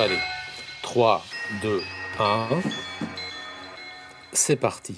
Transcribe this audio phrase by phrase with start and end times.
[0.00, 0.20] Allez,
[0.82, 1.24] 3,
[1.60, 1.82] 2,
[2.20, 2.48] 1.
[4.32, 4.96] C'est parti.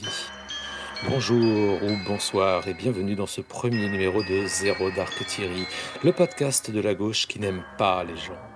[1.09, 5.65] Bonjour ou bonsoir et bienvenue dans ce premier numéro de Zéro Dark Thierry,
[6.05, 8.50] le podcast de la gauche qui n'aime pas les gens.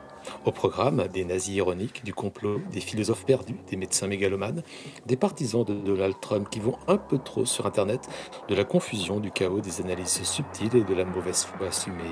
[0.45, 4.63] Au programme, des nazis ironiques, du complot, des philosophes perdus, des médecins mégalomanes,
[5.07, 8.09] des partisans de Donald Trump qui vont un peu trop sur Internet,
[8.49, 12.05] de la confusion, du chaos, des analyses subtiles et de la mauvaise foi assumée.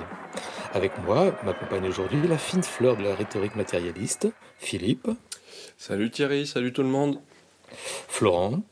[0.73, 5.11] Avec moi, m'accompagne aujourd'hui la fine fleur de la rhétorique matérialiste, Philippe.
[5.77, 7.21] Salut Thierry, salut tout le monde.
[8.09, 8.63] Florent.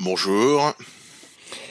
[0.00, 0.74] Bonjour.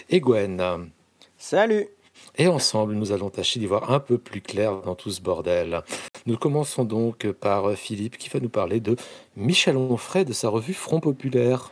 [0.10, 0.90] Et Gwen.
[1.38, 1.90] Salut.
[2.38, 5.84] Et ensemble, nous allons tâcher d'y voir un peu plus clair dans tout ce bordel.
[6.26, 8.96] Nous commençons donc par Philippe qui va nous parler de
[9.36, 11.72] Michel Onfray de sa revue Front Populaire.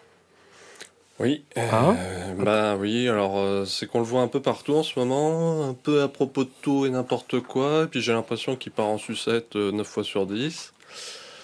[1.19, 4.83] Oui, Hein euh, bah oui, alors euh, c'est qu'on le voit un peu partout en
[4.83, 8.55] ce moment, un peu à propos de tout et n'importe quoi, et puis j'ai l'impression
[8.55, 10.73] qu'il part en sucette euh, 9 fois sur 10.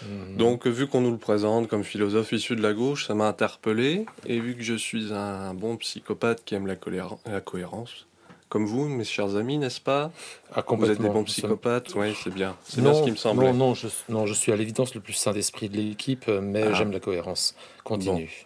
[0.04, 0.38] Mhm.
[0.38, 3.28] Donc euh, vu qu'on nous le présente comme philosophe issu de la gauche, ça m'a
[3.28, 8.06] interpellé, et vu que je suis un bon psychopathe qui aime la cohérence,
[8.54, 10.12] comme vous, mes chers amis, n'est-ce pas
[10.54, 13.48] Ah, Vous êtes des bons psychopathes, oui, c'est bien, c'est bien ce qui me semblait.
[13.48, 16.62] Non, non, je, non, je suis à l'évidence le plus sain d'esprit de l'équipe, mais
[16.62, 16.74] Ah.
[16.76, 17.56] j'aime la cohérence.
[17.84, 18.46] Continue.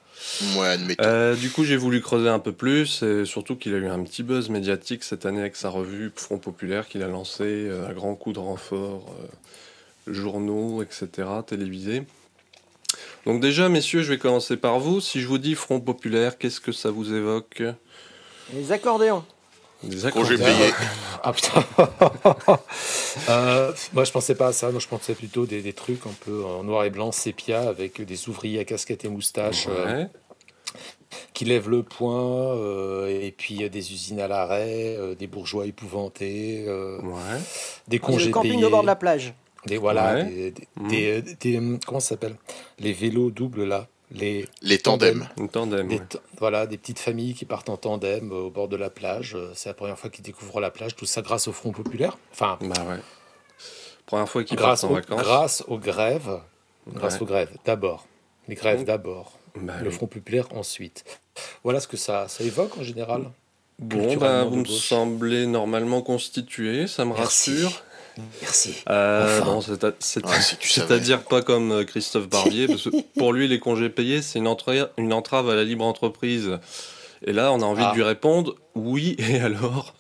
[0.56, 1.04] Ouais, admettons.
[1.06, 4.02] Euh, du coup, j'ai voulu creuser un peu plus, et surtout qu'il a eu un
[4.02, 7.94] petit buzz médiatique cette année avec sa revue Front Populaire qu'il a lancé euh, à
[7.94, 9.14] grands coups de renfort,
[10.08, 12.04] euh, journaux, etc., télévisés.
[13.26, 15.02] Donc déjà, messieurs, je vais commencer par vous.
[15.02, 17.62] Si je vous dis Front Populaire, qu'est-ce que ça vous évoque?
[18.54, 19.26] Les accordéons.
[19.84, 20.38] Des Congé accordéons.
[20.46, 20.72] payé.
[21.24, 21.64] Ah putain
[23.30, 26.14] Euh, Moi je pensais pas à ça, moi je pensais plutôt des, des trucs un
[26.26, 30.06] peu en noir et blanc, sépia, avec des ouvriers à casquette et moustache euh,
[31.34, 35.66] qui lèvent le poing, euh, et puis euh, des usines à l'arrêt, euh, des bourgeois
[35.66, 37.20] épouvantés, euh, ouais.
[37.88, 38.66] des C'est congés le camping payés.
[38.66, 39.34] au bord de la plage.
[39.66, 40.24] Des voilà, Ouais.
[40.26, 40.88] des, des- Mhm.
[40.90, 42.36] des- des- comment ça s'appelle?
[42.80, 45.28] Les vélos doubles là, les Les tandems.
[45.38, 45.90] Un tandem.
[45.90, 46.00] ouais.
[46.40, 49.36] voilà, des petites familles qui partent en tandem euh, au bord de la plage.
[49.36, 52.18] Euh, C'est la première fois qu'ils découvrent la plage, tout ça grâce au Front Populaire.
[52.32, 53.00] Enfin, Bah ouais.
[54.06, 55.20] Première fois qu'ils partent en au- vacances.
[55.22, 56.40] grâce aux grèves.
[56.88, 57.24] Grâce Ouais.
[57.24, 58.08] aux grèves, d'abord.
[58.48, 59.38] Les grèves d'abord.
[59.56, 59.94] Bah Le oui.
[59.96, 61.04] Front Populaire ensuite.
[61.64, 63.30] Voilà ce que ça, ça évoque en général.
[63.80, 67.64] Bon, bah, vous me semblez normalement constitué, ça me Merci.
[67.64, 67.84] rassure.
[68.42, 68.76] Merci.
[68.90, 69.52] Euh, Enfin.
[69.52, 69.62] non.
[70.60, 74.48] C'est-à-dire pas comme euh, Christophe Barbier, parce que pour lui, les congés payés, c'est une,
[74.48, 76.58] entra- une entrave à la libre entreprise.
[77.26, 77.92] Et là, on a envie Ah.
[77.92, 79.94] de lui répondre oui, et alors?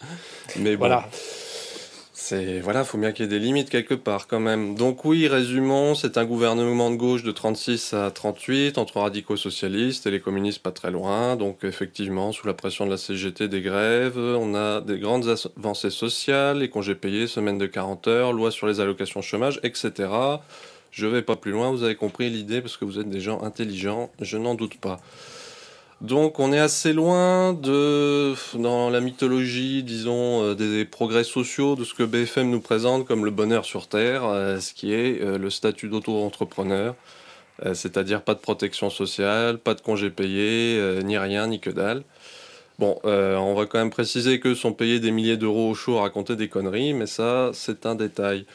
[0.58, 1.10] Mais bon, Voilà.
[2.28, 4.76] C'est voilà, faut bien qu'il y ait des limites quelque part quand même.
[4.76, 10.06] Donc oui, résumons, c'est un gouvernement de gauche de 36 à 38 entre radicaux socialistes
[10.08, 11.38] et les communistes pas très loin.
[11.38, 15.90] Donc effectivement, sous la pression de la CGT des grèves, on a des grandes avancées
[15.90, 20.10] sociales, les congés payés, semaine de 40 heures, loi sur les allocations chômage, etc.
[20.92, 23.42] Je vais pas plus loin, vous avez compris l'idée parce que vous êtes des gens
[23.42, 25.00] intelligents, je n'en doute pas.
[26.02, 31.84] Donc on est assez loin de dans la mythologie, disons, euh, des progrès sociaux de
[31.84, 35.40] ce que BFM nous présente comme le bonheur sur Terre, euh, ce qui est euh,
[35.40, 36.96] le statut d'auto-entrepreneur,
[37.74, 42.04] c'est-à-dire pas de protection sociale, pas de congés payés, ni rien, ni que dalle.
[42.78, 46.02] Bon, on va quand même préciser qu'eux sont payés des milliers d'euros au show à
[46.02, 48.46] raconter des conneries, mais ça, c'est un détail.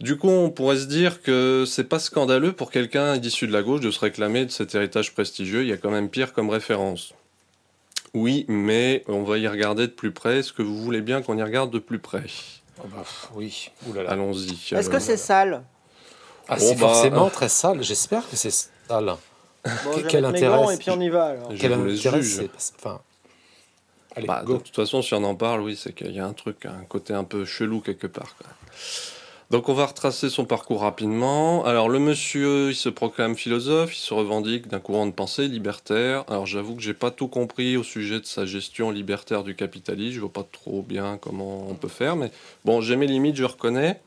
[0.00, 3.62] Du coup, on pourrait se dire que c'est pas scandaleux pour quelqu'un issu de la
[3.62, 5.62] gauche de se réclamer de cet héritage prestigieux.
[5.62, 7.14] Il y a quand même pire comme référence.
[8.12, 10.38] Oui, mais on va y regarder de plus près.
[10.38, 12.24] Est-ce que vous voulez bien qu'on y regarde de plus près?
[12.78, 13.70] Oh bah, oui.
[14.06, 14.74] Allons-y.
[14.74, 15.62] Est-ce que c'est sale?
[16.48, 17.30] Ah, c'est bah, forcément euh.
[17.30, 17.82] très sale.
[17.82, 19.16] J'espère que c'est sale.
[19.84, 21.50] Bon, vais quel intérêt, et puis on y va alors.
[21.50, 22.20] Je Quel intérêt
[22.78, 23.00] Enfin.
[24.14, 26.32] Allez, Bah, de toute façon, si on en parle, oui, c'est qu'il y a un
[26.32, 28.36] truc, un côté un peu chelou quelque part.
[28.36, 28.46] quoi.
[29.50, 31.64] Donc on va retracer son parcours rapidement.
[31.64, 36.24] Alors le monsieur, il se proclame philosophe, il se revendique d'un courant de pensée libertaire.
[36.28, 40.14] Alors j'avoue que j'ai pas tout compris au sujet de sa gestion libertaire du capitalisme.
[40.14, 42.32] Je vois pas trop bien comment on peut faire, mais
[42.64, 44.00] bon, j'ai mes limites, je reconnais.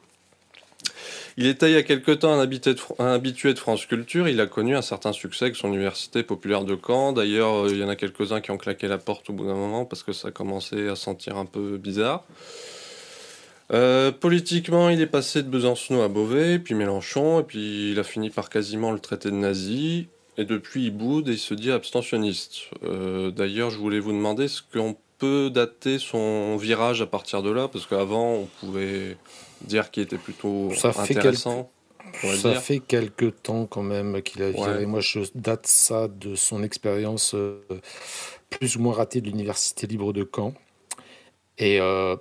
[1.38, 3.86] Il était il y a quelque temps un habitué, de, Fr- un habitué de France
[3.86, 4.28] Culture.
[4.28, 7.14] Il a connu un certain succès avec son université populaire de Caen.
[7.14, 9.56] D'ailleurs, euh, il y en a quelques-uns qui ont claqué la porte au bout d'un
[9.56, 12.26] moment parce que ça commençait à sentir un peu bizarre.
[13.72, 18.04] Euh, politiquement, il est passé de Besancenot à Beauvais, puis Mélenchon, et puis il a
[18.04, 20.08] fini par quasiment le traité de nazi.
[20.38, 22.70] Et depuis, il boude et il se dit abstentionniste.
[22.84, 27.52] Euh, D'ailleurs, je voulais vous demander est-ce qu'on peut dater son virage à partir de
[27.52, 29.18] là Parce qu'avant, on pouvait
[29.62, 31.70] dire qu'il était plutôt Ça fait intéressant.
[32.24, 32.62] on va Ça dire.
[32.62, 34.78] fait quelque temps quand même qu'il a viré.
[34.80, 34.86] Ouais.
[34.86, 37.60] Moi, je date ça de son expérience euh,
[38.50, 40.54] plus ou moins ratée de l'Université libre de Caen.
[41.58, 42.16] Et euh,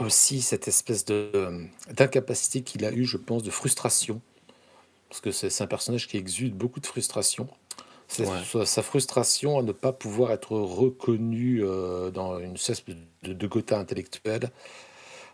[0.00, 4.20] aussi cette espèce de, euh, d'incapacité qu'il a eue, je pense, de frustration
[5.08, 7.48] parce que c'est c'est un personnage qui exude beaucoup de frustration.
[8.08, 8.38] C'est Ouais.
[8.52, 12.82] sa, sa frustration à ne pas pouvoir être reconnu euh, dans une espèce
[13.22, 14.50] de, de Gotha intellectuel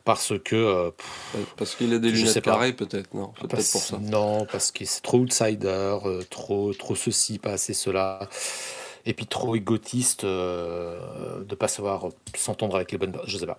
[0.04, 3.80] parce que euh, pff, Parce qu'il a des lunettes carrées, peut-être, non Peut-être parce- pour
[3.82, 3.98] ça.
[3.98, 8.28] non parce que c'est trop outsider, euh, trop trop ceci, pas assez cela,
[9.06, 13.58] et puis trop égotiste euh, de pas savoir s'entendre avec les bonnes, je sais pas.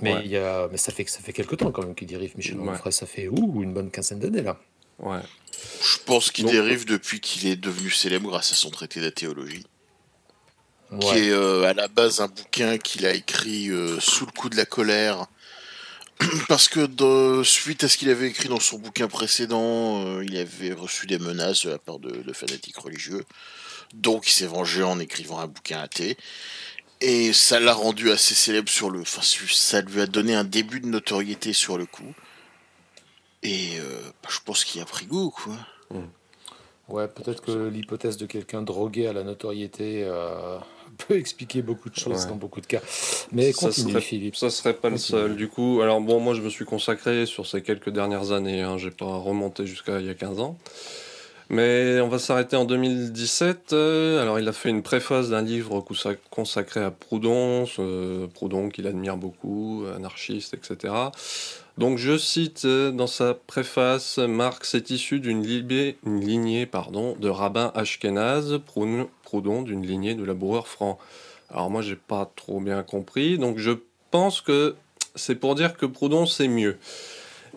[0.00, 0.22] Mais Ouais.
[0.24, 2.58] il y a, mais ça fait ça fait quelque temps quand même qu'il dérive Michel
[2.58, 2.70] Ouais.
[2.70, 4.58] Onfray, ça fait ouh, une bonne quinzaine d'années là.
[4.98, 5.20] Ouais.
[5.82, 9.04] Je pense qu'il Donc- dérive depuis qu'il est devenu célèbre grâce à son traité de
[9.06, 9.66] la théologie,
[11.00, 14.48] qui est euh, à la base un bouquin qu'il a écrit euh, sous le coup
[14.48, 15.26] de la colère.
[16.48, 20.36] Parce que de- suite à ce qu'il avait écrit dans son bouquin précédent, euh, il
[20.36, 23.24] avait reçu des menaces de la part de, de fanatiques religieux.
[23.94, 26.16] Donc il s'est vengé en écrivant un bouquin athée.
[27.04, 29.00] Et ça l'a rendu assez célèbre sur le...
[29.00, 32.14] Enfin, ça lui a donné un début de notoriété sur le coup.
[33.42, 35.54] Et euh, bah, je pense qu'il a pris goût, quoi.
[36.88, 40.58] Ouais, peut-être que l'hypothèse de quelqu'un drogué à la notoriété euh,
[41.08, 42.28] peut expliquer beaucoup de choses Ouais.
[42.28, 42.80] dans beaucoup de cas.
[43.32, 44.36] Mais ça continue, serait, Philippe.
[44.36, 45.34] ça serait pas le seul.
[45.34, 48.62] Du coup, alors bon, moi je me suis consacré sur ces quelques dernières années.
[48.62, 50.56] Hein, J'ai pas remonté jusqu'à il y a 15 ans.
[51.52, 53.74] Mais on va s'arrêter en 2017.
[53.74, 57.66] euh, alors il a fait une préface d'un livre consac- consacré à Proudhon,
[58.32, 60.94] Proudhon qu'il admire beaucoup, anarchiste, etc.
[61.76, 68.58] Donc je cite euh, dans sa préface, Marx est issu d'une lignée de rabbins ashkénazes,
[68.64, 70.96] Proudhon Proudhon d'une lignée de laboureurs francs.
[71.50, 73.72] Alors moi j'ai pas trop bien compris, donc je
[74.10, 74.74] pense que
[75.16, 76.78] c'est pour dire que Proudhon c'est mieux.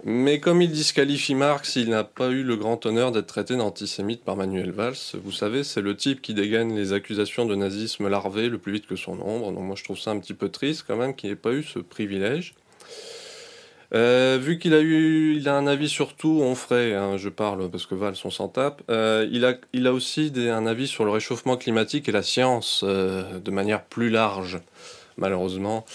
[0.03, 4.23] Mais comme il disqualifie Marx, il n'a pas eu le grand honneur d'être traité d'antisémite
[4.23, 4.95] par Manuel Valls.
[5.23, 8.87] Vous savez, c'est le type qui dégaine les accusations de nazisme larvé le plus vite
[8.87, 9.51] que son ombre.
[9.51, 11.63] Donc moi je trouve ça un petit peu triste quand même qu'il n'ait pas eu
[11.63, 12.53] ce privilège.
[13.93, 17.29] Euh, vu qu'il a eu, il a un avis sur tout, on ferait, hein, je
[17.29, 18.81] parle parce que Valls on s'en tape.
[18.89, 19.45] Euh, il
[19.87, 24.09] a, aussi un avis sur le réchauffement climatique et la science euh, de manière plus
[24.09, 24.59] large,
[25.17, 25.85] malheureusement.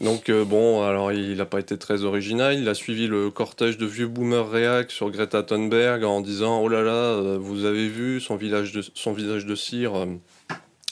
[0.00, 2.58] Donc euh, bon, alors il n'a pas été très original.
[2.58, 6.68] Il a suivi le cortège de vieux boomers réac sur Greta Thunberg en disant oh
[6.68, 10.06] là là, euh, vous avez vu son village de son visage de cire, euh,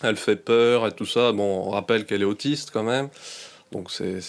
[0.02, 1.32] elle fait peur et tout ça.
[1.32, 3.08] Bon, on rappelle qu'elle est autiste quand même.
[3.72, 4.20] Donc c'est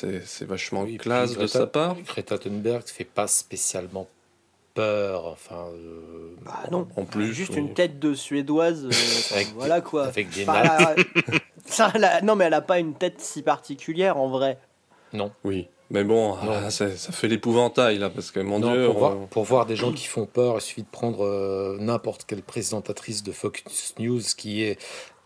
[0.45, 1.95] vachement Oui, classe de sa part.
[2.05, 4.07] Greta Thunberg fait pas spécialement
[4.73, 5.65] peur, enfin.
[5.73, 6.87] euh, Bah non.
[6.95, 7.59] En plus, Juste oui.
[7.59, 8.85] une tête de suédoise.
[8.85, 8.89] euh,
[9.35, 10.05] Avec- voilà quoi.
[10.05, 10.99] Avec des Enfin, nattes.
[10.99, 11.31] a-
[11.65, 14.57] ça, elle a- Non, mais elle a pas une tête si particulière en vrai.
[15.13, 15.31] Non.
[15.43, 18.97] Oui, mais bon, ah, ça, ça fait l'épouvantail là, parce que mon Non, Dieu, pour,
[18.97, 22.23] voir, on- pour voir des gens qui font peur, il suffit de prendre euh, n'importe
[22.25, 23.61] quelle présentatrice de Fox
[23.99, 24.77] News qui est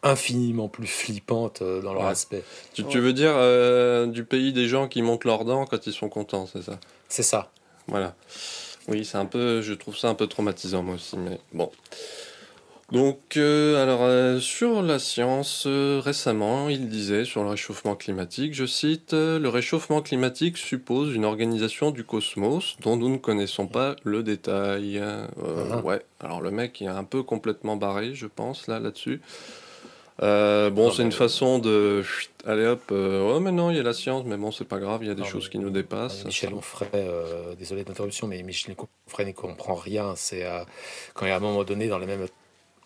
[0.03, 2.09] infiniment plus flippante euh, dans leur Ouais.
[2.09, 2.43] aspect.
[2.73, 5.93] tu, tu veux dire euh, du pays des gens qui montent leurs dents quand ils
[5.93, 6.79] sont contents, c'est ça?
[7.09, 7.51] C'est ça.
[7.87, 8.15] Voilà.
[8.87, 11.71] Oui, c'est un peu, je trouve ça un peu traumatisant moi aussi, mais bon.
[12.91, 18.53] Donc, euh, alors, euh, sur la science, euh, récemment, il disait sur le réchauffement climatique,
[18.53, 23.95] je cite, Le réchauffement climatique suppose une organisation du cosmos dont nous ne connaissons pas
[24.03, 24.99] le détail.
[25.01, 25.83] Mhm.
[25.83, 29.19] Ouais, alors le mec il est un peu complètement barré, je pense, là, là-dessus.
[30.21, 32.01] Euh, bon, c'est une façon de...
[32.03, 34.63] chut, Allez hop, euh, oh mais non, il y a la science, mais bon, c'est
[34.63, 36.23] pas grave, il y a des Non, choses mais- qui nous dépassent.
[36.23, 38.75] Michel Onfray, euh, désolé d'interruption, mais Michel
[39.07, 40.13] Onfray ne comprend rien.
[40.15, 40.45] C'est
[41.15, 42.27] quand il y a un moment donné dans la même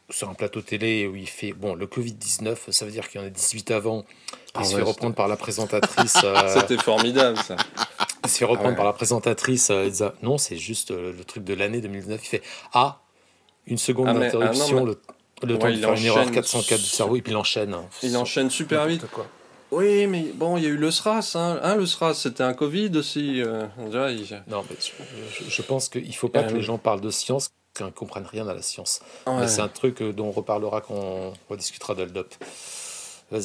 [0.10, 3.22] sur un plateau télé où il fait bon le Covid 19, ça veut dire qu'il
[3.22, 4.06] y en a 18 avant.
[4.32, 6.18] Il Ah se ouais, fait reprendre par la présentatrice.
[6.24, 7.56] euh, C'était formidable, ça.
[8.24, 8.76] il se fait reprendre Ah ouais.
[8.78, 9.70] par la présentatrice.
[9.70, 10.14] euh, Elsa.
[10.24, 12.20] Non, c'est juste euh, le truc de l'année 2019.
[12.24, 12.42] Il fait
[12.74, 13.02] ah
[13.68, 15.00] une seconde Ah, d'interruption, ah, non, le,
[15.44, 17.38] le Ouais, temps de il faire une erreur enchaîne 404 du cerveau et puis il
[17.38, 17.76] enchaîne.
[18.04, 19.06] Il enchaîne super vite.
[19.12, 19.28] Quoi.
[19.72, 21.34] Oui, mais bon, il y a eu le SRAS.
[21.36, 23.40] Hein, Hein, le SRAS, c'était un Covid aussi.
[23.44, 26.56] euh, déjà, il- Non, mais je, je- je pense qu'il ne faut pas Euh, que
[26.56, 29.02] les gens parlent de science qu'ils ne comprennent rien à la science.
[29.28, 29.48] Ouais.
[29.48, 31.94] C'est un truc euh, dont on reparlera quand on rediscutera.
[31.94, 32.08] Vas-y,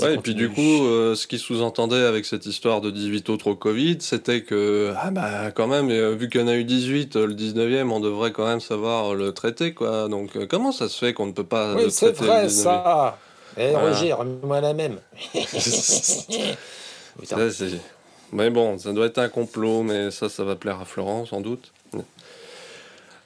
[0.03, 3.53] Ouais, et puis du coup, euh, ce qui sous-entendait avec cette histoire de 18 autres
[3.53, 7.17] Covid, c'était que, ah bah quand même, euh, vu qu'il y en a eu 18,
[7.17, 10.09] euh, le 19e, on devrait quand même savoir le traiter, quoi.
[10.09, 13.19] Donc comment ça se fait qu'on ne peut pas Oui, c'est vrai, le 19e ça
[13.59, 13.91] Eh, Voilà.
[13.91, 15.01] Roger, remets-moi la même
[18.33, 21.43] Mais bon, ça doit être un complot, mais ça, ça va plaire à Florent, sans
[21.43, 21.73] doute.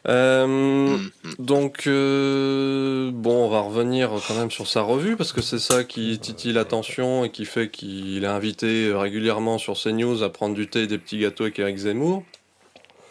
[0.07, 1.11] Euh, Mhm.
[1.38, 5.85] donc, euh, bon, on va revenir quand même sur sa revue, parce que c'est ça
[5.85, 10.69] qui titille l'attention et qui fait qu'il est invité régulièrement sur CNews à prendre du
[10.69, 12.23] thé et des petits gâteaux avec Eric Zemmour.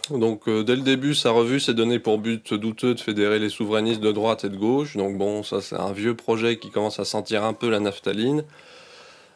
[0.09, 3.49] Donc, euh, dès le début, sa revue s'est donné pour but douteux de fédérer les
[3.49, 4.95] souverainistes de droite et de gauche.
[4.95, 8.43] Donc, bon, ça, c'est un vieux projet qui commence à sentir un peu la naphtaline.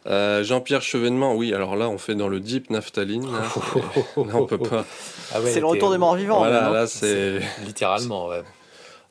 [0.07, 3.31] Euh, Jean-Pierre Chevènement, oui, alors là, on fait dans le deep naphtaline.
[3.31, 3.41] là.
[4.17, 4.83] Là, on peut pas.
[5.33, 6.39] Ah ouais, c'est le retour des morts vivants.
[6.39, 6.71] Voilà, hein.
[6.71, 7.39] là, c'est.
[7.65, 8.41] Littéralement, ouais.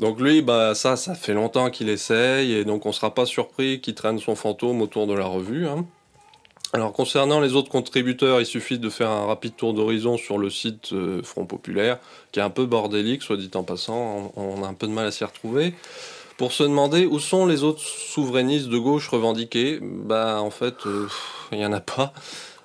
[0.01, 3.81] Donc lui, bah ça, ça fait longtemps qu'il essaye, et donc on sera pas surpris
[3.81, 5.67] qu'il traîne son fantôme autour de la revue.
[5.69, 5.85] hein.
[6.73, 10.49] Alors concernant les autres contributeurs, il suffit de faire un rapide tour d'horizon sur le
[10.51, 11.99] site euh, Front Populaire,
[12.33, 14.93] qui est un peu bordélique, soit dit en passant, on, on a un peu de
[14.93, 15.75] mal à s'y retrouver.
[16.41, 21.07] Pour se demander où sont les autres souverainistes de gauche revendiqués, bah en fait, euh,
[21.53, 22.15] il y en a pas.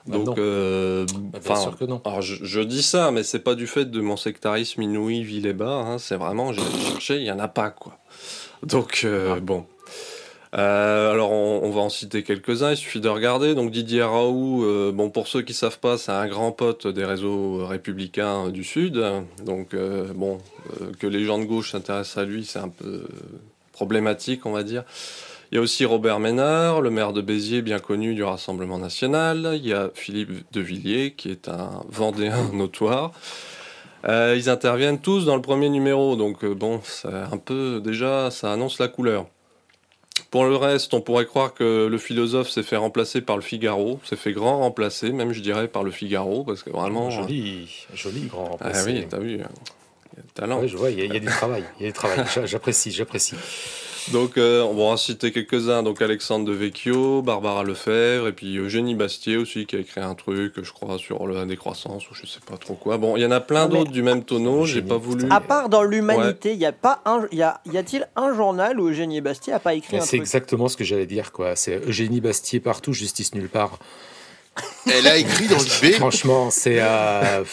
[0.08, 0.36] Bah, Donc, non.
[0.38, 2.00] euh, Bah, bien enfin, sûr que non.
[2.05, 5.46] alors je, je dis ça, mais c'est pas du fait de mon sectarisme inouï, vil
[5.46, 5.74] et bas.
[5.86, 7.98] hein, c'est vraiment, j'ai cherché, il y en a pas quoi.
[8.63, 9.39] Donc euh, Ah.
[9.41, 9.65] bon.
[10.58, 12.72] Euh, alors on, on va en citer quelques-uns.
[12.72, 13.55] Il suffit de regarder.
[13.55, 17.65] Donc Didier Raoult, bon pour ceux qui savent pas, c'est un grand pote des réseaux
[17.65, 19.03] républicains du Sud.
[19.44, 19.75] Donc
[20.15, 20.38] bon,
[20.98, 23.03] que les gens de gauche s'intéressent à lui, c'est un peu
[23.75, 24.84] problématique, on va dire.
[25.51, 29.51] Il y a aussi Robert Ménard, le maire de Béziers, bien connu du Rassemblement national.
[29.55, 33.12] Il y a Philippe de Villiers, qui est un Vendéen notoire.
[34.08, 38.32] Euh, ils interviennent tous dans le premier numéro, donc euh, bon, c'est un peu déjà,
[38.32, 39.25] ça annonce la couleur.
[40.32, 44.00] Pour le reste, on pourrait croire que le philosophe s'est fait remplacer par le Figaro,
[44.03, 47.10] s'est fait grand remplacer, même je dirais par le Figaro, parce que vraiment.
[47.10, 48.91] Joli, joli grand Ah remplacé.
[48.91, 49.44] oui, t'as vu, du
[50.35, 50.59] talent.
[50.61, 51.63] Ouais, je vois, il y, a- il y a du travail.
[51.79, 52.23] Il y a du travail.
[52.35, 53.35] J'a- J'apprécie, j'apprécie.
[54.11, 55.81] Donc, euh, on va en citer quelques-uns.
[55.81, 60.13] Donc, Alexandre de Vecchio, Barbara Lefebvre, et puis Eugénie Bastier aussi, qui a écrit un
[60.13, 62.97] truc, je crois, sur la décroissance, ou je sais pas trop quoi.
[62.99, 65.25] Bon, il y en a plein d'autres du même tonneau, j'ai pas voulu.
[65.31, 68.79] À part dans l'humanité, il y a pas un, y a, y a-t-il un journal
[68.79, 71.55] où Eugénie Bastier a pas écrit Mais un C'est exactement ce que j'allais dire, quoi.
[71.55, 73.79] C'est Eugénie Bastier partout, justice nulle part.
[74.85, 75.93] Elle a écrit dans l'IB.
[75.95, 76.77] Franchement, c'est.
[76.79, 77.43] euh,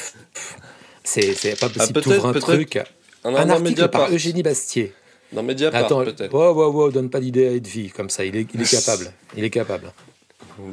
[1.04, 1.92] c'est pas possible.
[1.94, 2.76] peut-être- T'ouvres un truc.
[3.24, 4.92] Un, Un article par Eugénie Bastier.
[5.32, 6.32] Dans Mediapart, Attends, peut-être.
[6.34, 8.24] wow, wow, wow, donne pas d'idée à Edvi comme ça.
[8.24, 9.12] Il est, il est capable.
[9.36, 9.92] Il est capable.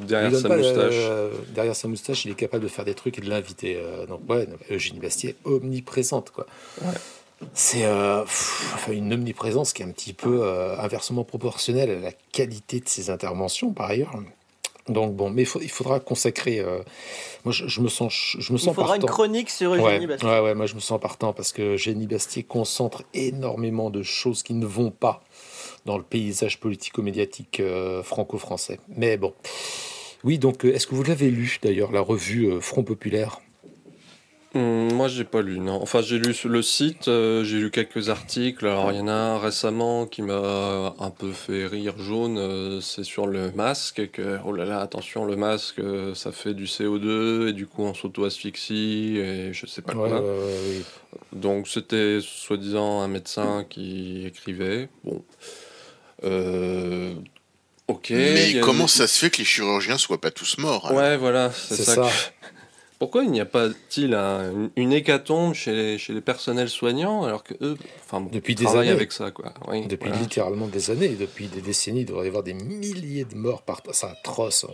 [0.07, 0.93] Derrière sa moustache.
[0.93, 3.77] euh, derrière sa moustache, il est capable de faire des trucs et de l'inviter.
[3.77, 6.45] euh, donc ouais, Eugénie Bastier, omniprésente quoi.
[7.53, 12.11] C'est euh, enfin, une omniprésence qui est un petit peu euh, inversement proportionnelle à la
[12.33, 14.11] qualité de ses interventions par ailleurs.
[14.89, 16.59] Donc bon, mais il, faut- il faudra consacrer.
[16.59, 16.79] euh,
[17.45, 20.27] moi, je, je me sens, je me Il faudra une chronique sur Eugénie Ouais, Bastier.
[20.29, 24.43] ouais, ouais, moi je me sens partant parce que Génie Bastier concentre énormément de choses
[24.43, 25.23] qui ne vont pas
[25.85, 28.79] dans le paysage politico-médiatique euh, franco-français.
[28.97, 29.33] Mais bon.
[30.25, 33.39] Oui, donc euh, est-ce que vous l'avez lu d'ailleurs, la revue Front Populaire?
[34.55, 35.79] Moi, j'ai pas lu, non.
[35.81, 38.65] Enfin, j'ai lu sur le site, euh, j'ai lu quelques articles.
[38.65, 42.37] Alors, il y en a un récemment qui m'a un peu fait rire jaune.
[42.39, 44.09] euh, c'est sur le masque.
[44.11, 47.83] Que, oh là là, attention, le masque, euh, ça fait du CO2 et du coup,
[47.83, 50.21] on s'auto-asphyxie et je sais pas Ouais, quoi.
[50.21, 50.83] oui.
[51.31, 54.89] Donc, c'était soi-disant un médecin qui écrivait.
[55.03, 55.23] Bon.
[56.23, 57.13] Euh,
[57.87, 58.09] ok.
[58.11, 61.51] Mais comment des- ça se fait que les chirurgiens soient pas tous morts Ouais, voilà,
[61.51, 61.95] c'est C'est ça.
[61.95, 62.01] ça.
[62.03, 62.47] que-
[62.99, 67.43] Pourquoi il n'y a pas-t-il un- une, hécatombe chez les, chez les personnels soignants alors
[67.45, 68.89] que eux, enfin, bon, Depuis des années.
[68.89, 69.53] avec ça, quoi.
[69.69, 70.21] Oui, Depuis voilà.
[70.21, 73.81] littéralement des années, depuis des décennies, il devrait y avoir des milliers de morts par.
[73.93, 74.65] C'est atroce.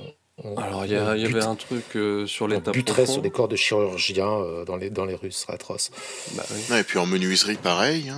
[0.44, 3.30] On- on- Alors, il y, a- avait un truc euh, sur l'état buterait sur des
[3.30, 5.92] corps de chirurgiens euh, dans, les, dans les rues, ce serait atroce.
[6.36, 8.10] Bah oui, Ouais, Et puis en menuiserie, pareil.
[8.10, 8.18] Hein.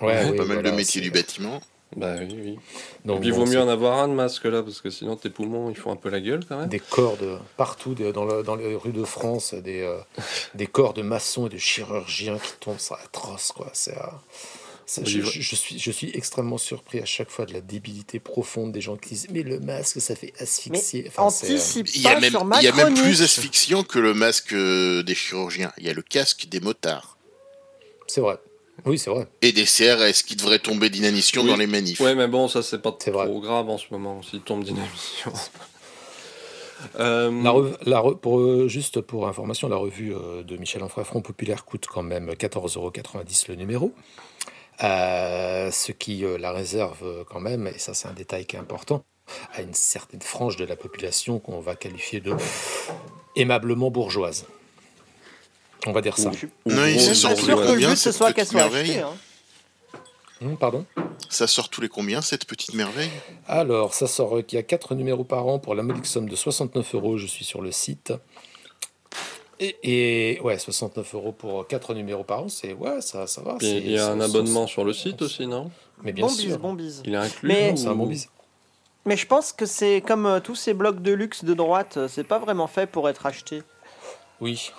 [0.00, 1.60] Ouais, pas oui, mal voilà, de métiers du bâtiment.
[1.96, 2.58] Bah oui, oui.
[3.04, 4.90] donc Et puis, il bon, vaut mieux en avoir un de masque là, parce que
[4.90, 6.68] sinon tes poumons ils font un peu la gueule quand même.
[6.68, 9.96] des corps de partout dans, le- dans les rues de France, des, euh,
[10.54, 13.70] des corps de maçons et de chirurgiens qui tombent, c'est atroce quoi.
[13.72, 14.02] C'est, euh,
[15.04, 18.20] je, Oui, je- je suis, je suis extrêmement surpris à chaque fois de la débilité
[18.20, 21.04] profonde des gens qui disent mais le masque ça fait asphyxier.
[21.08, 24.12] Enfin, euh, Anticipe Il y a même, il y a même plus asphyxiant que le
[24.14, 25.72] masque euh, des chirurgiens.
[25.78, 27.16] Il y a le casque des motards.
[28.06, 28.36] c'est vrai.
[28.86, 29.26] Oui, c'est vrai.
[29.42, 31.48] Et des CRS qui devraient tomber d'inanition Oui.
[31.48, 32.00] dans les manifs.
[32.00, 33.28] Ouais, mais bon, ça c'est pas trop vrai.
[33.40, 35.32] grave en ce moment s'il tombe d'inanition.
[37.00, 40.80] Euh, La rev- la re- pour, euh, juste pour information, la revue euh, de Michel
[40.84, 43.92] Onfray Front Populaire coûte quand même 14,90€ le numéro.
[44.84, 49.02] Euh, ce qui la réserve quand même, et ça c'est un détail qui est important,
[49.54, 52.32] à une certaine frange de la population qu'on va qualifier de
[53.34, 54.46] aimablement bourgeoise.
[55.88, 56.28] On va dire ça.
[56.28, 58.50] ou- Je suis ou Non, gros sûr que le but ce cette soit qu'elle petite
[58.52, 59.02] soit merveille achetée.
[59.02, 59.14] hein.
[60.42, 60.84] Hum, pardon?
[61.30, 63.10] Ça sort tous les combien, cette petite merveille?
[63.48, 66.28] Alors, ça sort euh, qu'il y a 4 numéros par an pour la modique somme
[66.28, 67.18] de 69 euros.
[67.18, 68.12] Je suis sur le site.
[69.60, 69.76] Et,
[70.36, 73.56] et, ouais, 69 euros pour 4 numéros par an, c'est ouais, ça, ça va.
[73.60, 75.70] Il y a un abonnement sur le site aussi, non?
[76.04, 76.44] Mais bien Bon sûr.
[76.46, 77.02] bise, bon bise.
[77.04, 78.28] Il est inclus Mais- ou- un bon bise.
[79.04, 82.08] Mais je pense que c'est comme euh, tous ces blocs de luxe de droite, euh,
[82.08, 83.62] c'est pas vraiment fait pour être acheté.
[84.40, 84.70] Oui.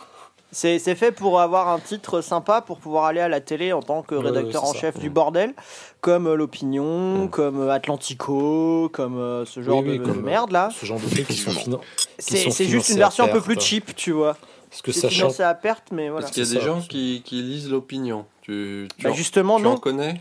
[0.52, 3.82] C'est c'est fait pour avoir un titre sympa pour pouvoir aller à la télé en
[3.84, 5.00] tant que rédacteur en chef ça.
[5.02, 5.54] du bordel,
[6.02, 7.30] comme euh, l'opinion, Mm.
[7.30, 10.70] comme euh, Atlantico, comme euh, ce genre Oui, oui, de, comme, de merde là.
[10.74, 11.80] Ce genre de trucs qui sont
[12.18, 14.36] C'est juste une version un peu plus cheap, tu vois.
[14.72, 15.16] Parce que C'est sachant.
[15.16, 16.22] financé à perte, mais voilà.
[16.24, 16.66] Parce qu'il y a c'est des ça.
[16.68, 18.26] gens qui, qui lisent l'opinion.
[18.42, 19.78] Tu, tu, Bah, en, justement, tu en non.
[19.78, 20.20] connais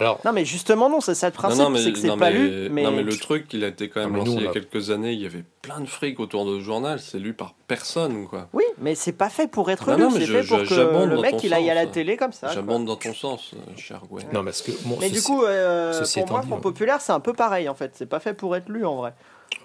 [0.00, 2.38] Alors, Non, mais justement, non, c'est ça le principe, c'est que c'est non, pas mais-
[2.38, 2.68] lu.
[2.70, 2.82] Mais...
[2.84, 4.90] non, mais le truc, il a été quand même Non, lancé il y a quelques
[4.90, 5.12] années.
[5.12, 7.00] Il y avait plein de fric autour de ce journal.
[7.00, 8.48] C'est lu par personne, quoi.
[8.52, 10.58] Oui, mais c'est pas fait pour être Non, lu, non, mais c'est je- fait pour
[10.58, 11.92] que j'abonde le dans mec ton il aille à la sens.
[11.92, 12.48] télé comme ça.
[12.52, 14.24] J'abonde dans ton sens, euh, cher Gwen.
[14.32, 14.70] non, parce que.
[14.84, 16.62] Bon, Mais ceci- du coup, euh, pour étant moi, dit, Front ouais.
[16.62, 17.92] Populaire, c'est un peu pareil en fait.
[17.94, 19.12] C'est pas fait pour être lu en vrai.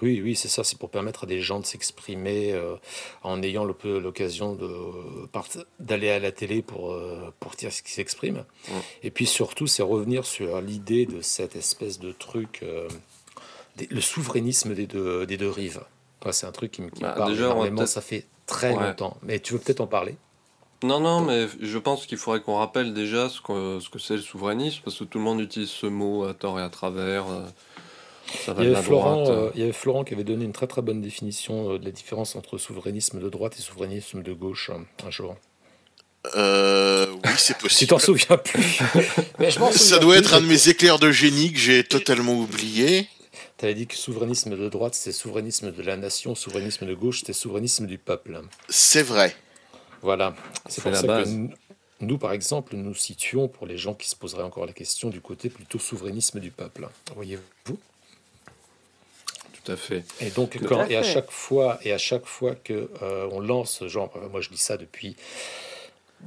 [0.02, 0.64] Oui, oui, c'est ça.
[0.64, 2.76] C'est pour permettre à des gens de s'exprimer euh,
[3.24, 5.48] en ayant le l'occasion de part-
[5.80, 8.44] d'aller à la télé pour, euh, pour dire ce qu'ils s'expriment.
[8.68, 8.72] Mm.
[9.04, 12.88] Et puis surtout, c'est revenir sur l'idée de cette espèce de truc, euh,
[13.78, 15.84] des- le souverainisme des deux, des deux rives.
[16.26, 17.78] Ouais, c'est un truc qui me, qui me Bah, parle déjà, on va énormément.
[17.78, 18.88] peut-être- Ça fait très Ouais.
[18.88, 19.18] longtemps.
[19.24, 20.16] Mais tu veux peut-être en parler?
[20.84, 24.16] Non, non, mais je pense qu'il faudrait qu'on rappelle déjà ce que ce que c'est
[24.18, 27.28] le souverainisme, parce que tout le monde utilise ce mot à tort et à travers.
[27.30, 27.46] euh,
[28.46, 29.30] Ça va il y, de avait la Florent, droite.
[29.38, 31.86] euh, il y avait Florent qui avait donné une très très bonne définition euh, de
[31.86, 35.36] la différence entre souverainisme de droite et souverainisme de gauche euh, un jour.
[36.36, 37.90] Euh, oui, c'est Si possible.
[37.90, 38.80] t'en souviens plus.
[39.40, 41.84] Mais je m'en Ça doit plus, être un de mes éclairs de génie que j'ai
[41.84, 43.08] totalement oublié.
[43.58, 47.34] T'avais dit que souverainisme de droite, c'est souverainisme de la nation, souverainisme de gauche, c'est
[47.34, 48.42] souverainisme du peuple.
[48.70, 49.36] C'est vrai.
[50.02, 50.34] Voilà.
[50.68, 51.30] C'est C'est pour la ça base.
[51.30, 51.50] que nous,
[52.02, 55.22] nous, par exemple, nous situons, pour les gens qui se poseraient encore la question, du
[55.22, 56.88] côté plutôt souverainisme du peuple.
[57.16, 57.78] Voyez-vous?
[59.64, 60.04] Tout à fait.
[60.20, 63.30] Et donc, Tout quand, à et à chaque fois, et à chaque fois que euh,
[63.32, 65.16] on lance, genre, moi je dis ça depuis,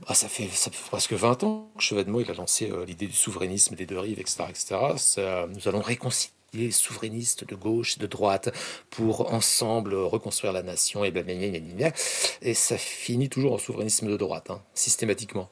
[0.06, 3.06] ah, ça fait, ça fait presque 20 ans que Chevènement il a lancé euh, l'idée
[3.06, 4.76] du souverainisme des deux rives, etc., etc.
[4.96, 8.50] Ça, nous allons réconcilier les souverainistes de gauche et de droite
[8.90, 11.90] pour ensemble reconstruire la nation et blablabla,
[12.40, 15.50] et ça finit toujours en souverainisme de droite, hein, systématiquement.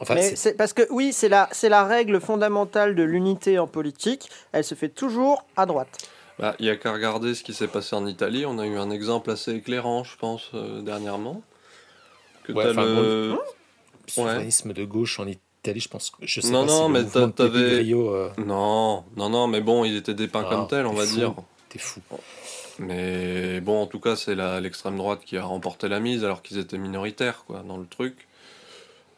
[0.00, 3.58] Enfin, Mais c'est- c'est parce que oui, c'est la, c'est la règle fondamentale de l'unité
[3.58, 4.30] en politique.
[4.52, 5.88] Elle se fait toujours à droite.
[6.38, 8.46] Bah, Il y a qu'à regarder ce qui s'est passé en Italie.
[8.46, 11.42] On a eu un exemple assez éclairant, je pense, euh, dernièrement.
[12.44, 13.36] Que Ouais, t'as enfin, le...
[14.06, 17.30] souverainisme de gauche en Italie, je pense je sais Non, pas non, si mais le
[17.32, 20.92] t'avais- Grillo, euh, Non, non, non, mais bon, il était dépeint Ah, comme tel, on
[20.94, 21.14] va fou.
[21.16, 21.34] dire.
[21.68, 22.00] t'es fou.
[22.78, 26.58] Mais bon, en tout cas, c'est l'extrême droite qui a remporté la mise alors qu'ils
[26.58, 28.28] étaient minoritaires quoi, dans le truc.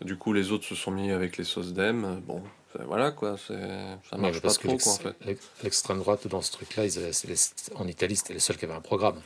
[0.00, 2.22] Du coup, les autres se sont mis avec les sauces d'Em.
[2.26, 2.42] Bon,
[2.86, 5.26] voilà quoi, c'est- ça Ouais, marche pas parce que trop quoi en l'ex- fait.
[5.26, 6.84] l'ex- l'extrême droite dans ce truc-là,
[7.76, 9.20] en Italie, c'était les seuls qui avaient un programme.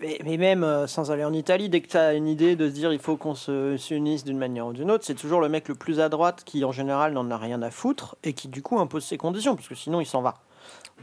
[0.00, 2.68] Mais, mais même euh, sans aller en Italie, dès que tu as une idée de
[2.68, 5.48] se dire il faut qu'on se s'unisse d'une manière ou d'une autre, c'est toujours le
[5.48, 8.48] mec le plus à droite qui en général n'en a rien à foutre et qui
[8.48, 10.34] du coup impose ses conditions parce que sinon il s'en va.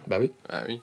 [0.06, 0.32] Bah oui.
[0.50, 0.82] Ah oui.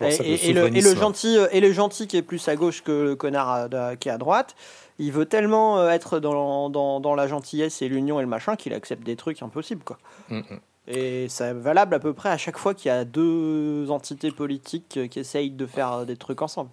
[0.00, 2.82] Et, le, et le souverainisme- gentil euh, et le gentil qui est plus à gauche
[2.82, 4.54] que le connard à- de- qui est à droite,
[5.00, 8.56] il veut tellement euh, être dans, dans, dans la gentillesse et l'union et le machin
[8.56, 9.98] qu'il accepte des trucs impossibles quoi.
[10.28, 10.60] Mm, mm.
[10.86, 14.96] Et c'est valable à peu près à chaque fois qu'il y a deux entités politiques
[14.96, 16.70] euh, qui essayent de faire euh, des trucs ensemble.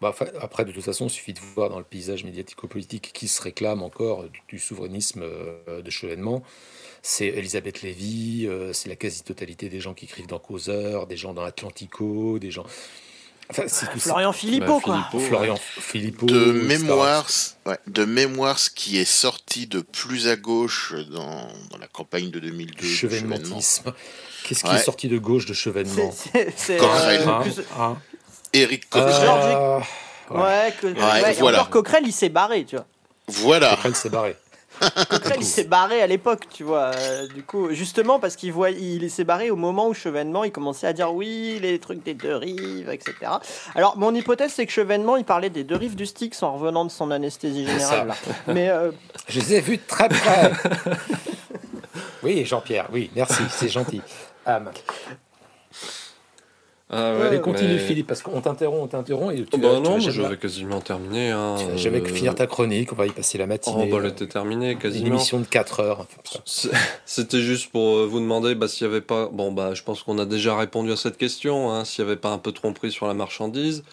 [0.00, 3.42] Bah, après, de toute façon, il suffit de voir dans le paysage médiatico-politique qui se
[3.42, 6.42] réclame encore du, du souverainisme euh, de chevènement.
[7.02, 11.34] C'est Elisabeth Lévy, euh, c'est la quasi-totalité des gens qui écrivent dans Causeur, des gens
[11.34, 12.64] dans Atlantico, des gens.
[13.50, 13.66] Enfin.
[13.98, 14.94] Florian Philippot Bah, quoi.
[14.96, 15.26] Philippot, ouais.
[15.28, 16.26] Florian Philippot.
[16.26, 17.26] De mémoire,
[17.66, 22.30] ouais, de mémoire, ce qui est sorti de plus à gauche dans, dans la campagne
[22.30, 22.74] de 2002.
[22.74, 23.36] du Chevènement.
[23.36, 23.92] Chevènementisme.
[24.44, 24.76] Qu'est-ce qui Ouais.
[24.76, 26.12] est sorti de gauche de chevènement
[26.56, 27.22] C'est- Coquerel.
[27.28, 27.98] euh, plus- Hein
[28.52, 29.82] Éric Euh, Coquerel.
[30.30, 30.40] Ouais.
[30.42, 31.58] Ouais, que, ouais, et voilà.
[31.62, 32.86] encore Coquerel, il s'est barré, tu vois.
[33.28, 33.70] Voilà.
[33.70, 34.36] Coquerel s'est barré.
[35.10, 36.90] Coquerel, il s'est barré à l'époque, tu vois.
[36.94, 40.52] euh, du coup, justement parce qu'il voit, il s'est barré au moment où Chevènement, il
[40.52, 43.14] commençait à dire oui, les trucs des deux rives, etc.
[43.74, 46.84] Alors, mon hypothèse, c'est que Chevènement, il parlait des deux rives du Styx en revenant
[46.84, 48.08] de son anesthésie générale.
[48.08, 48.14] là.
[48.46, 48.90] Mais euh,
[49.28, 50.52] Je les ai vus de très près.
[52.22, 54.00] oui, Jean-Pierre, oui, merci, c'est gentil.
[54.46, 54.70] Am.
[56.92, 59.74] Ah ouais, continue mais- Philippe, parce qu'on t'interrompt, on t'interrompt et tu Oh, vas, bah
[59.76, 61.30] tu non, vas mais jamais, je vais quasiment terminer.
[61.30, 63.86] Hein, tu vas jamais euh, finir ta chronique, on va y passer la Oh, matinée.
[63.90, 65.06] bah, elle était terminée une quasiment.
[65.06, 66.06] émission de 4 heures.
[67.04, 69.28] C'était juste pour euh, vous demander bah, s'il y avait pas.
[69.32, 71.70] Bon, bah, je pense qu'on a déjà répondu à cette question.
[71.70, 73.84] Hein, s'il n'y avait pas un peu de tromperie sur la marchandise.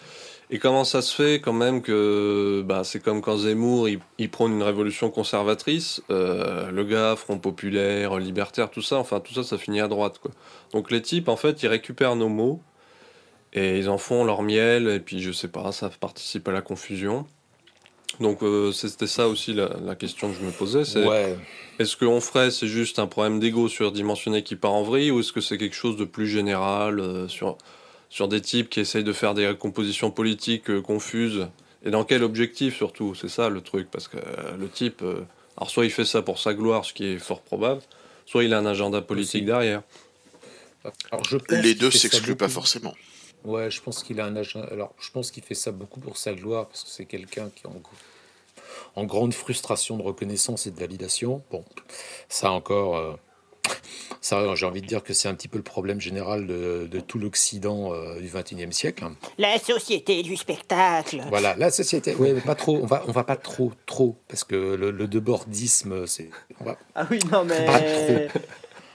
[0.50, 4.30] Et comment ça se fait quand même que bah, c'est comme quand Zemmour il, il
[4.30, 9.42] prône une révolution conservatrice, euh, le gars, Front Populaire, Libertaire, tout ça, enfin tout ça,
[9.42, 10.18] ça finit à droite.
[10.22, 10.30] Quoi.
[10.72, 12.60] Donc les types, en fait, ils récupèrent nos mots
[13.52, 16.60] et ils en font leur miel, et puis je sais pas, ça participe à la
[16.60, 17.26] confusion.
[18.20, 20.84] Donc euh, c'était ça aussi la, la question que je me posais.
[20.84, 21.36] C'est Ouais,
[21.78, 25.32] est-ce qu'on ferait, c'est juste un problème d'ego surdimensionné qui part en vrille, ou est-ce
[25.32, 27.56] que c'est quelque chose de plus général euh, sur,
[28.10, 31.46] sur des types qui essayent de faire des compositions politiques euh, confuses?
[31.84, 33.14] Et dans quel objectif surtout?
[33.14, 35.20] C'est ça le truc, parce que euh, le type, euh,
[35.56, 37.82] alors soit il fait ça pour sa gloire, ce qui est fort probable,
[38.26, 39.46] soit il a un agenda politique Aussi.
[39.46, 39.82] derrière.
[41.12, 42.94] Alors, je pense Les deux s'excluent pas forcément.
[43.44, 44.60] Ouais, je pense qu'il a un agent.
[44.70, 47.66] Alors, je pense qu'il fait ça beaucoup pour sa gloire, parce que c'est quelqu'un qui,
[47.66, 47.92] en gros,
[48.96, 51.42] en grande frustration de reconnaissance et de validation.
[51.50, 51.64] Bon,
[52.28, 53.14] ça encore, euh,
[54.20, 57.00] ça, j'ai envie de dire que c'est un petit peu le problème général de, de
[57.00, 59.04] tout l'Occident euh, du XXIe siècle.
[59.38, 61.22] La société du spectacle.
[61.28, 62.14] Voilà, la société.
[62.18, 62.76] Oui, mais pas trop.
[62.82, 66.30] On va, on va pas trop, trop, parce que le, le debordisme, c'est.
[66.60, 67.64] va Ah oui, non, mais.
[67.66, 68.40] pas trop.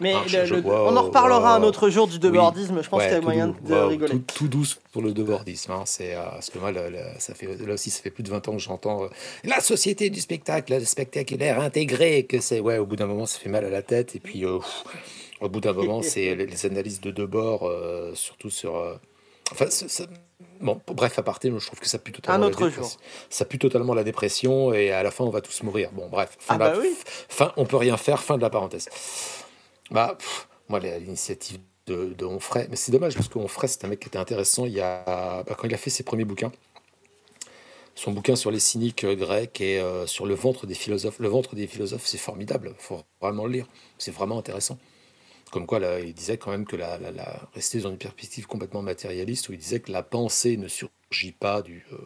[0.04, 2.20] Mais Ah, je- le- je le- vois, on en reparlera euh, un autre jour du
[2.20, 2.84] debordisme.
[2.84, 3.56] Je pense Ouais, qu'il y a moyen doux.
[3.68, 4.12] de Ouais, rigoler.
[4.12, 5.72] Tout, tout douce pour le debordisme.
[5.72, 5.84] Hein.
[5.86, 8.30] C'est, euh, parce que moi, là, là, ça fait, là aussi, ça fait plus de
[8.30, 9.08] 20 ans que j'entends euh,
[9.44, 12.26] la société du spectacle, le spectaculaire intégré.
[12.26, 14.16] Que c'est, ouais, au bout d'un moment, ça fait mal à la tête.
[14.16, 14.84] Et puis, euh, pff,
[15.42, 18.76] au bout d'un moment, c'est les, les analyses de Debord, euh, surtout sur.
[20.62, 22.36] bon, bref, à partir, je trouve que ça pue totalement.
[22.38, 22.84] Un la autre dépression.
[22.84, 22.98] jour.
[23.30, 25.90] Ça pue totalement la dépression et à la fin, on va tous mourir.
[25.94, 26.36] Bon, bref.
[26.40, 26.90] Fin Ah la- bah oui.
[27.30, 28.88] Fin, on peut rien faire, fin de la parenthèse.
[29.92, 30.18] Bah,
[30.70, 34.08] moi, l'initiative de, de Onfray, mais c'est dommage parce que Onfray, c'est un mec qui
[34.08, 36.52] était intéressant il y a, bah, quand il a fait ses premiers bouquins.
[37.96, 41.20] Son bouquin sur les cyniques euh, grecs et euh, sur le ventre des philosophes.
[41.20, 43.68] Le ventre des philosophes, c'est formidable, faut vraiment le lire.
[44.00, 44.80] C'est vraiment intéressant.
[45.52, 49.50] Comme quoi, il disait quand même que la, la, rester dans une perspective complètement matérialiste,
[49.50, 51.98] où il disait que la pensée ne surgit pas du, euh,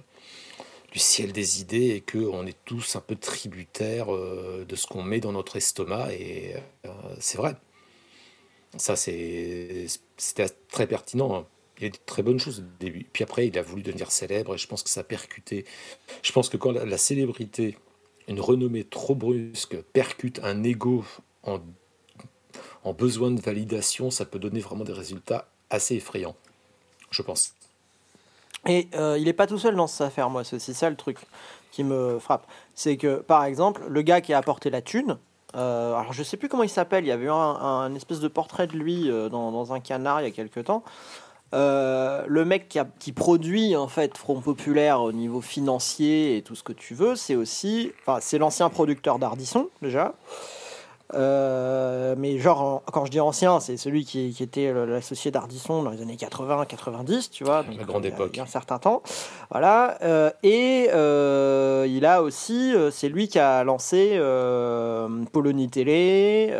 [0.95, 5.31] ciel des idées et qu'on est tous un peu tributaires de ce qu'on met dans
[5.31, 6.11] notre estomac.
[6.13, 6.55] Et
[7.19, 7.55] c'est vrai.
[8.77, 9.87] Ça, c'était
[10.71, 11.35] très pertinent.
[11.35, 11.45] hein.
[11.79, 13.05] Il y a des très bonnes choses au début.
[13.13, 15.65] Puis après, il a voulu devenir célèbre et je pense que ça a percuté.
[16.23, 17.77] Je pense que quand la, célébrité,
[18.27, 21.05] une renommée trop brusque, percute un ego
[21.43, 21.59] en,
[22.83, 26.35] en besoin de validation, ça peut donner vraiment des résultats assez effrayants.
[27.11, 27.53] Je pense.
[28.65, 30.43] Et euh, il n'est pas tout seul dans cette affaire, moi.
[30.43, 31.17] C'est ça le truc
[31.71, 32.47] qui me frappe.
[32.73, 35.17] C'est que, par exemple, le gars qui a apporté la thune,
[35.55, 38.27] euh, alors je sais plus comment il s'appelle, il y avait eu un, espèce de
[38.27, 40.83] portrait de lui euh, dans, un canard il y a quelques temps.
[41.53, 46.55] Euh, le mec qui, qui produit en fait Front Populaire au niveau financier et tout
[46.55, 50.13] ce que tu veux, c'est aussi, enfin c'est l'ancien producteur d'Ardisson déjà.
[51.13, 55.81] Euh, mais genre, en- quand je dis ancien, c'est celui qui, qui était l'associé d'Ardisson
[55.83, 57.63] dans les années 80-90, tu vois.
[57.63, 58.31] donc, grande il a- époque.
[58.33, 59.01] Il y a un certain temps.
[59.49, 59.97] Voilà.
[60.03, 64.19] euh, et euh, il a aussi, c'est lui qui a lancé
[65.31, 66.53] Polonie Télé.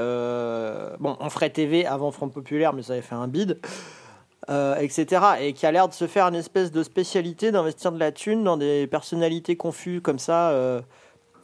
[1.00, 3.60] bon, on ferait TV avant Front Populaire, mais ça avait fait un bide.
[4.50, 5.22] euh, etc.
[5.42, 8.46] Et qui a l'air de se faire une espèce de spécialité d'investir de la thune
[8.46, 10.52] dans des personnalités confuses comme ça.
[10.52, 10.80] euh,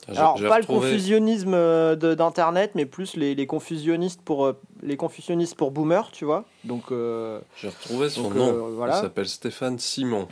[0.09, 4.59] alors, j'ai pas retrouvé- le confusionnisme euh, d'Internet, mais plus les, les confusionnistes pour euh,
[4.81, 6.45] les confusionnistes pour boomers, tu vois.
[6.63, 8.69] Donc, euh, J'ai retrouvé son Donc, nom.
[8.75, 8.97] voilà.
[8.97, 10.27] Il s'appelle Stéphane Simon.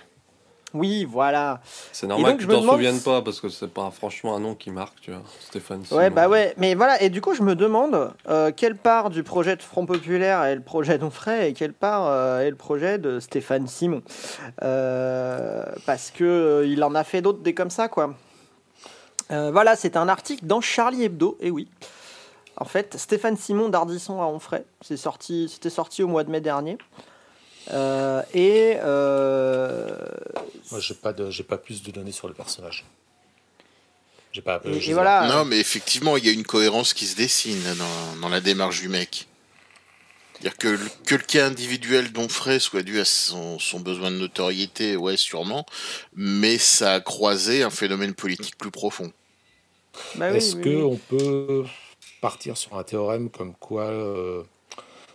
[0.73, 1.61] oui, voilà.
[1.91, 4.35] C'est normal donc, que je t'en demande souviennes si- pas parce que c'est pas franchement
[4.35, 5.21] un nom qui marque, tu vois.
[5.41, 5.99] Stéphane Simon.
[5.99, 6.53] Ouais, bah ouais.
[6.57, 9.85] Mais voilà, et du coup, je me demande euh, quelle part du projet de Front
[9.85, 14.01] Populaire est le projet d'Onfray et quelle part euh, est le projet de Stéphane Simon?
[14.63, 18.13] Euh, parce que il en a fait d'autres des comme ça, quoi.
[19.31, 21.67] Euh, voilà, c'est un article dans Charlie Hebdo, et oui.
[22.57, 26.41] En fait, Stéphane Simon d'Ardisson à Onfray, c'est sorti, c'était sorti au mois de mai
[26.41, 26.77] dernier.
[27.71, 29.95] Euh, et euh,
[30.71, 32.85] Moi, j'ai pas, de, j'ai pas plus de données sur le personnage.
[34.33, 34.61] J'ai pas.
[34.65, 35.27] Et- voilà.
[35.27, 38.81] Non, mais effectivement, il y a une cohérence qui se dessine dans, dans la démarche
[38.81, 39.27] du mec.
[40.33, 44.15] C'est-à-dire que, le- que le cas individuel d'Onfray soit dû à son, son besoin de
[44.17, 45.65] notoriété, ouais, sûrement,
[46.15, 49.11] mais ça a croisé un phénomène politique plus profond.
[50.15, 50.81] Bah Est-ce oui, que oui.
[50.83, 51.63] on peut
[52.21, 54.43] partir sur un théorème comme quoi euh,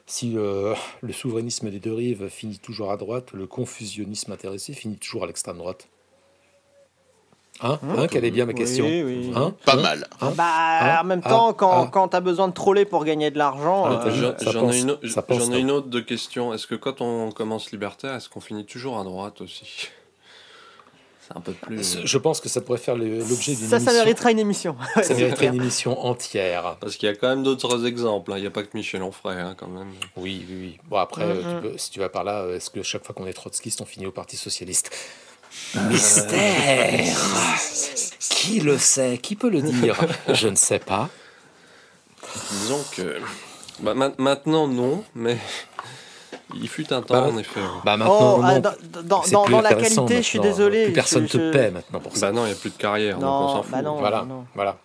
[0.06, 4.96] si le, le souverainisme des deux rives finit toujours à droite, le confusionnisme intéressé finit
[4.98, 5.88] toujours à l'extrême droite?
[7.62, 8.06] Hein, hein?
[8.06, 8.84] Quelle est bien ma question?
[8.84, 9.32] oui.
[9.34, 9.54] Hein?
[9.64, 9.82] Pas Hein?
[9.82, 10.06] mal.
[10.20, 10.32] Hein?
[10.36, 11.90] Bah, Ah, en même ah, temps, quand, ah.
[11.90, 15.54] quand tu as besoin de troller pour gagner de l'argent, Ah, euh, J'en ai, une,
[15.54, 16.52] une autre de question.
[16.52, 19.88] Est-ce que quand on commence libertaire, est-ce qu'on finit toujours à droite aussi?
[21.34, 21.98] Un peu plus.
[22.04, 23.92] Je pense que ça pourrait faire l'objet d'une ça, ça émission.
[24.04, 24.76] mériterait une émission.
[25.02, 26.76] Ça mériterait une émission entière.
[26.80, 28.32] Parce qu'il y a quand même d'autres exemples.
[28.32, 28.38] hein.
[28.38, 29.92] Il n'y a pas que Michel Onfray, hein, quand même.
[30.16, 30.78] Oui, oui, oui.
[30.88, 31.60] Bon, après, Mm, euh, tu mm.
[31.72, 33.86] peux- si tu vas par là, euh, est-ce que chaque fois qu'on est trotskiste, on
[33.86, 34.90] finit au Parti Socialiste?
[35.74, 37.16] Mystère
[38.30, 39.18] Qui le sait?
[39.18, 39.98] Qui peut le dire?
[40.32, 41.08] Je ne sais pas.
[42.50, 43.18] Disons que.
[43.80, 45.38] Bah, ma- maintenant, non, mais.
[46.54, 47.60] Il fut un temps, Bah, en effet.
[47.84, 48.60] Bah maintenant, Oh, ah, non.
[48.60, 50.84] dans, dans, C'est dans- dans la qualité, je suis désolé.
[50.84, 52.26] Plus personne je- te je- paie maintenant pour ça.
[52.28, 53.72] Bah non, il n'y a plus de carrière, donc on Non, s'en fout.
[53.72, 53.96] bah non.
[53.96, 54.44] voilà, non.
[54.54, 54.76] voilà.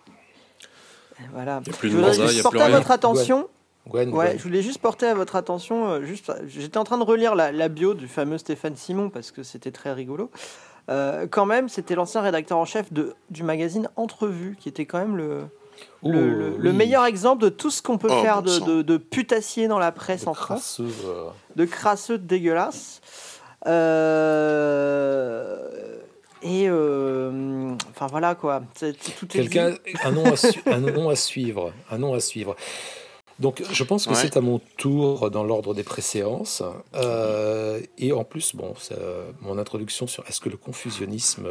[1.32, 1.60] Voilà.
[1.64, 2.68] Il y a plus de je voudrais mandat, il a plus rien.
[2.70, 3.48] votre attention.
[3.88, 4.38] Gwen, Ouais, Gwen.
[4.38, 5.88] je voulais juste porter à votre attention.
[5.90, 9.30] euh, juste, j'étais en train de relire la, la bio du fameux Stéphane Simon parce
[9.30, 10.30] que c'était très rigolo.
[10.90, 14.98] Euh, quand même, c'était l'ancien rédacteur en chef de, du magazine Entrevue, qui était quand
[14.98, 15.44] même le,
[16.02, 16.76] Oh, le, le- le oui.
[16.76, 19.78] meilleur exemple de tout ce qu'on peut Oh, faire bon de, de, de putassier dans
[19.78, 20.80] la presse en France.
[20.80, 23.00] euh, de crasseux de dégueulasse.
[24.52, 25.98] Euh,
[26.42, 28.62] Et euh, enfin voilà quoi.
[29.28, 30.34] Quelqu'un, un, nom à
[30.74, 31.72] un nom à suivre.
[31.90, 32.56] Un nom à suivre.
[33.38, 36.62] Donc, je pense que c'est à mon tour dans l'ordre des préséances.
[36.94, 38.74] Euh, et en plus, bon,
[39.40, 41.46] mon introduction sur est-ce que le confusionnisme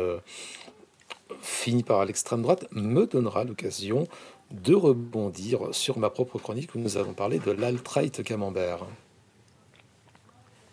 [1.41, 4.07] finit par l'extrême droite me donnera l'occasion
[4.51, 8.85] de rebondir sur ma propre chronique où nous avons parlé de l'alt-right camembert.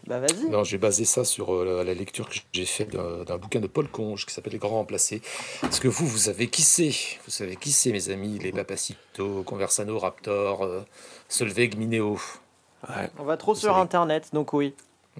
[0.08, 0.48] Bah vas-y.
[0.48, 3.88] Non, j'ai basé ça sur euh, la lecture que j'ai faite d'un bouquin de Paul
[3.88, 5.20] Conge qui s'appelle Les Grands Remplacés.
[5.62, 6.94] Est-ce que vous, vous savez qui c'est
[7.26, 10.80] Vous savez qui c'est, mes amis Les Papacito, Conversano, Raptor, euh,
[11.28, 12.18] Solveig, Mineo.
[13.18, 14.74] On va trop sur Internet, donc oui.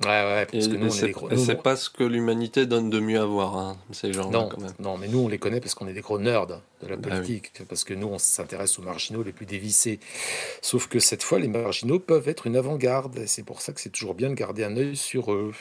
[0.04, 3.20] Ouais, ouais, parce que nous, on est C'est pas ce que l'humanité donne de mieux
[3.20, 4.72] à voir, hein, ces gens non, quand même.
[4.78, 6.54] Non, mais nous, on les connaît parce qu'on est des gros nerds de
[6.86, 9.98] la bah politique, parce que nous, on s'intéresse aux marginaux les plus dévissés.
[10.62, 13.80] Sauf que cette fois, les marginaux peuvent être une avant-garde, et c'est pour ça que
[13.80, 15.52] c'est toujours bien de garder un œil sur eux.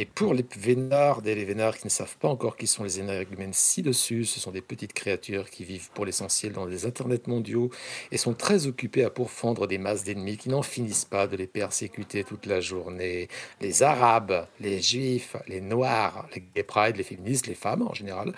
[0.00, 3.00] Et pour les vénards et les vénards qui ne savent pas encore qui sont les
[3.00, 7.72] énergumènes ci-dessus, ce sont des petites créatures qui vivent pour l'essentiel dans les internets mondiaux
[8.12, 11.48] et sont très occupés à pourfendre des masses d'ennemis qui n'en finissent pas de les
[11.48, 13.26] persécuter toute la journée.
[13.60, 18.32] Les Arabes, les Juifs, les Noirs, les gay pride, les féministes, les femmes en général,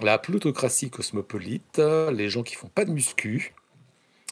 [0.00, 1.78] la plutocratie cosmopolite,
[2.12, 3.52] les gens qui font pas de muscu,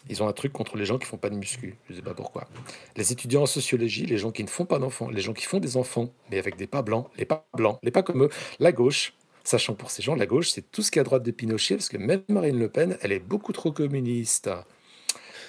[0.09, 1.77] ils ont un truc contre les gens qui font pas de muscu.
[1.89, 2.49] Je sais pas pourquoi.
[2.97, 5.61] Les étudiants en sociologie, les gens qui ne font pas d'enfants, les gens qui font
[5.61, 8.73] des enfants, mais avec des pas blancs, les pas blancs, les pas comme eux, la
[8.73, 9.15] gauche.
[9.45, 11.31] Sachant que pour ces gens, la gauche, c'est tout ce qui est à droite de
[11.31, 14.51] Pinochet, parce que même Marine Le Pen, elle est beaucoup trop communiste.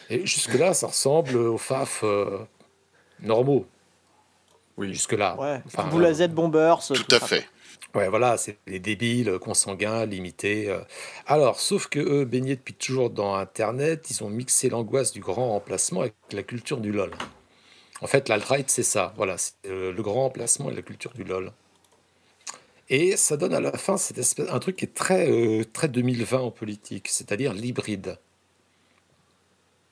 [0.09, 2.39] Et jusque-là, ça ressemble aux FAF euh,
[3.21, 3.65] normaux.
[4.77, 4.93] Oui.
[4.93, 5.35] Jusque-là.
[5.37, 5.61] Ouais.
[5.65, 6.79] Enfin, vous la Z-Bombers.
[6.87, 7.45] Tout, tout à fait.
[7.95, 10.69] Ouais, voilà, c'est les débiles, consanguins, limités.
[10.69, 10.79] Euh.
[11.25, 15.49] Alors, sauf que eux, baignés depuis toujours dans Internet, ils ont mixé l'angoisse du grand
[15.49, 17.11] remplacement avec la culture du LOL.
[18.01, 19.13] En fait, l'alt-right, c'est ça.
[19.17, 21.51] Voilà, c'est euh, le grand remplacement et la culture du LOL.
[22.89, 25.87] Et ça donne à la fin cette espèce, un truc qui est très, euh, très
[25.87, 28.17] 2020 en politique, c'est-à-dire l'hybride.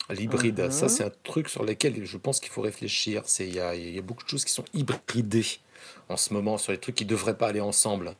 [0.10, 0.90] L'hybride, ça mhm.
[0.90, 3.24] c'est un truc sur lequel je pense qu'il faut réfléchir.
[3.40, 5.60] Il y a, y a beaucoup de choses qui sont hybridées
[6.10, 8.15] en ce moment sur les trucs qui ne devraient pas aller ensemble.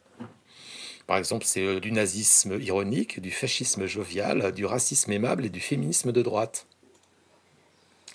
[1.08, 5.62] Par exemple, c'est euh, du nazisme ironique, du fascisme jovial, du racisme aimable et du
[5.62, 6.68] féminisme de droite.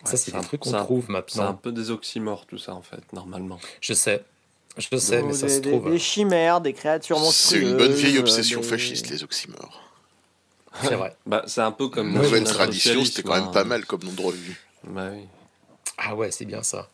[0.04, 1.42] ça, c'est des trucs qu'on trouve maintenant.
[1.42, 3.58] C'est un peu des oxymores, tout ça, en fait, normalement.
[3.80, 4.22] Je sais.
[4.76, 5.90] Je sais, mais ça se trouve.
[5.90, 7.62] Des chimères, des créatures monstrueuses.
[7.62, 9.82] C'est une bonne vieille obsession fasciste, les oxymores.
[10.82, 11.16] C'est vrai.
[11.26, 12.12] bah, c'est un peu comme.
[12.12, 14.61] Nouvelle tradition, c'était quand même pas mal comme nom de revue.
[14.85, 15.24] Bah oui.
[15.98, 16.88] Ah ouais, c'est bien ça.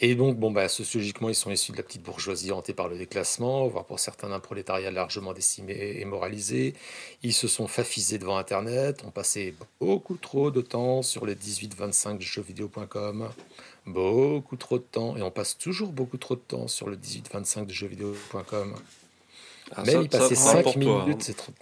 [0.00, 2.96] Et donc, bon, bah, sociologiquement, ils sont issus de la petite bourgeoisie hantée par le
[2.96, 6.74] déclassement, voire pour certains d'un prolétariat largement décimé et moralisé.
[7.24, 12.20] Ils se sont fafisés devant Internet, ont passé beaucoup trop de temps sur les 18-25
[12.20, 13.28] jeuxvideo.com,
[13.86, 17.66] beaucoup trop de temps, et on passe toujours beaucoup trop de temps sur le 18-25
[17.66, 18.76] de jeuxvideo.com.
[19.74, 21.16] Ah, Même y passer 5 minutes, hein.
[21.20, 21.52] c'est trop.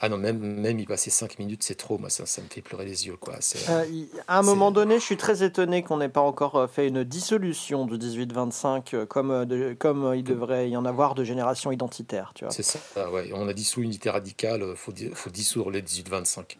[0.00, 1.98] Ah non, même, même y passer 5 minutes, c'est trop.
[1.98, 3.16] Moi, ça, ça me fait pleurer les yeux.
[3.16, 3.34] Quoi.
[3.68, 3.84] Euh,
[4.28, 7.04] à un moment donné, je suis très étonné qu'on n'ait pas encore euh, fait une
[7.04, 9.46] dissolution du 18-25 euh, comme,
[9.78, 12.32] comme il devrait y en avoir de génération identitaire.
[12.50, 12.78] C'est ça,
[13.10, 13.30] ouais.
[13.34, 16.56] On a dissous l'unité radicale, il faut, faut dissoudre le 18-25.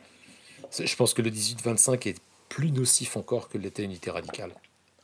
[0.83, 2.18] Je pense que le 18-25 est
[2.49, 4.53] plus nocif encore que l'était unité radicale.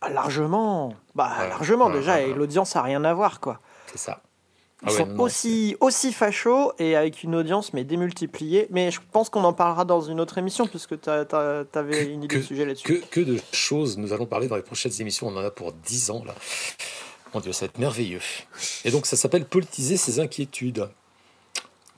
[0.00, 0.94] Ah, largement.
[1.14, 3.60] Bah, largement, déjà, et l'audience a rien à voir, quoi.
[3.92, 4.22] C'est ça.
[4.82, 8.66] Ils ah sont aussi, aussi fachos et avec une audience mais démultipliée.
[8.70, 12.36] Mais je pense qu'on en parlera dans une autre émission puisque tu avais une idée
[12.36, 12.84] de sujet là-dessus.
[12.84, 15.28] Que, que, de choses nous allons parler dans les prochaines émissions.
[15.28, 16.34] On en a pour 10 ans là.
[17.34, 18.20] Mon Dieu, ça va être merveilleux.
[18.84, 20.88] Et donc ça s'appelle politiser ses inquiétudes.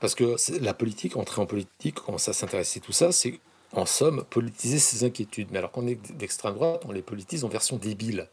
[0.01, 3.39] Parce que la politique, entrer en politique, commencer à s'intéresser à tout ça, c'est
[3.71, 5.47] en somme politiser ses inquiétudes.
[5.51, 8.27] Mais alors qu'on est d'extrême droite, on les politise en version débile.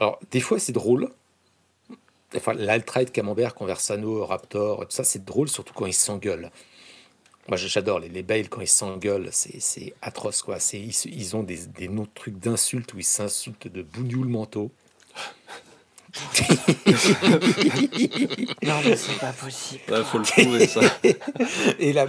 [0.00, 1.10] Alors des fois c'est drôle,
[2.36, 6.50] Enfin, l'alt-right, Camembert, Conversano, Raptor, tout ça, c'est drôle, surtout quand ils s'engueulent.
[7.48, 10.58] Moi, j'adore les, les Bales quand ils s'engueulent, c'est atroce, quoi.
[10.74, 14.70] Ils, ils ont des, des noms de trucs d'insultes où ils s'insultent de bougnoule manteau.
[18.62, 19.82] non, mais c'est pas possible.
[19.88, 20.80] Il faut le trouver, ça.
[21.78, 22.06] Et là,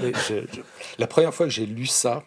[0.97, 2.23] la première fois que j'ai lu ça,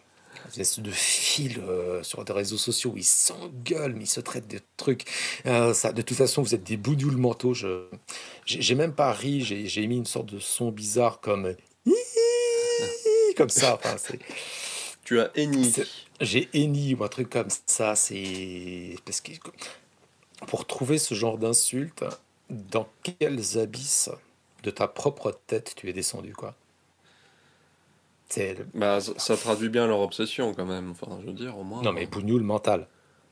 [0.56, 4.60] de fil euh, sur des réseaux sociaux où ils s'engueulent, mais ils se traitent de
[4.76, 5.04] trucs.
[5.46, 7.54] Euh, ça, de toute façon, vous êtes des boudoules mentaux.
[7.54, 7.86] Je,
[8.44, 11.54] j'ai même pas ri, j'ai mis une sorte de son bizarre comme
[13.36, 13.78] comme ça.
[13.82, 13.96] Enfin,
[15.04, 15.74] tu as henni.
[16.20, 17.96] J'ai henni ou un truc comme ça.
[17.96, 19.32] C'est parce que
[20.46, 22.04] pour trouver ce genre d'insulte,
[22.50, 24.10] dans quels abysses
[24.62, 26.54] de ta propre tête tu es descendu, quoi?
[28.74, 30.92] Bah, ça, traduit bien leur obsession quand même.
[30.92, 31.82] Enfin, je veux dire, au moins.
[31.82, 32.86] Non, mais nous le mental.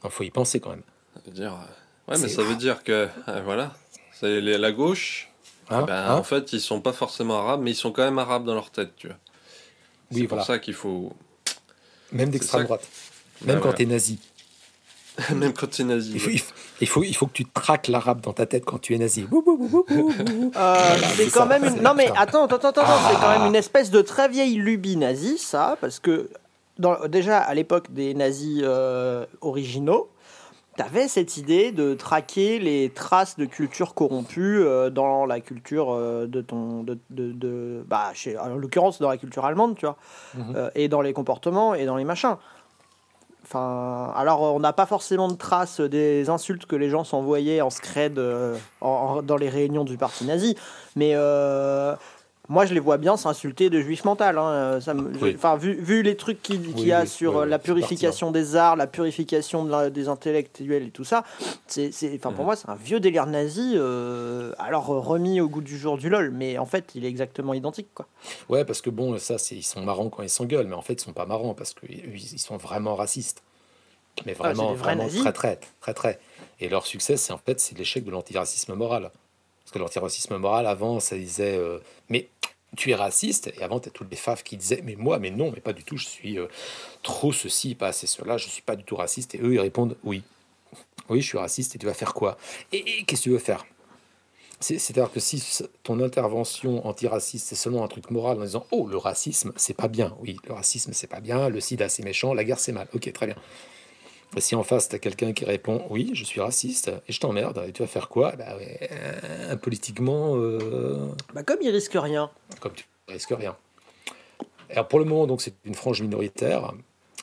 [0.05, 0.83] Il faut y penser quand même.
[1.15, 1.53] Ça veut dire.
[1.53, 3.09] Euh, ouais, mais ça veut dire que.
[3.29, 3.75] Euh, voilà.
[4.13, 5.31] C'est la gauche.
[5.71, 8.19] Hein, Ben, hein en fait, ils sont pas forcément arabes, mais ils sont quand même
[8.19, 9.17] arabes dans leur tête, tu vois.
[10.11, 11.13] Oui, C'est pour ça qu'il faut.
[12.13, 12.87] Même d'extrême droite.
[13.43, 14.19] Même quand t'es nazi.
[15.35, 16.13] même quand c'est nazi.
[16.15, 16.35] Il faut, ouais.
[16.35, 18.95] il faut, il faut, il faut que tu traques l'arabe dans ta tête quand tu
[18.95, 19.23] es nazi.
[19.23, 19.45] Bou.
[20.57, 20.77] Euh,
[21.17, 21.83] c'est c'est quand ça, même une...
[21.83, 23.39] Non mais attends, attends, attends, c'est quand Ah.
[23.39, 26.31] même une espèce de très vieille lubie nazie, ça, parce que
[26.79, 27.07] dans...
[27.09, 30.09] déjà à l'époque des nazis euh, originaux,
[30.77, 36.27] t'avais cette idée de traquer les traces de culture corrompue euh, dans la culture euh,
[36.27, 36.83] de ton...
[36.83, 38.39] De, de, de- Bah, chez...
[38.39, 39.97] en l'occurrence dans la culture allemande, tu vois,
[40.35, 40.55] Mhm.
[40.57, 42.37] Euh, et dans les comportements et dans les machins.
[43.55, 48.19] Alors on n'a pas forcément de traces des insultes que les gens s'envoyaient en scred
[48.19, 50.57] euh, dans les réunions du parti nazi,
[50.97, 51.95] mais euh,
[52.51, 54.37] moi je les vois bien s'insulter de juifs mental.
[54.37, 54.79] hein.
[54.83, 55.33] Ça me- Oui.
[55.37, 58.57] Enfin, vu, vu les trucs qu'il y a oui, sur euh, la c'est purification des
[58.57, 61.25] arts, la purification de la- des intellectuels et tout ça,
[61.67, 62.45] c'est, enfin, pour Mhm.
[62.45, 66.09] moi c'est un vieux délire nazi, euh, alors euh, remis au goût du jour du
[66.11, 67.89] lol, mais en fait il est exactement identique.
[67.95, 68.07] Quoi.
[68.49, 70.95] Ouais, parce que bon, ça, c'est, ils sont marrants quand ils s'engueulent, mais en fait,
[70.95, 73.43] ils sont pas marrants parce qu'ils ils sont vraiment racistes.
[74.27, 75.21] Mais Ah, vraiment, vraiment nazis.
[75.21, 76.19] très, très, très, très.
[76.59, 79.05] Et leur succès, c'est en fait, c'est l'échec de l'antiracisme moral.
[79.63, 82.29] Parce que l'antiracisme moral, avant, ça disait, euh, mais
[82.77, 85.31] tu es raciste, et avant, tu as toutes les faves qui disaient, mais moi, mais
[85.31, 86.47] non, mais pas du tout, je suis euh,
[87.03, 89.35] trop ceci, pas assez cela, je suis pas du tout raciste.
[89.35, 90.23] Et eux, ils répondent, oui.
[91.09, 92.39] Oui, je suis raciste, et tu vas faire quoi?
[92.73, 93.67] Et, qu'est-ce que tu veux faire?
[94.61, 95.43] C'est- C'est-à-dire que si
[95.83, 99.89] ton intervention antiraciste, c'est seulement un truc moral en disant Oh, le racisme, c'est pas
[99.89, 100.15] bien.
[100.21, 101.49] Oui, le racisme, c'est pas bien.
[101.49, 102.35] Le sida, c'est méchant.
[102.35, 102.87] La guerre, c'est mal.
[102.93, 103.37] Ok, très bien.
[104.37, 107.19] Et si en face, tu as quelqu'un qui répond Oui, je suis raciste et je
[107.21, 108.33] t'emmerde, et tu vas faire quoi?
[108.37, 112.31] Bah, euh, Politiquement, euh, Bah, comme il risque rien.
[112.61, 113.57] comme tu risques rien.
[114.71, 116.73] Alors pour le moment, donc c'est une frange minoritaire,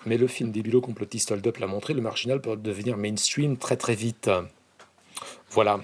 [0.06, 3.56] mais le film des bulots complotistes Hold Up l'a montré, le marginal peut devenir mainstream
[3.58, 4.30] très très vite.
[5.52, 5.80] Voilà.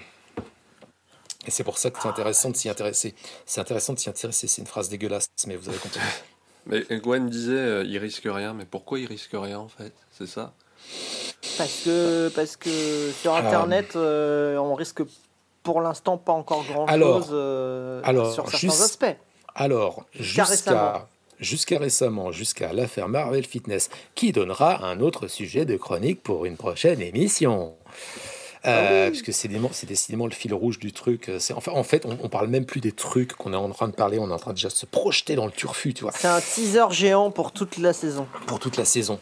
[1.46, 3.14] Et c'est pour ça que c'est intéressant de s'y intéresser.
[3.46, 4.46] C'est intéressant de s'y intéresser.
[4.46, 6.00] C'est une phrase dégueulasse, mais vous avez compris.
[6.66, 8.54] Mais Gwen disait, euh, il risque rien.
[8.54, 9.92] Mais pourquoi il risque rien en fait?
[10.10, 10.54] C'est ça?
[11.58, 15.02] Parce que, parce que sur Internet, euh, on risque
[15.62, 19.16] pour l'instant pas encore grand Alors- chose euh, sur certains aspects.
[19.54, 20.92] Alors, Jusqu'à récemment.
[21.38, 26.56] jusqu'à récemment, jusqu'à l'affaire Marvel Fitness, qui donnera un autre sujet de chronique pour une
[26.56, 27.74] prochaine émission.
[28.66, 29.46] Euh, Parce que c'est
[29.86, 31.30] décidément, le fil rouge du truc.
[31.52, 33.94] Enfin, en fait, on, on parle même plus des trucs qu'on est en train de
[33.94, 36.26] parler, on est en train de déjà se projeter dans le turfu, tu vois, C'est
[36.28, 38.26] un teaser géant pour toute la saison.
[38.46, 39.20] pour toute la saison.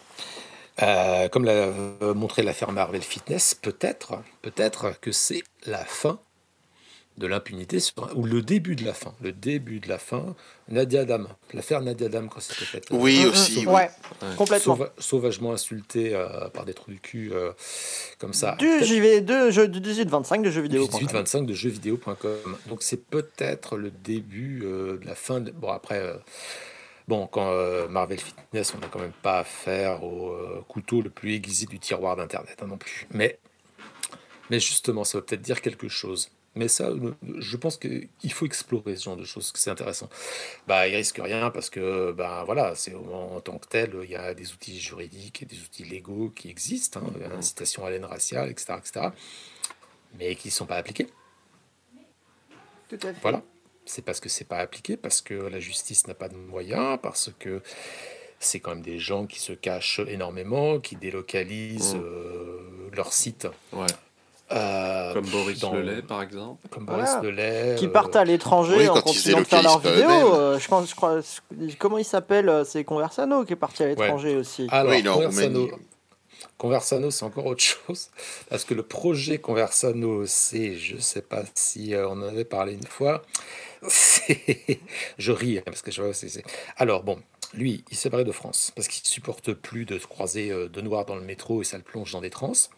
[0.81, 6.19] Euh, comme l'a euh, montré l'affaire Marvel Fitness, peut-être, peut-être que c'est la fin
[7.19, 7.77] de l'impunité
[8.15, 10.35] ou le début de la fin, le début de la fin.
[10.69, 12.79] Nadia Dam, l'affaire Nadia Dam quand c'était fait.
[12.91, 13.59] euh, Oui, Mm, aussi.
[13.59, 13.67] oui.
[13.67, 13.73] Ouais,
[14.23, 14.35] Ouais.
[14.39, 14.77] complètement.
[14.77, 17.53] sauva- sauvagement insulté euh, par des trous du cul euh,
[18.19, 18.57] comme ça.
[18.59, 20.87] Du JV, de jeu du 18-25 de jeux vidéo.
[20.87, 22.57] 18-25 de jeuxvideo.com.
[22.69, 25.41] Donc c'est peut-être le début euh, de la fin.
[25.41, 25.51] De...
[25.51, 26.15] Bon après, euh,
[27.09, 31.11] bon quand euh, Marvel Fitness, on n'a quand même pas affaire au euh, couteau le
[31.11, 33.07] plus aiguisé du tiroir d'internet hein, non plus.
[33.11, 33.39] Mais
[34.51, 36.31] mais justement, ça va peut-être dire quelque chose.
[36.55, 40.11] Mais ça, euh, je pense qu'il faut explorer ce genre de choses, que c'est intéressant.
[40.67, 44.17] Bah, il risque rien parce que, bah, voilà, c'est en tant que tel, il y
[44.17, 48.05] a des outils juridiques et des outils légaux qui existent, hein, incitation à la haine
[48.05, 49.07] raciale, etc., etc.,
[50.19, 51.09] mais qui ne sont pas appliqués.
[52.91, 53.21] Tout à fait.
[53.23, 53.43] Voilà.
[53.93, 57.31] C'est parce que c'est pas appliqué, parce que la justice n'a pas de moyens, parce
[57.39, 57.61] que
[58.41, 62.01] c'est quand même des gens qui se cachent énormément, qui délocalisent Mm.
[62.03, 62.59] euh,
[62.95, 63.47] leur site.
[63.75, 63.85] Ouais.
[64.51, 66.67] euh, Comme Boris dans- Lelay par exemple.
[66.71, 67.05] Comme Voilà.
[67.21, 67.77] Boris Lelay.
[67.79, 70.35] Qui euh, partent à l'étranger oui, en continuant de faire leurs vidéos.
[70.37, 71.21] euh, je pense, je crois,
[71.79, 74.67] comment il s'appelle C'est Conversano qui est parti à l'étranger aussi.
[74.71, 75.69] Alors, Oui, en Conversano.
[76.59, 78.11] Conversano, c'est encore autre chose.
[78.49, 82.75] Parce que le projet Conversano, c'est, je sais pas si euh, on en avait parlé
[82.75, 83.23] une fois,
[85.19, 86.45] je ris, hein, parce que je vois, c'est,
[86.77, 87.21] Alors, bon,
[87.55, 91.05] lui, il s'est barré de France, parce qu'il supporte plus de croiser euh, de noirs
[91.05, 92.71] dans le métro et ça le plonge dans des transes.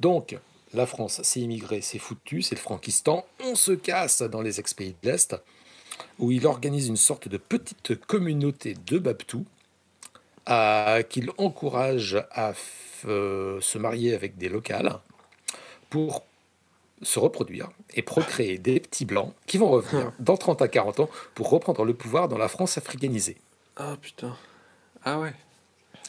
[0.00, 0.36] Donc,
[0.74, 4.94] la France, c'est immigré, c'est foutu, c'est le Frankistan, on se casse dans les ex-pays
[5.02, 5.36] de l'Est,
[6.18, 9.46] où il organise une sorte de petite communauté de Babtou,
[11.08, 12.52] qu'il encourage à
[13.06, 14.98] euh, se marier avec des locales
[15.90, 16.24] pour
[17.02, 21.10] se reproduire et procréer des petits blancs qui vont revenir dans 30 à 40 ans
[21.34, 23.36] pour reprendre le pouvoir dans la France africanisée.
[23.76, 24.36] Ah putain.
[25.04, 25.34] Ah ouais.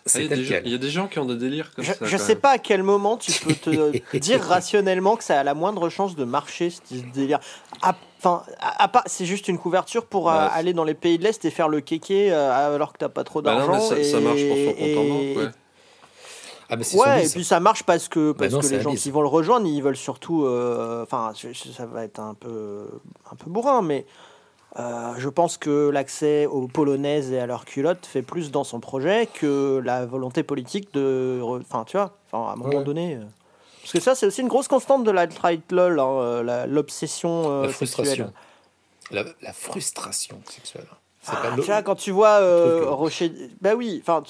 [0.06, 0.66] Ah, Il y, a des gens- quel.
[0.68, 1.98] il y a des gens qui ont des délires comme Je, ça.
[2.06, 2.42] je sais même.
[2.42, 6.16] pas à quel moment tu peux te dire rationnellement que ça a la moindre chance
[6.16, 7.40] de marcher ce délire.
[7.82, 11.18] Enfin, à, à part, c'est juste une couverture pour euh, Bah, aller dans les pays
[11.18, 13.72] de l'Est et faire le kéké euh, alors que t'as pas trop Bah d'argent.
[13.96, 15.52] mais ça, marche pour son compte en banque, ouais.
[16.72, 19.22] Ah, Ouais, et puis ça marche parce que, parce non, que les gens qui vont
[19.22, 20.46] le rejoindre, ils veulent surtout.
[20.46, 21.34] euh, Enfin,
[21.76, 22.86] ça va être un peu,
[23.32, 24.06] un peu bourrin, mais
[24.78, 28.80] euh, je pense que l'accès aux polonaises et à leurs culottes fait plus dans son
[28.80, 31.42] projet que la volonté politique de.
[31.44, 32.84] Enfin, tu vois, enfin, à un moment Ouais.
[32.84, 33.16] donné.
[33.16, 33.24] euh,
[33.82, 37.50] Parce que ça, c'est aussi une grosse constante de la alt-right lol, hein, euh, l'obsession
[37.50, 38.06] euh, la sexuelle.
[38.06, 38.34] frustration.
[39.12, 40.86] La, la frustration sexuelle.
[41.30, 43.32] C'est Ah, tu vois, quand tu vois euh, truc, euh, Rocher.
[43.62, 44.24] Bah oui, enfin,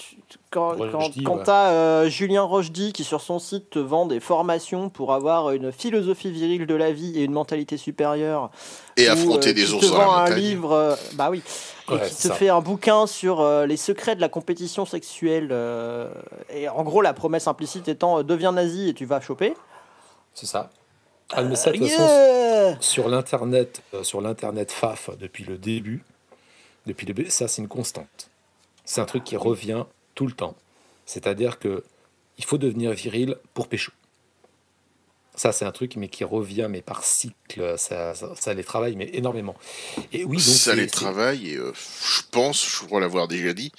[0.51, 1.43] quand, quand, quand ouais.
[1.45, 5.71] t'as euh, Julien Rochdy qui, sur son site, te vend des formations pour avoir une
[5.71, 8.49] philosophie virile de la vie et une mentalité supérieure.
[8.97, 10.37] Et ou, affronter euh, des qui ours te vend un montagne.
[10.39, 10.71] livre.
[10.73, 11.41] euh, bah oui.
[11.89, 12.33] Et Ouais, qui te ça.
[12.35, 15.49] fait un bouquin sur euh, les secrets de la compétition sexuelle.
[15.51, 16.07] euh,
[16.53, 19.55] et en gros, la promesse implicite étant euh, deviens nazi et tu vas choper.
[20.33, 20.69] C'est ça.
[21.31, 25.57] Ah, mais ça, de toute Yeah façon, sur l'internet, euh, sur l'internet FAF depuis le
[25.57, 26.03] début,
[26.85, 28.29] depuis le début, ça c'est une constante.
[28.85, 30.55] C'est un truc qui revient tout le temps.
[31.05, 31.83] C'est-à-dire que
[32.37, 33.91] il faut devenir viril pour pécho.
[35.35, 38.95] Ça c'est un truc mais qui revient mais par cycle, ça, ça, ça les travaille
[38.95, 39.55] mais énormément.
[40.11, 41.73] Et oui donc ça les travaille et euh,
[42.03, 43.71] je pense, je crois l'avoir déjà dit,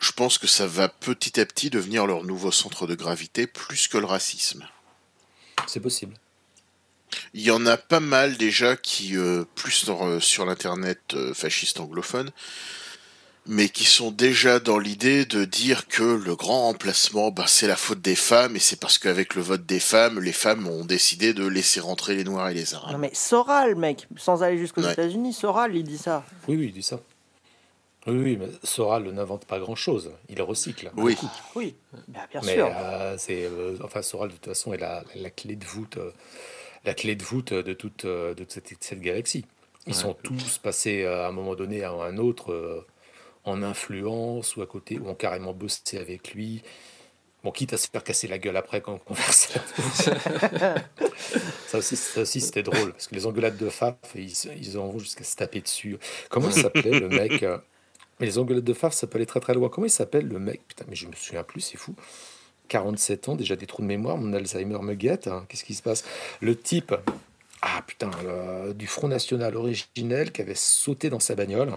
[0.00, 3.88] je pense que ça va petit à petit devenir leur nouveau centre de gravité plus
[3.88, 4.66] que le racisme.
[5.66, 6.14] c'est possible.
[7.34, 11.34] Il y en a pas mal déjà qui, euh, plus sur, euh, sur l'internet euh,
[11.34, 12.30] fasciste anglophone,
[13.46, 17.76] mais qui sont déjà dans l'idée de dire que le grand remplacement, bah, c'est la
[17.76, 21.32] faute des femmes, et c'est parce qu'avec le vote des femmes, les femmes ont décidé
[21.34, 22.92] de laisser rentrer les Noirs et les Arabes.
[22.92, 24.92] Non mais Soral, mec, sans aller jusqu'aux Ouais.
[24.92, 26.24] États-Unis, Soral, il dit ça.
[26.48, 27.00] Oui oui il dit ça.
[28.06, 30.90] Oui oui mais Soral n'invente pas grand chose, il recycle.
[30.96, 31.16] Oui.
[31.54, 31.74] Oui,
[32.08, 32.70] bah, bien Mais sûr.
[32.74, 36.10] euh, c'est euh, enfin Soral de toute façon est la, la clé de voûte, euh,
[36.84, 39.44] la clé de voûte de toute euh, de cette, cette galaxie.
[39.86, 42.86] Ils sont tous passés euh, à un moment donné à un autre euh,
[43.44, 46.62] en influence ou à côté ou ont carrément bossé avec lui.
[47.42, 49.48] Bon, quitte à se faire casser la gueule après quand on converse.
[51.66, 54.88] ça aussi, ça aussi c'était drôle parce que les engueulades de Faf, ils, ils en
[54.88, 55.96] vont jusqu'à se taper dessus.
[56.28, 57.42] Comment il s'appelait le mec
[58.20, 59.70] Mais les engueulades de Faf, ça peut aller très très loin.
[59.70, 60.60] Comment il s'appelle le mec?
[60.68, 61.94] Putain, mais je me souviens plus, c'est fou.
[62.70, 65.26] 47 ans, déjà des trous de mémoire, mon Alzheimer me guette.
[65.26, 65.44] hein.
[65.48, 66.04] Qu'est-ce qui se passe?
[66.40, 66.94] Le type,
[67.62, 71.74] ah putain, le- du Front National originel qui avait sauté dans sa bagnole.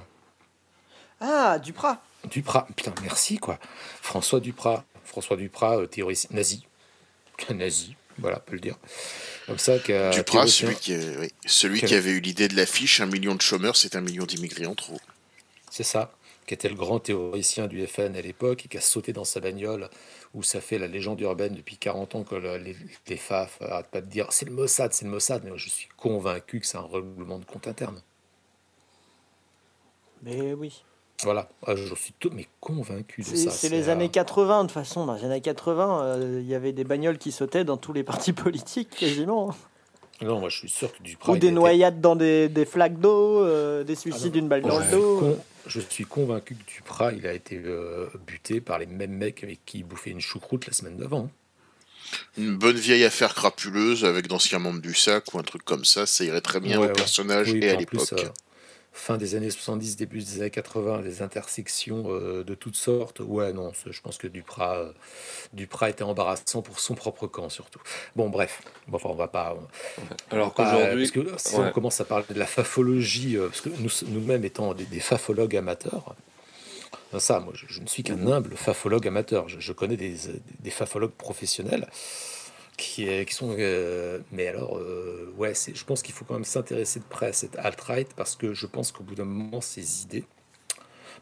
[1.20, 2.02] Ah, Duprat.
[2.30, 3.60] Duprat, putain, merci quoi.
[4.02, 6.66] François Duprat, François Duprat, euh, théoricien nazi.
[7.50, 8.78] nazi, voilà, on peut le dire.
[9.48, 13.08] Comme ça, qu'un Duprat, celui, qui, oui, celui qui avait eu l'idée de l'affiche, un
[13.08, 15.00] million de chômeurs, c'est un million d'immigrés en trop.
[15.72, 16.14] C'est ça,
[16.46, 19.40] qui était le grand théoricien du FN à l'époque et qui a sauté dans sa
[19.40, 19.90] bagnole,
[20.34, 22.76] où ça fait la légende urbaine depuis 40 ans que le- les,
[23.08, 25.70] les FAF arrêtent pas de dire c'est le Mossad, c'est le Mossad, mais moi, je
[25.70, 28.02] suis convaincu que c'est un règlement de compte interne.
[30.24, 30.84] Mais oui.
[31.24, 33.52] Voilà, Ah, je suis tout mais convaincu de C'est ça.
[33.52, 35.06] c'est les euh, années 80, de toute façon.
[35.06, 38.04] Dans les années 80, euh, il y avait des bagnoles qui sautaient dans tous les
[38.04, 39.54] partis politiques, quasiment.
[40.24, 41.34] Non, moi je suis sûr que Duprat.
[41.34, 44.62] Ou des noyades dans des, des flaques d'eau, euh, des Ah suicides non, d'une balle
[44.62, 45.20] dans le dos.
[45.20, 49.44] con- je suis convaincu que Duprat, il a été euh, buté par les mêmes mecs
[49.44, 51.30] avec qui il bouffait une choucroute la semaine d'avant.
[52.38, 56.06] Une bonne vieille affaire crapuleuse avec d'anciens membres du SAC ou un truc comme ça,
[56.06, 56.94] ça irait très bien Ouais, au ouais.
[56.94, 58.14] personnage Oui, et à l'époque.
[58.96, 63.20] Fin des années 70, début des années 80, des intersections euh, de toutes sortes.
[63.22, 64.92] Ouais, non, je pense que Duprat, euh,
[65.54, 67.82] Duprat était embarrassant pour son propre camp, surtout.
[68.16, 69.58] Bon, bref, bon, enfin, on va pas.
[69.58, 70.04] on-
[70.36, 71.66] Alors qu'aujourd'hui, Parce que si ouais.
[71.68, 75.00] on commence à parler de la fafologie, euh, parce que nous, nous-mêmes étant des, des
[75.00, 76.16] fafologues amateurs,
[77.16, 79.50] euh, ça, moi, je, je ne suis qu'un humble fafologue amateur.
[79.50, 80.16] Je, je connais des,
[80.60, 81.88] des fafologues professionnels
[82.78, 83.56] qui, qui sont.
[83.58, 87.34] euh, mais alors, euh, ouais, je pense qu'il faut quand même s'intéresser de près à
[87.34, 90.26] cette alt-right parce que je pense qu'au bout d'un moment, ces idées.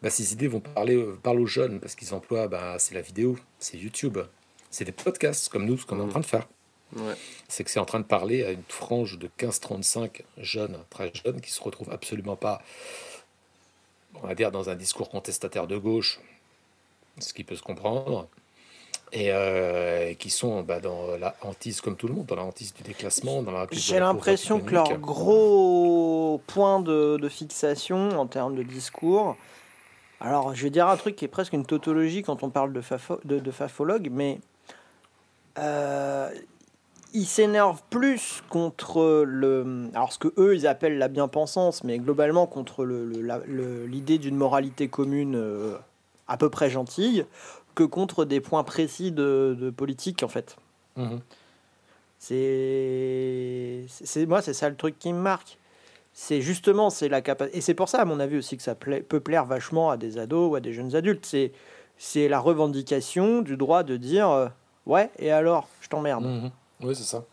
[0.01, 3.01] bah, ces idées vont parler, euh, parler aux jeunes parce qu'ils emploient, bah, c'est la
[3.01, 4.17] vidéo, c'est YouTube,
[4.69, 6.47] c'est des podcasts comme nous, ce qu'on est en train de faire
[6.93, 7.15] Ouais.
[7.47, 11.39] c'est que c'est en train de parler à une frange de 15-35 jeunes, très jeunes,
[11.39, 12.61] qui se retrouvent absolument pas,
[14.15, 16.19] on va dire, dans un discours contestataire de gauche,
[17.19, 18.27] ce qui peut se comprendre,
[19.13, 22.73] et euh, qui sont bah, dans la hantise comme tout le monde, dans la hantise
[22.73, 28.55] du déclassement, dans la J'ai l'impression que leur gros point de, de fixation en termes
[28.55, 29.35] de discours,
[30.21, 32.81] alors je vais dire un truc qui est presque une tautologie quand on parle de,
[32.81, 34.39] fafo, de, de fafologue, mais
[35.57, 36.29] euh,
[37.13, 39.89] ils s'énervent plus contre le.
[39.93, 44.37] Alors ce que eux ils appellent la bien-pensance, mais globalement contre le- le- l'idée d'une
[44.37, 45.75] moralité commune euh,
[46.29, 47.25] à peu près gentille,
[47.75, 50.57] que contre des points précis de, de politique en fait.
[50.97, 51.19] Mhm.
[52.19, 55.57] C'est, c'est moi, c'est ça le truc qui me marque.
[56.13, 58.75] C'est justement, c'est la capacité, et c'est pour ça, à mon avis aussi, que ça
[58.75, 61.25] peut plaire vachement à des ados ou à des jeunes adultes.
[61.25, 61.51] C'est,
[61.97, 64.47] c'est la revendication du droit de dire, euh,
[64.85, 66.25] Ouais, et alors Je t'emmerde.
[66.25, 66.51] Mhm.
[66.83, 67.23] Oui, c'est ça.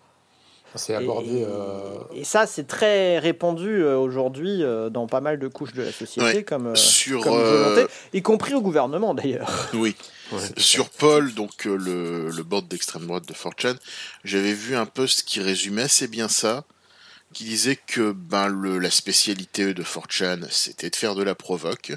[0.75, 1.39] C'est abordé.
[1.39, 5.73] Et, euh, et ça, c'est très répandu euh, aujourd'hui euh, dans pas mal de couches
[5.73, 6.45] de la société, Ouais.
[6.45, 9.71] comme, Sur, comme volonté, y compris au gouvernement d'ailleurs.
[9.75, 9.97] Oui.
[10.31, 10.39] Ouais.
[10.59, 13.77] Sur Paul, donc le, le board d'extrême droite de 4chan,
[14.25, 16.65] j'avais vu un post qui résumait assez bien ça,
[17.33, 21.93] qui disait que ben, le, la spécialité de 4chan, c'était de faire de la provoque,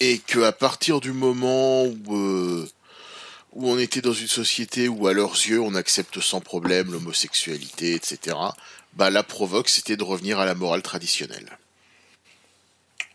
[0.00, 2.68] et que à partir du moment où, euh,
[3.52, 7.94] où on était dans une société où à leurs yeux on accepte sans problème l'homosexualité,
[7.94, 8.36] etc.,
[8.94, 11.58] bah, la provoque, c'était de revenir à la morale traditionnelle.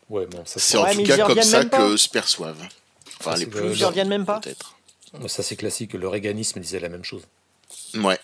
[0.09, 2.61] Ouais, bon, ça C'est en Ouais, tout cas comme ça que se perçoivent.
[3.19, 4.77] Enfin, Ah, les c'est plus Ils reviennent même pas peut-être.
[5.27, 5.93] ça, c'est classique.
[5.93, 7.23] Le réganisme disait la même chose.
[7.95, 8.19] Ouais.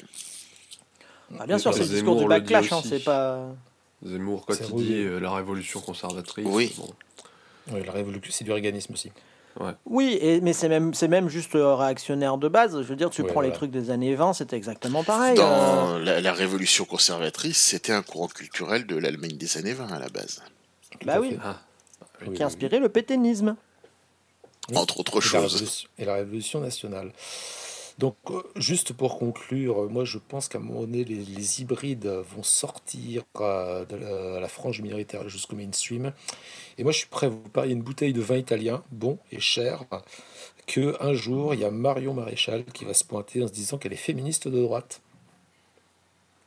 [1.40, 3.54] Ah, bien sûr, c'est le discours du backlash, hein, c'est pas.
[4.06, 6.46] Zemmour, quand il dit euh, la révolution conservatrice.
[6.48, 6.74] Oui.
[6.78, 6.94] bon.
[7.72, 9.12] Oui, la révolution, c'est du réganisme aussi.
[9.86, 12.82] Oui, et, mais c'est même, c'est même juste euh, réactionnaire de base.
[12.82, 15.34] Je veux dire, tu Ouais, prends les trucs des années 20, c'était exactement pareil.
[15.34, 15.42] euh.
[15.42, 20.00] Dans la, la révolution conservatrice, c'était un courant culturel de l'Allemagne des années 20 à
[20.00, 20.42] la base.
[20.92, 21.38] Tout Bah oui.
[21.44, 21.60] Ah,
[22.22, 23.56] Oui, qui a oui, inspiré le pétainisme.
[24.70, 24.78] oui.
[24.78, 25.88] Entre autres choses.
[25.98, 27.12] Et la révolution nationale.
[27.98, 31.62] Donc, euh, juste pour conclure, euh, moi je pense qu'à un moment donné, les, les
[31.62, 36.14] hybrides vont sortir euh, de la, la frange minoritaire jusqu'au mainstream.
[36.78, 39.40] Et moi je suis prêt à vous parier une bouteille de vin italien, bon et
[39.40, 39.86] cher,
[40.68, 43.78] que un jour il y a Marion Maréchal qui va se pointer en se disant
[43.78, 45.02] qu'elle est féministe de droite.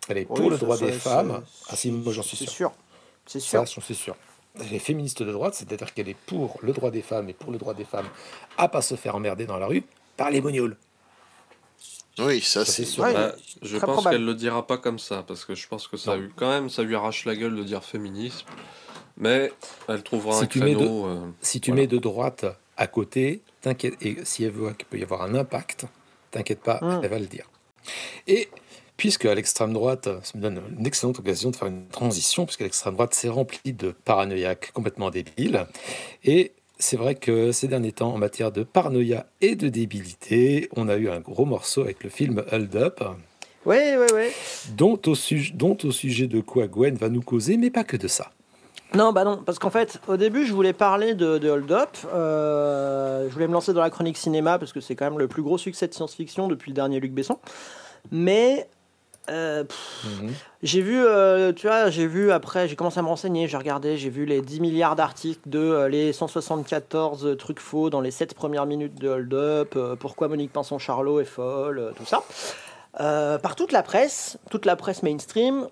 [0.09, 1.42] Elle est pour Oui, le droit ça, des femmes.
[1.68, 2.51] Ah si, moi j'en suis sûr.
[2.51, 2.72] sûr.
[3.26, 3.64] C'est sûr.
[3.64, 4.16] J'en suis sûr.
[4.61, 7.51] Elle est féministe de droite, c'est-à-dire qu'elle est pour le droit des femmes et pour
[7.53, 8.09] le droit des femmes
[8.57, 9.82] à pas se faire emmerder dans la rue
[10.16, 10.76] par les mognoles.
[12.18, 13.02] Oui, ça Ça, c'est sûr.
[13.04, 14.16] Ouais, Bah, je pense probable.
[14.16, 16.70] qu'elle le dira pas comme ça, parce que je pense que ça eu quand même,
[16.70, 18.46] ça lui arrache la gueule de dire féminisme.
[19.16, 19.52] Mais
[19.88, 21.06] elle trouvera Si un tu mets créneau.
[21.06, 21.82] euh, Si tu Voilà.
[21.82, 22.46] mets de droite
[22.76, 25.86] à côté, t'inquiète, et si elle voit qu'il peut y avoir un impact,
[26.30, 27.00] t'inquiète pas, Mm.
[27.04, 27.48] elle va le dire.
[28.26, 28.48] Et
[28.96, 32.60] puisque à l'extrême droite, ça me donne une excellente occasion de faire une transition, puisque
[32.60, 35.66] l'extrême droite s'est remplie de paranoïaques complètement débiles.
[36.24, 40.88] Et c'est vrai que ces derniers temps, en matière de paranoïa et de débilité, on
[40.88, 43.02] a eu un gros morceau avec le film Hold Up,
[43.64, 44.26] Oui, oui, oui.
[44.76, 47.96] dont au, sujet, dont au sujet de quoi Gwen va nous causer, mais pas que
[47.96, 48.30] de ça.
[48.94, 51.88] Non, bah non, parce qu'en fait, au début, je voulais parler de, de Hold Up.
[52.12, 55.26] Euh, je voulais me lancer dans la chronique cinéma parce que c'est quand même le
[55.26, 57.38] plus gros succès de science-fiction depuis le dernier Luc Besson.
[58.12, 58.68] Mais
[59.30, 59.64] euh,
[60.04, 60.32] Mhm.
[60.62, 63.96] j'ai vu, euh, tu vois, j'ai vu après, j'ai commencé à me renseigner, j'ai regardé,
[63.96, 68.34] j'ai vu les 10 milliards d'articles de euh, les 174 trucs faux dans les 7
[68.34, 72.22] premières minutes de Hold Up, euh, pourquoi Monique Pinson-Charlot est folle, euh, tout ça.
[73.00, 75.68] Euh, par toute la presse, toute la presse mainstream,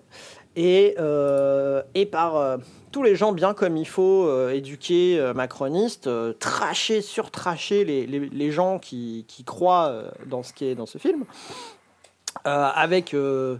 [0.55, 2.57] et, euh, et par euh,
[2.91, 8.05] tous les gens bien comme il faut, euh, éduqués, euh, macronistes, euh, tracher, surtracher les,
[8.05, 11.82] les, les gens qui, qui croient euh, dans ce qui est dans ce film, Euh,
[12.45, 13.57] avec, euh,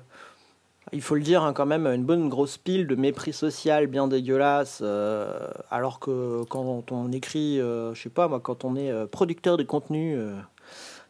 [0.92, 4.08] il faut le dire, hein, quand même, une bonne grosse pile de mépris social bien
[4.08, 8.92] dégueulasse, euh, alors que quand on écrit, euh, je sais pas moi, quand on est
[8.92, 10.34] euh, producteur de contenu, euh,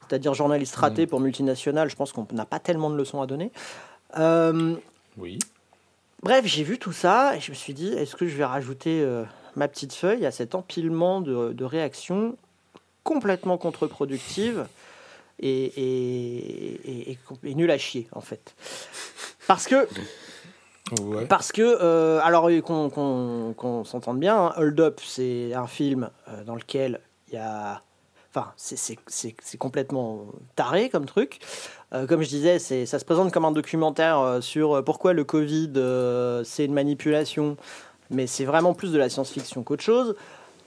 [0.07, 3.51] c'est-à-dire journaliste raté pour multinationales, je pense qu'on n'a pas tellement de leçons à donner.
[4.20, 4.76] Euh,
[5.18, 5.39] Oui.
[6.22, 9.01] Bref, j'ai vu tout ça et je me suis dit, est-ce que je vais rajouter
[9.01, 9.24] euh,
[9.55, 12.38] ma petite feuille à cet empilement de, de réactions
[13.03, 14.66] complètement contre-productives
[15.39, 17.11] et,
[17.43, 18.55] et nul à chier, en fait.
[19.47, 19.88] Parce que,
[21.01, 21.25] Ouais.
[21.25, 26.55] parce que euh, alors qu'on s'entende bien, hein, Hold Up, c'est un film euh, dans
[26.55, 27.81] lequel il y a...
[28.36, 30.25] Enfin, c'est- complètement
[30.55, 31.39] taré comme truc.
[31.93, 35.71] Euh, comme je disais, ça se présente comme un documentaire sur pourquoi le Covid,
[36.43, 37.57] c'est une manipulation,
[38.09, 40.15] mais c'est vraiment plus de la science-fiction qu'autre chose.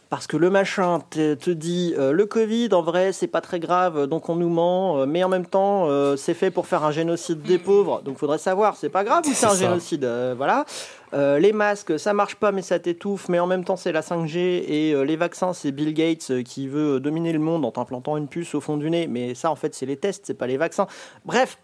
[0.09, 3.59] Parce que le machin te, te dit euh, le Covid en vrai c'est pas très
[3.59, 6.85] grave donc on nous ment euh, mais en même temps euh, c'est fait pour faire
[6.85, 9.57] un génocide des pauvres donc faudrait savoir c'est pas grave ou c'est un ça.
[9.57, 10.65] génocide euh, voilà.
[11.13, 14.01] Euh, les masques ça marche pas mais ça t'étouffe mais en même temps c'est la
[14.03, 17.73] 5G et euh, les vaccins c'est Bill Gates euh, qui veut dominer le monde en
[17.73, 20.35] t'implantant une puce au fond du nez mais ça en fait c'est les tests c'est
[20.35, 20.87] pas les vaccins.
[21.25, 21.59] Bref.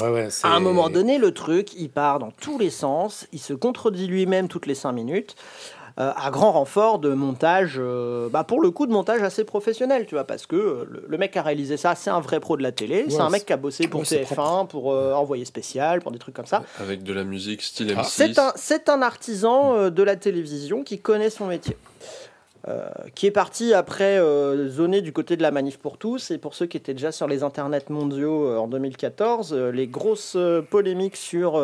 [0.00, 3.38] Ouais, ouais, à un moment donné, le truc, il part dans tous les sens, il
[3.38, 8.44] se contredit lui-même toutes les cinq minutes, euh, à grand renfort de montage, euh, bah
[8.44, 11.32] pour le coup de montage assez professionnel, tu vois, parce que euh, le, le mec
[11.32, 13.52] qui a réalisé ça, c'est un vrai pro de la télé, c'est un mec qui
[13.52, 16.62] a bossé pour ouais, c'est TF1, pour euh, Envoyé Spécial, pour des trucs comme ça.
[16.80, 18.02] Avec de la musique style Ah.
[18.02, 18.52] M6.
[18.56, 21.76] C'est un, artisan euh, de la télévision qui connaît son métier.
[22.68, 26.30] Euh, qui est parti après euh, zoner du côté de la manif pour tous.
[26.30, 29.88] Et pour ceux qui étaient déjà sur les internets mondiaux euh, en 2014, euh, les
[29.88, 30.36] grosses
[30.70, 31.60] polémiques sur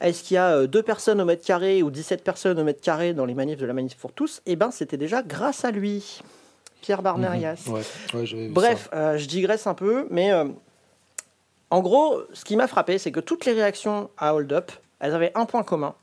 [0.00, 3.14] est-ce qu'il y a deux personnes au mètre carré ou 17 personnes au mètre carré
[3.14, 6.20] dans les manifs de la manif pour tous, et ben c'était déjà grâce à lui.
[6.82, 7.64] Pierre Barnerias.
[7.66, 7.74] Mhm.
[7.74, 7.82] Ouais,
[8.14, 10.32] ouais, Bref, je digresse un peu, mais
[11.70, 15.14] en gros, ce qui m'a frappé, c'est que toutes les réactions à Hold Up, elles
[15.14, 15.94] avaient un point commun,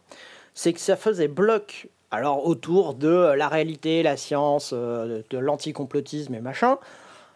[0.54, 6.34] c'est que ça faisait bloc alors autour de la réalité, la science, euh, de l'anticomplotisme
[6.36, 6.78] et machin.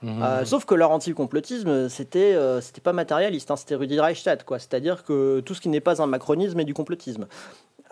[0.01, 0.21] Mhm.
[0.21, 4.59] Euh, sauf que leur anticomplotisme, c'était euh, c'était pas matérialiste, hein, c'était Rudi Reichstadt, quoi.
[4.59, 7.27] C'est-à-dire que tout ce qui n'est pas un macronisme est du complotisme.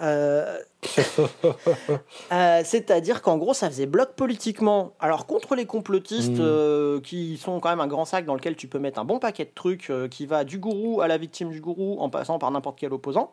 [0.01, 0.57] Euh,
[2.63, 4.93] C'est-à-dire qu'en gros, ça faisait bloc politiquement.
[4.99, 7.01] Alors contre les complotistes, Mhm.
[7.01, 9.45] qui sont quand même un grand sac dans lequel tu peux mettre un bon paquet
[9.45, 12.77] de trucs, qui va du gourou à la victime du gourou, en passant par n'importe
[12.79, 13.31] quel opposant.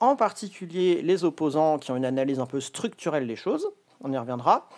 [0.00, 3.68] En particulier les opposants qui ont une analyse un peu structurelle des choses.
[4.02, 4.68] On y reviendra.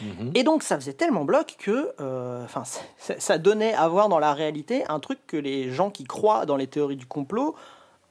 [0.00, 0.30] Mhm.
[0.34, 2.62] Et donc ça faisait tellement bloc que euh, enfin,
[2.96, 6.56] ça donnait à voir dans la réalité un truc que les gens qui croient dans
[6.56, 7.54] les théories du complot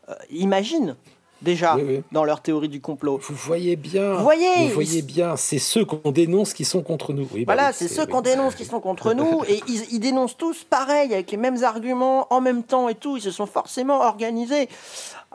[0.09, 0.95] euh, imaginent
[1.41, 2.03] déjà Oui, oui.
[2.11, 3.19] dans leur théorie du complot.
[3.21, 4.13] Vous voyez bien.
[4.13, 5.35] Vous voyez, Vous voyez bien.
[5.35, 7.27] C'est ceux qu'on dénonce qui sont contre nous.
[7.33, 8.07] Oui, bah Voilà, oui, c'est ceux oui.
[8.11, 11.63] qu'on dénonce qui sont contre nous et ils, ils dénoncent tous pareil, avec les mêmes
[11.63, 13.17] arguments, en même temps et tout.
[13.17, 14.69] Ils se sont forcément organisés.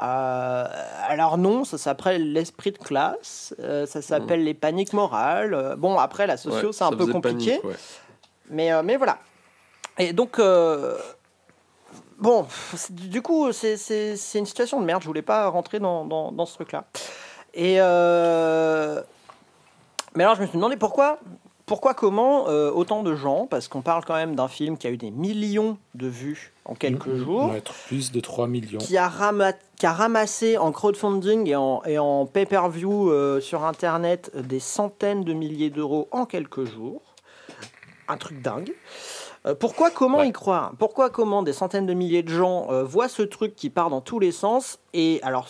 [0.03, 0.65] Euh,
[1.09, 5.55] alors non, ça s'appelle l'esprit de classe, euh, ça s'appelle les paniques morales.
[5.55, 7.53] Euh, bon, après, la socio, Ouais, c'est un peu compliqué.
[7.59, 7.75] panique, ouais.
[8.51, 9.19] Mais, euh, mais voilà.
[9.99, 10.97] Et donc, euh,
[12.19, 12.47] bon,
[12.91, 13.77] du coup, c'est-
[14.35, 15.03] une situation de merde.
[15.03, 16.85] Je voulais pas rentrer dans, dans, dans ce truc-là.
[17.55, 17.77] Et.
[17.81, 19.03] euh,
[20.15, 21.19] mais alors, je me suis demandé pourquoi.
[21.67, 24.91] Pourquoi, comment euh, autant de gens Parce qu'on parle quand même d'un film qui a
[24.91, 28.79] eu des millions de vues en quelques jours, Ouais, plus de 3 millions.
[28.79, 29.11] qui, a
[29.77, 35.25] qui a ramassé en crowdfunding et en, et en pay-per-view euh, sur Internet des centaines
[35.25, 37.03] de milliers d'euros en quelques jours.
[38.07, 38.73] Un truc dingue.
[39.47, 40.29] Euh, pourquoi, comment Ouais.
[40.29, 40.73] y croire?
[40.79, 44.01] Pourquoi, comment des centaines de milliers de gens euh, voient ce truc qui part dans
[44.01, 45.49] tous les sens et alors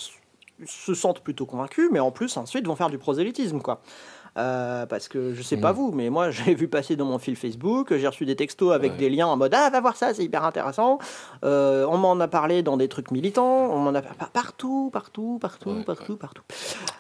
[0.64, 3.80] se sentent plutôt convaincus, mais en plus ensuite vont faire du prosélytisme, quoi?
[4.36, 5.76] Euh, parce que je sais pas Mm.
[5.76, 8.92] vous, mais moi j'ai vu passer dans mon fil Facebook, j'ai reçu des textos avec
[8.92, 8.98] Ouais.
[8.98, 10.98] des liens en mode ah va voir ça, c'est hyper intéressant.
[11.44, 15.38] Euh, on m'en a parlé dans des trucs militants, on m'en a parlé partout, partout,
[15.40, 16.42] partout, Ouais, partout, partout.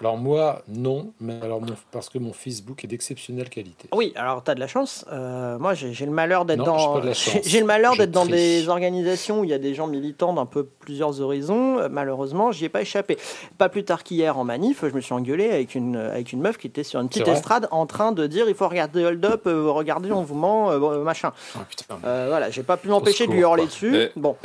[0.00, 3.88] Alors moi, non, mais alors mon- parce que mon Facebook est d'exceptionnelle qualité.
[3.94, 5.04] Oui, alors t'as de la chance.
[5.12, 7.00] Euh, moi, j'ai le malheur d'être dans.
[7.44, 10.46] J'ai le malheur d'être dans des organisations où il y a des gens militants d'un
[10.46, 11.88] peu plusieurs horizons.
[11.90, 13.16] Malheureusement, j'y ai pas échappé.
[13.58, 16.56] Pas plus tard qu'hier en manif, je me suis engueulé avec une avec une meuf
[16.58, 19.42] qui était sur une petite Estrade en train de dire il faut regarder Hold Up,
[19.46, 21.32] euh, regardez on vous ment, euh, machin.
[21.56, 21.84] Oh, putain.
[22.04, 23.66] Euh, voilà, j'ai pas pu m'empêcher de lui hurler quoi.
[23.70, 23.96] dessus.
[23.96, 24.36] Et- Bon.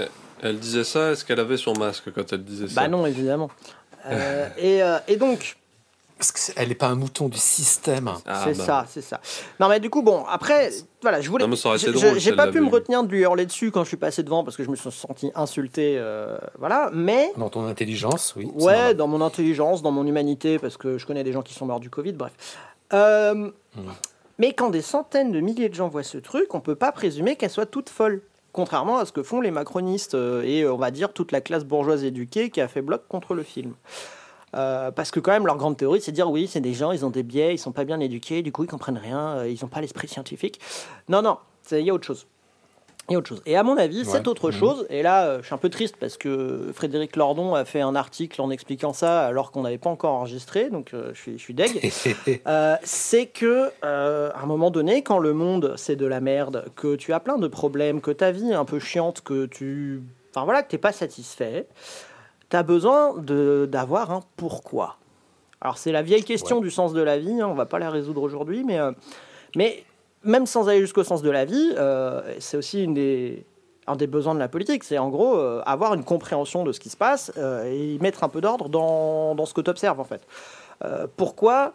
[0.43, 3.49] Elle disait ça, est-ce qu'elle avait son masque quand elle disait ça Bah non, évidemment.
[4.07, 5.57] Euh, et, euh, et donc,
[6.17, 8.09] Parce que c'est- elle n'est pas un mouton du système.
[8.27, 8.63] Ah, c'est bah.
[8.63, 9.19] ça, c'est ça.
[9.59, 10.71] Non, mais du coup, bon, après,
[11.01, 11.43] voilà, je voulais.
[11.43, 13.09] Non, mais ça aurait été je- drôle je- si J'ai pas pu me retenir de
[13.11, 15.95] lui hurler dessus quand je suis passé devant parce que je me suis senti insulté,
[15.97, 16.89] euh, voilà.
[16.93, 18.51] Mais Dans ton intelligence, oui.
[18.55, 21.65] ouais, dans mon intelligence, dans mon humanité, parce que je connais des gens qui sont
[21.67, 22.31] morts du Covid, bref.
[22.93, 23.81] Euh, Mm.
[24.37, 27.35] Mais quand des centaines de milliers de gens voient ce truc, on peut pas présumer
[27.35, 28.21] qu'elle soit toute folle.
[28.53, 31.39] Contrairement à ce que font les macronistes euh, et euh, on va dire toute la
[31.39, 33.75] classe bourgeoise éduquée qui a fait bloc contre le film.
[34.53, 36.91] Euh, parce que quand même leur grande théorie c'est de dire oui c'est des gens
[36.91, 39.63] ils ont des biais ils sont pas bien éduqués du coup ils comprennent rien ils
[39.63, 40.59] ont pas l'esprit scientifique
[41.07, 41.37] non non
[41.71, 42.27] il y a autre chose
[43.09, 44.05] a autre chose et à mon avis Ouais.
[44.05, 44.53] cette autre Mhm.
[44.57, 47.81] chose et là euh, je suis un peu triste parce que Frédéric Lordon a fait
[47.81, 51.33] un article en expliquant ça alors qu'on n'avait pas encore enregistré donc euh, je suis
[51.37, 51.91] je suis deg
[52.47, 56.65] euh, c'est que euh, à un moment donné, quand le monde c'est de la merde,
[56.75, 60.01] que tu as plein de problèmes, que ta vie est un peu chiante, que tu,
[60.33, 61.67] enfin voilà, que t'es pas satisfait,
[62.49, 64.97] t'as besoin de d'avoir un pourquoi.
[65.59, 66.63] Alors c'est la vieille question Ouais.
[66.63, 68.79] du sens de la vie, hein, on va pas la résoudre aujourd'hui, mais
[69.55, 69.83] mais
[70.23, 73.45] même sans aller jusqu'au sens de la vie, euh, c'est aussi une des
[73.87, 76.79] un des besoins de la politique, c'est en gros euh, avoir une compréhension de ce
[76.79, 79.71] qui se passe euh, et y mettre un peu d'ordre dans, dans ce que tu
[79.71, 80.21] observes en fait.
[81.17, 81.73] Pourquoi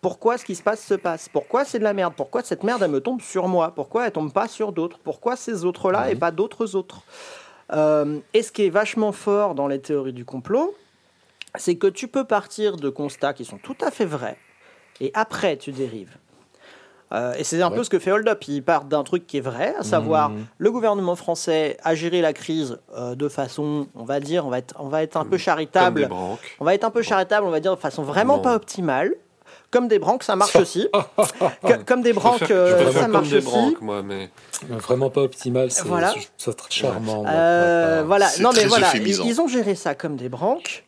[0.00, 1.28] pourquoi ce qui se passe se passe?
[1.28, 2.14] Pourquoi c'est de la merde?
[2.16, 3.72] Pourquoi cette merde elle me tombe sur moi?
[3.74, 4.98] Pourquoi elle tombe pas sur d'autres?
[5.02, 6.20] Pourquoi ces autres-là et Mhm.
[6.20, 7.00] pas d'autres autres?
[7.72, 10.74] Euh, Et ce qui est vachement fort dans les théories du complot,
[11.56, 14.38] c'est que tu peux partir de constats qui sont tout à fait vrais
[15.00, 16.16] et après tu dérives.
[17.12, 18.42] Euh, et c'est un peu ce que fait Hold Up.
[18.48, 20.44] Il part d'un truc qui est vrai, à savoir Mhm.
[20.58, 24.58] le gouvernement français a géré la crise euh, de façon, on va dire, on va
[24.58, 26.00] être, on va être un peu Comme charitable.
[26.02, 26.56] des branques.
[26.60, 28.42] On va être un peu charitable, on va dire de façon vraiment Non.
[28.42, 29.14] pas optimale.
[29.70, 30.88] Comme des branques, ça marche aussi.
[31.66, 33.46] Que- comme des Je branques, préfère- euh, je préfère ça comme marche des aussi.
[33.46, 34.30] branques, moi, mais
[34.68, 35.70] Vraiment pas optimal.
[35.70, 36.12] C'est Voilà.
[36.36, 37.24] ça très charmant.
[37.28, 40.84] Euh, Ouais, voilà, C'est non mais voilà, ils, ont géré ça comme des branques.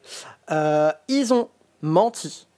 [0.50, 1.48] Euh, ils ont
[1.82, 2.48] menti.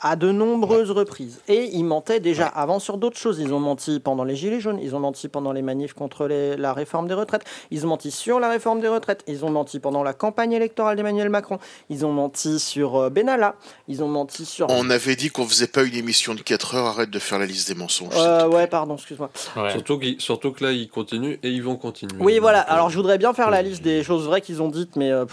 [0.00, 1.40] À de nombreuses reprises.
[1.48, 3.38] Et ils mentaient déjà avant sur d'autres choses.
[3.40, 6.72] Ils ont menti pendant les Gilets jaunes, ils ont menti pendant les manifs contre la
[6.72, 10.02] réforme des retraites, ils ont menti sur la réforme des retraites, ils ont menti pendant
[10.02, 11.58] la campagne électorale d'Emmanuel Macron,
[11.90, 13.56] ils ont menti sur euh, Benalla,
[13.88, 14.66] ils ont menti sur...
[14.70, 17.46] On avait dit qu'on faisait pas une émission de 4 heures, arrête de faire la
[17.46, 18.14] liste des mensonges.
[18.16, 19.30] Euh, ouais, pardon, excuse-moi.
[19.70, 22.16] Surtout, surtout, que là, ils continuent et ils vont continuer.
[22.20, 22.60] Oui, voilà.
[22.62, 25.10] Euh, Alors, je voudrais bien faire la liste des choses vraies qu'ils ont dites, mais...
[25.10, 25.24] Euh,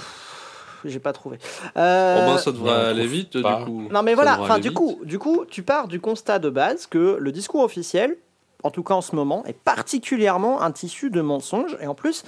[0.85, 1.37] j'ai pas trouvé.
[1.77, 2.27] Euh...
[2.27, 3.87] ben, ça devrait aller vite, du coup.
[3.91, 7.17] Non, mais voilà, enfin, du coup, du coup, tu pars du constat de base que
[7.19, 8.17] le discours officiel,
[8.63, 12.23] en tout cas en ce moment, est particulièrement un tissu de mensonges, et en plus,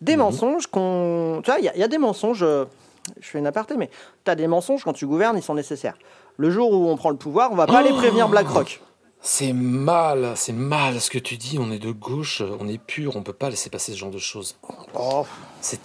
[0.00, 0.22] des mhm.
[0.22, 1.40] mensonges qu'on.
[1.44, 2.42] Tu vois, il y, a des mensonges.
[2.42, 2.64] Euh,
[3.20, 3.90] je fais une aparté, mais
[4.24, 5.96] tu as des mensonges quand tu gouvernes, ils sont nécessaires.
[6.36, 8.80] Le jour où on prend le pouvoir, on va pas aller prévenir BlackRock.
[9.22, 11.58] C'est mal, c'est mal ce que tu dis.
[11.60, 14.18] On est de gauche, on est pur, on peut pas laisser passer ce genre de
[14.18, 14.56] choses.
[14.94, 15.26] Oh.
[15.60, 15.80] C'est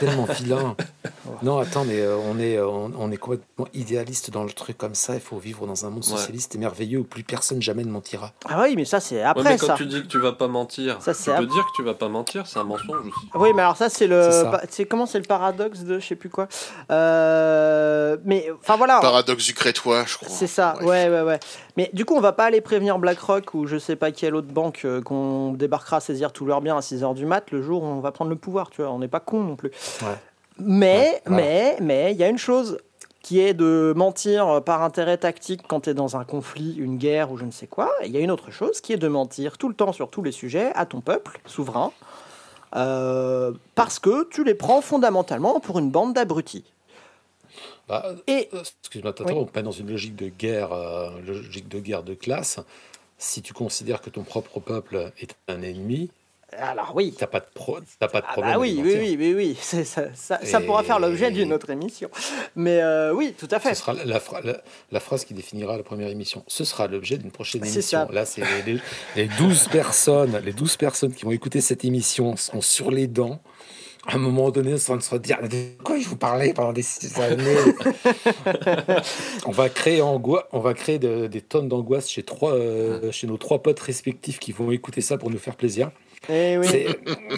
[0.00, 0.76] tellement vilain.
[1.42, 4.94] non, attends, mais euh, on, est, euh, on, est complètement idéaliste dans le truc comme
[4.94, 5.14] ça.
[5.14, 8.32] Il faut vivre dans un monde socialiste et merveilleux où plus personne jamais ne mentira.
[8.48, 11.00] Ah oui, mais ça, c'est après mais quand tu dis que tu vas pas mentir,
[11.00, 13.28] ça, tu peux dire que tu vas pas mentir, c'est un mensonge aussi.
[13.34, 14.30] Oui, mais alors ça, c'est le.
[14.70, 16.48] C'est comment c'est le paradoxe de je sais plus quoi.
[16.90, 19.00] Euh, mais enfin voilà.
[19.00, 20.28] Paradoxe du crétois, je crois.
[20.28, 21.40] C'est ça, ouais, ouais, ouais.
[21.76, 24.48] Mais du coup, on va pas aller prévenir BlackRock ou je sais pas quelle autre
[24.48, 27.82] banque euh, qu'on débarquera à saisir tous leurs biens à 6h du mat le jour
[27.82, 28.90] où on va prendre le pouvoir, tu vois.
[28.96, 29.70] On n'est pas con non plus.
[30.58, 32.78] Mais, mais, mais, il y a une chose
[33.22, 37.30] qui est de mentir par intérêt tactique quand tu es dans un conflit, une guerre
[37.32, 37.92] ou je ne sais quoi.
[38.04, 40.22] Il y a une autre chose qui est de mentir tout le temps sur tous
[40.22, 41.92] les sujets à ton peuple souverain.
[42.74, 46.64] Euh, parce que tu les prends fondamentalement pour une bande d'abrutis.
[47.88, 52.02] Bah, et euh, excuse-moi, on est dans une logique de guerre, euh, logique de guerre
[52.02, 52.60] de classe.
[53.18, 56.10] Si tu considères que ton propre peuple est un ennemi,
[56.52, 57.14] alors oui.
[57.18, 58.52] T'as pas de pro, pas de ah problème.
[58.54, 62.08] Ah oui, oui, oui, oui, oui, ça, ça, ça, pourra faire l'objet d'une autre émission.
[62.54, 63.74] Mais euh, oui, tout à fait.
[63.74, 64.20] Ce sera la,
[64.92, 66.44] la, phrase qui définira la première émission.
[66.46, 68.08] Ce sera l'objet d'une prochaine émission.
[68.10, 68.80] Là, c'est les,
[69.16, 73.40] les, 12 personnes, les 12 personnes qui vont écouter cette émission sont sur les dents
[74.06, 76.84] à un moment donné, sans se dire de quoi je vous parlais pendant des
[77.20, 77.56] années.
[79.46, 83.62] on va créer on va créer des tonnes d'angoisse chez trois, euh, chez nos trois
[83.62, 85.90] potes respectifs qui vont écouter ça pour nous faire plaisir.
[86.28, 86.86] Eh oui.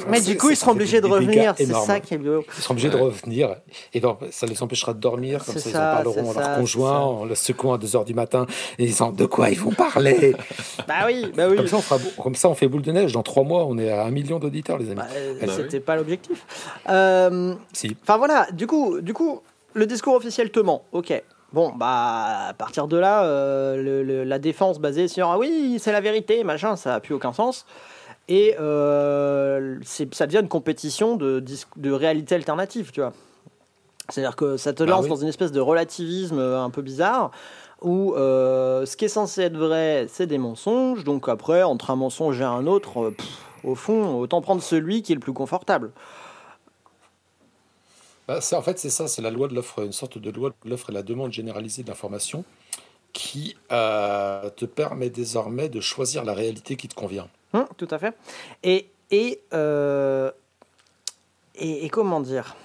[0.09, 1.55] Mais du coup, ils seront obligés de revenir.
[1.57, 2.45] C'est ça qui est beau.
[2.57, 3.57] Ils seront obligés de revenir.
[3.95, 5.45] Et donc, ça les empêchera de dormir.
[5.45, 8.47] Comme ça, ils en parleront à leur conjoint en le secouant à 2h du matin
[8.78, 10.34] et disant de quoi ils vont parler?
[10.89, 11.57] bah oui, bah oui.
[11.57, 13.12] Comme ça, on fera, comme ça, on fait boule de neige.
[13.12, 14.97] Dans trois mois, on est à un million d'auditeurs, les amis.
[14.97, 15.07] Bah,
[15.41, 16.45] bah C'était pas l'objectif.
[16.89, 17.97] Euh, si.
[18.03, 19.43] Enfin voilà, du coup, du coup,
[19.74, 20.82] le discours officiel te ment.
[20.93, 21.22] Ok.
[21.53, 26.03] Bon, bah, à partir de là, euh, la défense basée sur ah oui, c'est la
[26.03, 27.64] vérité, machin, ça n'a plus aucun sens.
[28.29, 31.43] Et euh, ça devient une compétition de,
[31.76, 33.14] de réalité alternative, tu vois.
[34.11, 37.31] C'est-à-dire que ça te bah lance dans une espèce de relativisme euh, un peu bizarre
[37.81, 41.05] où euh, ce qui est censé être vrai, c'est des mensonges.
[41.05, 43.14] Donc après, entre un mensonge et un autre,
[43.64, 45.93] au fond, autant prendre celui qui est le plus confortable.
[48.26, 50.70] Bah, en fait, c'est ça, c'est la loi de l'offre, une sorte de loi de
[50.70, 52.45] l'offre et la demande généralisée d'information
[53.12, 57.29] qui te permet désormais de choisir la réalité qui te convient.
[57.53, 58.14] Hum, tout à fait.
[58.62, 58.90] Et,
[59.53, 60.30] euh,
[61.55, 62.57] et, et, comment dire?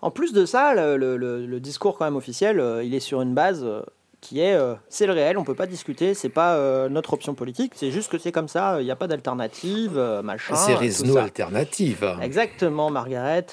[0.00, 3.34] En plus de ça, le, le, discours quand même officiel, euh, il est sur une
[3.34, 3.82] base euh,
[4.20, 7.90] qui est c'est le réel, on peut pas discuter, c'est pas notre option politique, c'est
[7.90, 10.54] juste que c'est comme ça, il n'y a pas d'alternative, machin.
[10.54, 12.16] C'est raison alternative.
[12.22, 13.46] Exactement, Margaret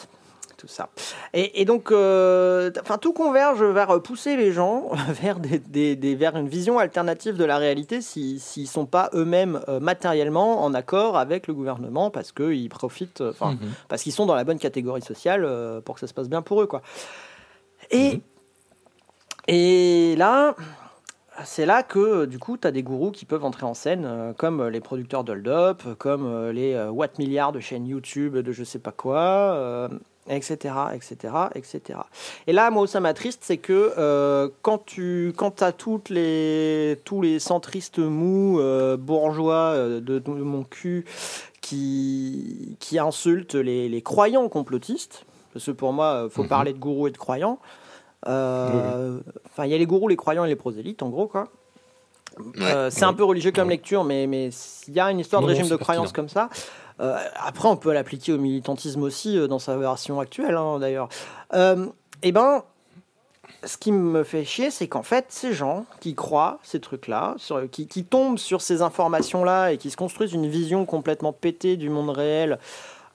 [0.59, 0.89] tout ça.
[1.33, 4.89] Et, donc, euh, enfin, tout converge vers pousser les gens
[5.21, 9.61] vers, des, des, vers une vision alternative de la réalité s'ils ne sont pas eux-mêmes
[9.69, 13.71] euh, matériellement en accord avec le gouvernement parce qu'ils profitent, enfin, mhm.
[13.87, 16.41] parce qu'ils sont dans la bonne catégorie sociale euh, pour que ça se passe bien
[16.41, 16.81] pour eux, quoi.
[17.89, 18.21] Et, mhm.
[19.47, 20.55] et là,
[21.45, 24.67] c'est là que du coup, tu as des gourous qui peuvent entrer en scène, comme
[24.67, 29.89] les producteurs d'Hold comme les Watt Milliards de chaînes YouTube, de je sais pas quoi,
[30.29, 31.99] etc., etc., etc.
[32.47, 36.99] Et là, moi, où ça m'attriste, c'est que euh, quand tu quand as toutes les,
[37.03, 41.05] tous les centristes mous, euh, bourgeois euh, de, mon cul,
[41.61, 46.49] qui, qui insultent les, les croyants complotistes, parce que pour moi, il faut mhm.
[46.49, 47.59] parler de gourous et de croyants.
[48.25, 51.47] Enfin, il y a les gourous, les croyants et les prosélytes, en gros, quoi.
[52.89, 54.49] c'est un peu religieux comme lecture, mais mais
[54.87, 56.49] il y a une histoire de régime de croyance comme ça.
[56.99, 61.09] Euh, après, on peut l'appliquer au militantisme aussi euh, dans sa version actuelle, hein, d'ailleurs.
[61.53, 61.87] Euh,
[62.23, 62.63] eh ben,
[63.63, 67.35] ce qui me fait chier, c'est qu'en fait, ces gens qui croient ces trucs-là,
[67.71, 72.09] qui, tombent sur ces informations-là et qui se construisent une vision complètement pétée du monde
[72.09, 72.59] réel,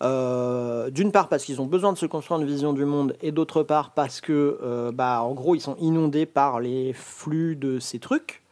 [0.03, 3.63] d'une part parce qu'ils ont besoin de se construire une vision du monde et d'autre
[3.63, 8.44] part parce que, bah, en gros, ils sont inondés par les flux de ces trucs.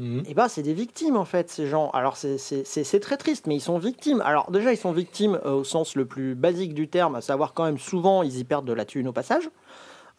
[0.00, 0.22] Mhm.
[0.26, 1.90] Et bah, c'est des victimes en fait, ces gens.
[1.90, 4.22] Alors c'est- très triste, mais ils sont victimes.
[4.24, 7.52] Alors déjà, ils sont victimes euh, au sens le plus basique du terme, à savoir
[7.54, 9.48] quand même souvent ils y perdent de la thune au passage.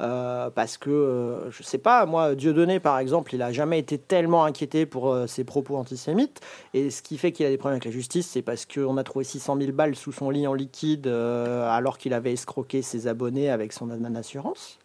[0.01, 3.99] Euh, parce que, euh, je sais pas, moi, Dieudonné, par exemple, il a jamais été
[3.99, 6.39] tellement inquiété pour ses propos antisémites.
[6.73, 9.03] Et ce qui fait qu'il a des problèmes avec la justice, c'est parce qu'on a
[9.03, 13.49] trouvé 600 000 balles sous son lit en liquide alors qu'il avait escroqué ses abonnés
[13.51, 14.79] avec son assurance.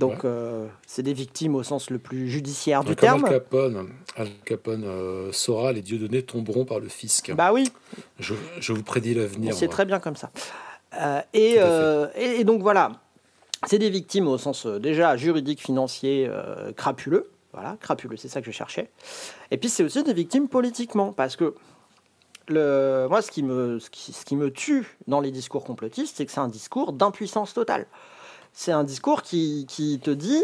[0.00, 0.30] Donc, Ouais.
[0.30, 3.28] euh, c'est des victimes au sens le plus judiciaire du Comme Al terme.
[3.28, 7.30] Capone, Al Capone euh, saura, les dieux tomberont par le fisc.
[7.34, 7.70] Bah oui,
[8.18, 9.52] Je, je vous prédis l'avenir.
[9.54, 10.30] c'est très bien comme ça.
[10.98, 12.92] Euh, et, donc voilà,
[13.66, 16.30] c'est des victimes au sens déjà juridique, financier,
[16.76, 17.30] crapuleux.
[17.52, 18.88] Voilà, crapuleux, c'est ça que je cherchais.
[19.50, 21.54] Et puis c'est aussi des victimes politiquement, parce que
[22.48, 26.16] le, moi, ce qui, me, ce, qui, ce qui me tue dans les discours complotistes,
[26.16, 27.86] c'est que c'est un discours d'impuissance totale.
[28.52, 30.42] C'est un discours qui, qui te dit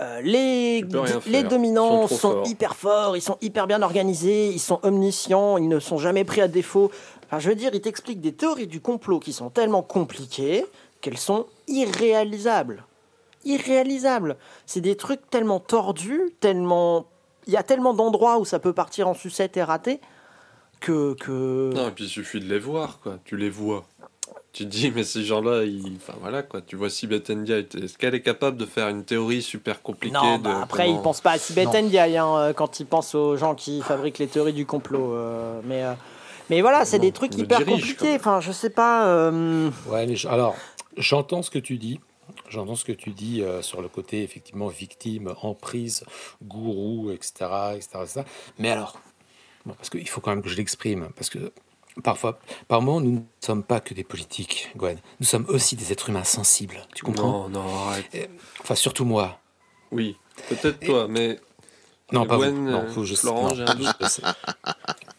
[0.00, 0.84] euh, les,
[1.26, 2.48] les dominants sont sont, trop forts.
[2.48, 6.40] hyper forts, ils sont hyper bien organisés, ils sont omniscients, ils ne sont jamais pris
[6.40, 6.90] à défaut.
[7.26, 10.66] Enfin, je veux dire, ils t'expliquent des théories du complot qui sont tellement compliquées
[11.00, 12.84] qu'elles sont irréalisables.
[13.44, 14.36] Irréalisables.
[14.66, 17.06] C'est des trucs tellement tordus, tellement.
[17.46, 20.00] Il y a tellement d'endroits où ça peut partir en sucette et rater
[20.80, 21.14] que.
[21.14, 21.70] que...
[21.74, 23.18] Non, et puis il suffit de les voir, quoi.
[23.24, 23.84] Tu les vois.
[24.54, 25.96] Tu te dis, mais ces gens-là, ils...
[25.96, 26.60] enfin voilà, quoi.
[26.62, 30.38] Tu vois si Betendia, est-ce qu'elle est capable de faire une théorie super compliquée Non,
[30.38, 31.74] de bah, après, comment- ils pensent pas à Sibeth.
[31.74, 35.12] Ndiaye hein, euh, quand ils pensent aux gens qui fabriquent les théories du complot.
[35.12, 35.92] euh, mais, euh,
[36.50, 38.14] mais voilà, c'est des trucs le hyper dirige, compliqués.
[38.14, 39.08] Enfin, je sais pas.
[39.08, 40.54] euh, Ouais, mais je- alors,
[40.96, 41.98] j'entends ce que tu dis.
[42.48, 46.04] J'entends ce que tu dis euh, sur le côté effectivement victime, emprise,
[46.44, 47.32] gourou, etc.,
[47.74, 48.20] etc., etc.
[48.60, 48.98] Mais alors,
[49.66, 51.52] bon, parce qu'il faut quand même que je l'exprime, parce que
[52.02, 52.38] parfois,
[52.68, 54.98] par moments, nous ne sommes pas que des politiques, Gwen.
[55.20, 56.86] Nous sommes aussi des êtres humains sensibles.
[56.94, 57.48] Tu comprends?
[57.48, 58.30] Non, non, arrête.
[58.60, 59.38] Enfin, surtout moi.
[59.92, 60.16] Oui,
[60.48, 61.38] peut-être toi, mais
[62.12, 62.70] Non, Mais pas Gwen, vous.
[62.70, 64.20] Non, euh, vous, je Florent, non, j'ai un doute.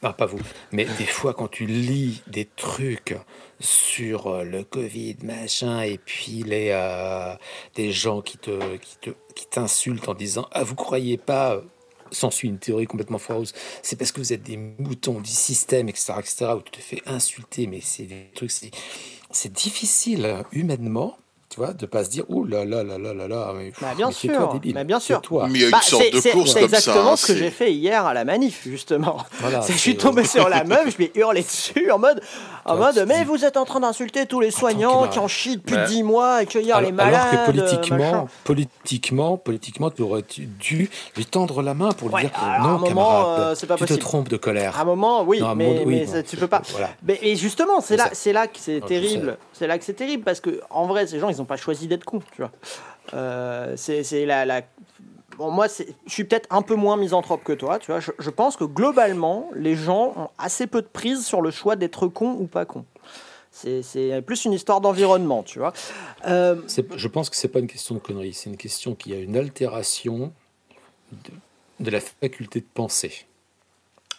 [0.04, 0.40] Non, pas vous.
[0.72, 3.16] Mais des fois, quand tu lis des trucs
[3.60, 7.34] sur euh, le Covid, machin, et puis les, euh,
[7.76, 11.62] des gens qui te, qui te, qui t'insultent en disant Ah, vous croyez pas
[12.16, 13.54] S'ensuit une théorie complètement foireuse.
[13.82, 17.02] C'est parce que vous êtes des moutons du système, etc., etc., où tu te fais
[17.06, 17.68] insulter.
[17.68, 21.18] Mais c'est des trucs, c'est, difficile euh, humainement,
[21.56, 23.54] tu vois, de pas se dire Oh là là là là là là.
[23.58, 24.74] Mais, Bah, bien mais sûr, débile.
[24.76, 25.22] mais bien sûr.
[25.22, 25.48] Tais-toi.
[25.50, 26.78] Mais il y a une bah, sorte c'est- de c'est- course C'est comme ça.
[26.78, 29.18] exactement hein, ce que j'ai fait hier à la manif, justement.
[29.40, 32.22] Voilà, je suis tombé sur la meuf, je lui ai hurlé dessus en mode,
[32.66, 35.20] en Toi, mode mais dis- vous êtes en train d'insulter tous les soignants qu'il qui
[35.20, 35.86] en chient depuis Bah.
[35.88, 37.14] 10 mois et a les malades.
[37.14, 37.56] alors que machin.
[37.56, 40.24] politiquement, politiquement, politiquement, tu aurais
[40.60, 42.32] dû lui tendre la main pour lui Ouais, dire
[42.62, 43.88] non, moment, camarade, euh, pas tu possible.
[44.00, 44.78] te trompes de colère.
[44.78, 46.62] À un moment, oui, mais, tu peux pas.
[47.04, 49.38] Mais, et justement, c'est là, c'est là que c'est je terrible.
[49.58, 51.88] C'est là que c'est terrible parce que en vrai, ces gens, ils n'ont pas choisi
[51.88, 52.52] d'être cons, tu vois.
[53.14, 54.62] Euh, c'est la, la-
[55.38, 58.00] Bon, moi, je suis peut-être un peu moins misanthrope que toi, tu vois.
[58.00, 61.76] Je, je pense que globalement, les gens ont assez peu de prise sur le choix
[61.76, 62.86] d'être con ou pas con.
[63.52, 65.72] C'est plus une histoire d'environnement, tu vois.
[66.28, 66.56] Euh,
[66.96, 69.38] Je pense que c'est pas une question de connerie, c'est une question qui a une
[69.38, 70.34] altération
[71.12, 71.32] de,
[71.80, 73.26] de la faculté de penser.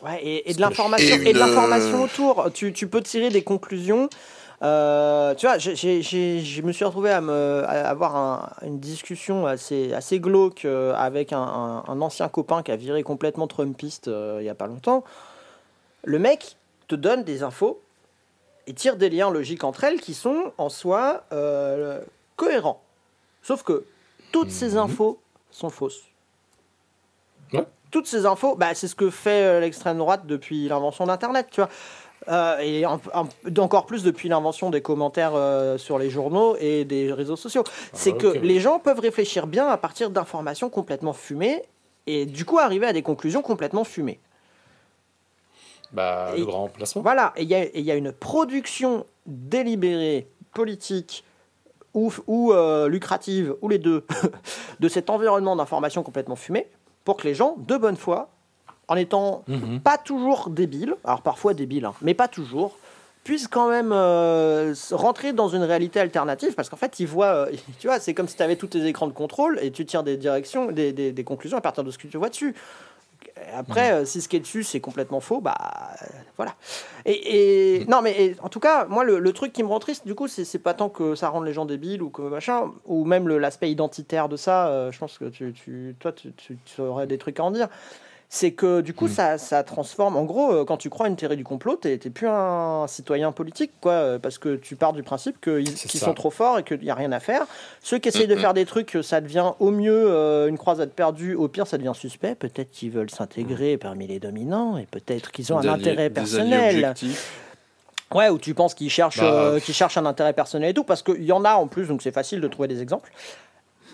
[0.02, 2.50] Ouais, et, de l'information Et et, de une, l'information euh, autour.
[2.52, 4.08] Tu, tu peux tirer des conclusions.
[4.62, 9.92] Euh, tu vois, je me suis retrouvé à, me, à avoir un- une discussion assez,
[9.92, 14.38] assez glauque euh, avec un, un- un ancien copain qui a viré complètement Trumpiste euh,
[14.40, 15.04] il y a pas longtemps.
[16.04, 16.56] Le mec
[16.88, 17.80] te donne des infos
[18.66, 22.00] et tire des liens logiques entre elles qui sont en soi euh,
[22.36, 22.80] cohérents.
[23.42, 23.84] Sauf que
[24.32, 24.78] toutes ces Mhm.
[24.78, 26.02] infos sont fausses.
[27.52, 27.64] Ouais.
[27.90, 31.70] Toutes ces infos, bah, c'est ce que fait l'extrême droite depuis l'invention d'Internet, tu vois.
[32.28, 36.84] Euh, et en- en- encore plus depuis l'invention des commentaires euh, sur les journaux et
[36.84, 37.62] des réseaux sociaux.
[37.92, 38.18] c'est ok.
[38.18, 41.62] que les gens peuvent réfléchir bien à partir d'informations complètement fumées
[42.08, 44.18] et du coup arriver à des conclusions complètement fumées.
[45.92, 47.02] Bah, Et- le grand remplacement.
[47.02, 47.64] Voilà, et il y, a-
[47.94, 51.24] y une production délibérée, politique
[51.94, 54.04] ou, ou euh, lucrative, ou les deux,
[54.80, 56.66] de cet environnement d'information complètement fumé
[57.04, 58.30] pour que les gens, de bonne foi,
[58.88, 59.80] en étant Mhm.
[59.80, 62.76] pas toujours débiles, alors parfois débiles, hein, mais pas toujours,
[63.24, 67.52] puissent quand même euh, rentrer dans une réalité alternative parce qu'en fait ils voient, euh,
[67.80, 70.04] tu vois, c'est comme si tu avais tous tes écrans de contrôle et tu tires
[70.04, 72.54] des directions, des, des- des conclusions à partir de ce que tu vois dessus.
[73.54, 75.56] Après, euh, si ce qui est dessus c'est complètement faux, bah
[76.36, 76.54] voilà.
[77.04, 79.78] Et, et- non, mais et, en tout cas, moi le, le truc qui me rend
[79.80, 82.70] triste, du coup, c'est pas tant que ça rende les gens débiles ou que machin,
[82.86, 84.90] ou même l'aspect identitaire de ça.
[84.90, 87.68] je pense que tu, tu- toi, tu, tu- tu aurais des trucs à en dire.
[88.28, 90.16] C'est que du coup, ça, ça transforme.
[90.16, 93.30] En gros, euh, quand tu crois à une théorie du complot, t'es plus un citoyen
[93.32, 96.06] politique, quoi, euh, parce que tu pars du principe qu'ils ça.
[96.06, 97.46] sont trop forts et qu'il n'y a rien à faire.
[97.82, 101.34] Ceux qui essayent de faire des trucs, ça devient au mieux euh, une croisade perdue,
[101.34, 102.34] au pire, ça devient suspect.
[102.34, 106.94] Peut-être qu'ils veulent s'intégrer parmi les dominants et peut-être qu'ils ont un alliés- intérêt personnel.
[108.14, 110.84] Ouais, ou tu penses qu'ils cherchent, Bah, euh, qu'ils cherchent un intérêt personnel et tout,
[110.84, 113.10] parce qu'il y en a en plus, donc c'est facile de trouver des exemples.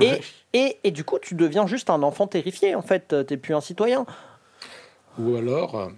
[0.01, 0.21] Et,
[0.53, 3.15] et, et du coup, tu deviens juste un enfant terrifié, en fait.
[3.27, 4.07] T'es plus un citoyen.
[5.19, 5.89] Ou alors, euh,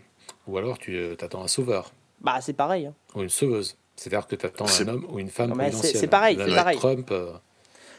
[0.46, 2.86] ou alors tu euh, t'attends un sauveur Bah, c'est pareil.
[2.86, 2.94] hein.
[3.14, 3.76] ou une sauveuse.
[3.96, 6.56] C'est-à-dire que tu attends un homme ou une femme Non, mais c'est- pareil, c'est Donald
[6.58, 6.78] pareil.
[6.78, 7.32] Trump, euh,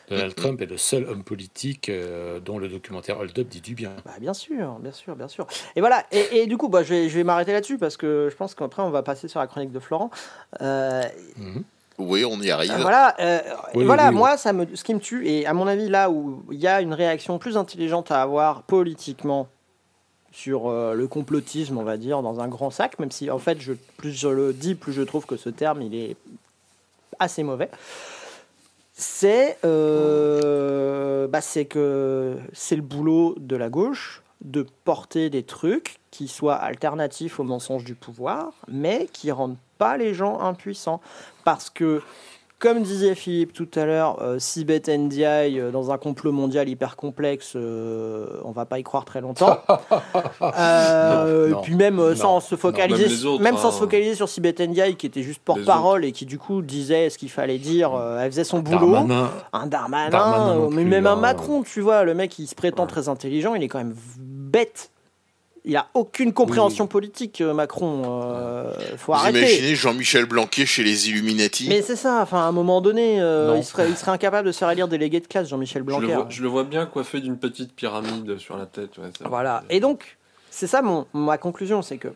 [0.09, 0.35] Donald.
[0.35, 3.93] Trump est le seul homme politique euh, dont le documentaire Hold Up dit du bien.
[4.05, 5.47] Bah, bien sûr, bien sûr, bien sûr.
[5.77, 8.27] Et voilà, et, et du coup, bah, je vais, je vais m'arrêter là-dessus parce que
[8.29, 10.11] je pense qu'après, on va passer sur la chronique de Florent.
[10.61, 11.01] Euh,
[11.37, 11.63] Mhm.
[11.97, 12.71] Oui, on y arrive.
[12.71, 13.39] Euh, voilà, euh,
[13.73, 14.15] Oui, et voilà oui, oui.
[14.15, 16.67] moi, ça me, ce qui me tue, et à mon avis, là où il y
[16.67, 19.47] a une réaction plus intelligente à avoir politiquement
[20.31, 23.61] sur euh, le complotisme, on va dire, dans un grand sac, même si, en fait,
[23.61, 26.17] je, plus je le dis, plus je trouve que ce terme, il est
[27.19, 27.69] assez mauvais.
[28.97, 35.97] C'est euh, bah, c'est que c'est le boulot de la gauche de porter des trucs
[36.11, 41.01] qui soient alternatifs au mensonge du pouvoir, mais qui rendent pas les gens impuissants.
[41.43, 42.01] Parce que,
[42.59, 45.23] comme disait Philippe tout à l'heure, euh, si Bet NDI
[45.59, 49.59] euh, dans un complot mondial hyper complexe, euh, on va pas y croire très longtemps.
[50.57, 53.71] Euh, Non, et puis même euh, non, sans se focaliser, même autres, même sans hein.
[53.71, 57.17] se focaliser sur Sibeth Ndiaye qui était juste porte-parole et qui du coup disait ce
[57.17, 58.91] qu'il fallait dire, euh, elle faisait son boulot.
[58.91, 61.15] Darmanin, Un Darmanin, mais même un hein.
[61.17, 64.91] Macron, tu vois, le mec il se prétend très intelligent, il est quand même bête.
[65.67, 68.03] Il a aucune compréhension politique, euh, Macron.
[68.05, 69.39] euh, faut Vous arrêter.
[69.39, 73.55] imaginez Jean-Michel Blanquet chez les Illuminati Mais c'est ça, enfin, à un moment donné, euh,
[73.57, 75.97] il, serait, il serait incapable de se faire élire délégué de classe, Jean-Michel Je le,
[75.97, 76.13] Blanquer.
[76.13, 78.97] vois, je le vois bien coiffé d'une petite pyramide sur la tête.
[78.99, 79.27] ouais, ça.
[79.27, 79.63] Voilà.
[79.71, 80.17] Et donc,
[80.51, 82.09] c'est ça mon, ma conclusion, c'est que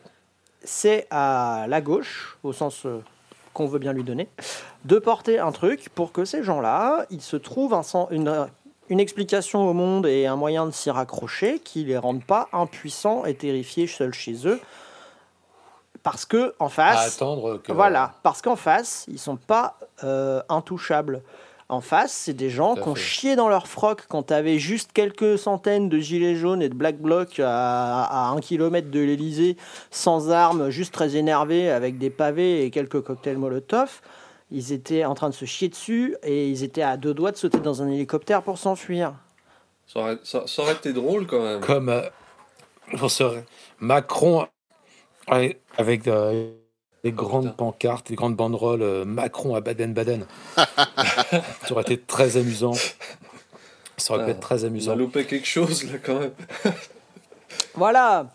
[0.62, 3.00] c'est à la gauche, au sens euh,
[3.52, 4.28] qu'on veut bien lui donner,
[4.84, 7.82] de porter un truc pour que ces gens-là, ils se trouvent un
[8.12, 8.46] une,
[8.90, 13.24] une explication au monde et un moyen de s'y raccrocher qui les rendent pas impuissants
[13.24, 14.60] et terrifiés seuls chez eux.
[16.02, 17.72] Parce que en face, attendre que.
[17.72, 21.22] voilà, parce qu'en face, ils sont pas euh, intouchables.
[21.68, 25.38] En face, c'est des gens qui ont chié dans leur froc quand t'avais juste quelques
[25.38, 29.56] centaines de gilets jaunes et de black blocs à, à un kilomètre de l'Elysée,
[29.92, 34.00] sans armes, juste très énervés, avec des pavés et quelques cocktails Molotov.
[34.52, 37.36] Ils étaient en train de se chier dessus et ils étaient à deux doigts de
[37.36, 39.14] sauter dans un hélicoptère pour s'enfuir.
[39.86, 41.60] Ça aurait, ça- ça aurait été drôle quand même.
[41.60, 42.02] Comme euh,
[43.00, 43.44] on serait-
[43.78, 44.46] Macron
[45.26, 46.50] avec, euh,
[47.04, 47.54] des grandes putain.
[47.54, 50.26] pancartes, des grandes banderoles euh, Macron à Baden-Baden.
[50.56, 52.74] ça aurait été très amusant.
[53.96, 54.96] Ça aurait pu Ah, être très On a amusant.
[54.96, 56.32] loupé quelque chose là quand même.
[57.74, 58.26] Voilà,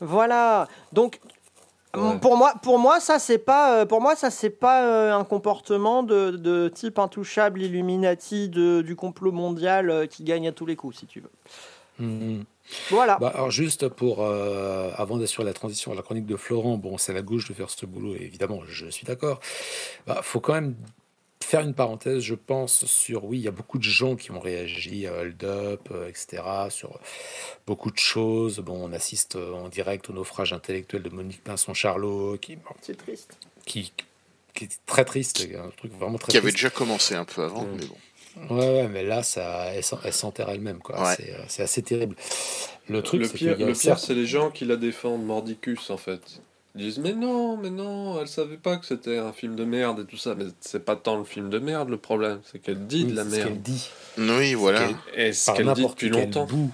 [0.00, 0.68] voilà.
[0.92, 1.20] Donc
[1.96, 2.18] Ouais.
[2.18, 5.24] pour moi, pour moi, ça c'est pas, euh, pour moi ça c'est pas euh, un
[5.24, 10.66] comportement de, de type intouchable, Illuminati de, du complot mondial euh, qui gagne à tous
[10.66, 11.30] les coups, si tu veux.
[11.98, 12.44] Mhm.
[12.90, 13.18] Voilà.
[13.20, 16.96] Bah, alors juste pour, euh, avant d'assurer la transition à la chronique de Florent, bon,
[16.98, 19.40] c'est la gauche de faire ce boulot, évidemment, je suis d'accord.
[20.06, 20.74] Bah, faut quand même
[21.44, 24.40] faire une parenthèse, je pense, sur, oui, il y a beaucoup de gens qui ont
[24.40, 26.98] réagi à Hold Up, euh, etc., sur
[27.66, 28.58] beaucoup de choses.
[28.60, 33.38] Bon, on assiste euh, en direct au naufrage intellectuel de Monique Pinson-Charlot, qui, c'est triste.
[33.66, 33.92] qui,
[34.54, 36.56] qui est très triste, un truc vraiment très qui avait triste.
[36.64, 37.96] déjà commencé un peu avant, mais bon.
[38.56, 41.00] Ouais, ouais, mais là, ça, elle, s'en- elle s'enterre elle-même, quoi.
[41.00, 41.14] Ouais.
[41.16, 42.16] C'est, euh, c'est assez terrible.
[42.88, 45.88] Le truc, le c'est pire, le pire, certes- c'est les gens qui la défendent, Mordicus
[45.90, 46.20] en fait.
[46.76, 50.00] Ils disent mais non, mais non, elle savait pas que c'était un film de merde
[50.00, 50.34] et tout ça.
[50.34, 53.16] Mais c'est pas tant le film de merde le problème, c'est qu'elle dit Oui, de
[53.16, 53.62] la qu'elle merde.
[53.62, 53.88] dit.
[54.18, 54.88] Oui, voilà.
[55.14, 56.46] Et ce par qu'elle dit n'importe depuis quel longtemps.
[56.46, 56.72] bout,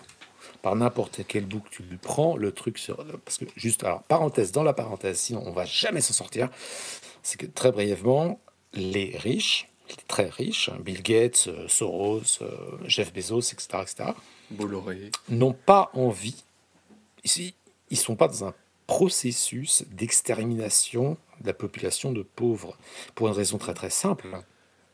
[0.62, 4.03] par n'importe quel bout que tu le prends, le truc sur parce que juste alors
[4.05, 6.48] parenthèse dans la parenthèse, sinon on va jamais s'en sortir.
[7.22, 8.40] C'est que très brièvement,
[8.72, 12.48] les riches, les très riches, Bill Gates, euh, Soros, euh,
[12.86, 14.11] Jeff Bezos, etc., etc.,
[14.51, 15.11] Bolloré.
[15.28, 16.42] n'ont pas envie.
[17.24, 17.55] Ici,
[17.90, 18.55] ils sont pas dans un
[18.91, 22.76] processus d'extermination de la population de pauvres
[23.14, 24.26] pour une raison très très simple.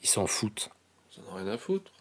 [0.02, 0.68] Ils s'en foutent.
[1.16, 1.92] Ils en ont rien à foutre.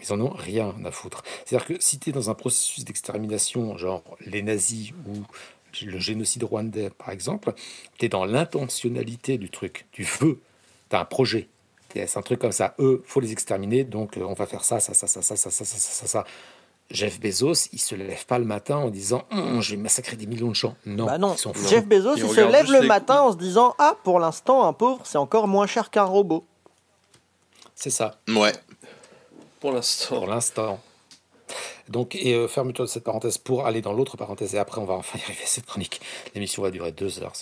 [0.00, 1.22] Ils en ont rien à foutre.
[1.44, 5.24] C'est-à-dire que si tu es dans un processus d'extermination, genre les nazis ou
[5.84, 7.52] le génocide rwandais, par exemple,
[7.98, 9.84] tu es dans l'intentionnalité du truc.
[9.92, 10.40] Tu veux,
[10.88, 11.50] tu as un projet.
[11.92, 12.74] C'est un truc comme ça.
[12.78, 15.50] Eux, faut les exterminer, donc euh, on va faire ça, ça, ça, ça, ça, ça,
[15.50, 16.24] ça, ça, ça, ça.
[16.90, 20.26] Jeff Bezos, il se lève pas le matin en disant Hum, je vais massacrer des
[20.26, 20.76] millions de gens.
[20.86, 21.34] Non, bah non.
[21.34, 21.68] ils foutent.
[21.68, 24.72] Jeff Bezos, il se lève le les matin en se disant ah pour l'instant un
[24.72, 26.44] pauvre c'est encore moins cher qu'un robot.
[27.74, 28.18] C'est ça.
[28.28, 28.52] Ouais.
[29.60, 30.16] Pour l'instant.
[30.16, 30.80] pour l'instant.
[31.88, 34.84] Donc, et euh, fermeture de cette parenthèse pour aller dans l'autre parenthèse, et après on
[34.84, 36.00] va enfin y arriver à cette chronique.
[36.34, 37.32] L'émission va durer deux heures.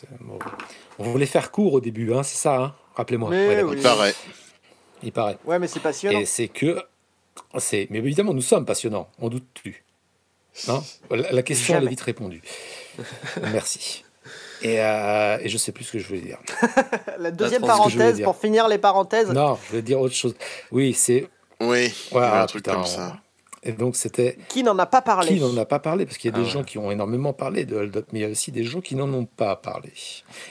[0.98, 3.30] On voulait faire court au début, hein, c'est ça, hein rappelez-moi.
[3.30, 3.76] Ouais, oui.
[3.76, 4.14] Il paraît.
[5.02, 5.38] Il paraît.
[5.44, 6.18] Ouais, mais c'est passionnant.
[6.18, 6.82] Et c'est que,
[7.58, 9.84] c'est, mais évidemment, nous sommes passionnants, on doute plus.
[10.68, 12.40] Non la question elle est vite répondue.
[13.52, 14.04] Merci.
[14.62, 16.38] Et, euh, et, je sais plus ce que je voulais dire.
[17.18, 19.30] la deuxième parenthèse pour finir les parenthèses.
[19.30, 20.34] Non, je voulais dire autre chose.
[20.70, 21.28] Oui, c'est.
[21.60, 23.18] Oui, un truc comme ça.
[23.64, 24.36] Et donc c'était.
[24.48, 26.46] Qui n'en a pas parlé Qui n'en a pas parlé Parce qu'il y a des
[26.46, 28.64] ah gens qui ont énormément parlé de Hold Up, mais il y a aussi des
[28.64, 29.90] gens qui n'en ont pas parlé.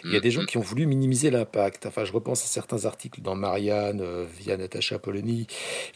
[0.03, 0.45] Il y a des gens mm-hmm.
[0.45, 1.85] qui ont voulu minimiser l'impact.
[1.85, 5.47] Enfin, je repense à certains articles dans Marianne euh, via Natacha Polony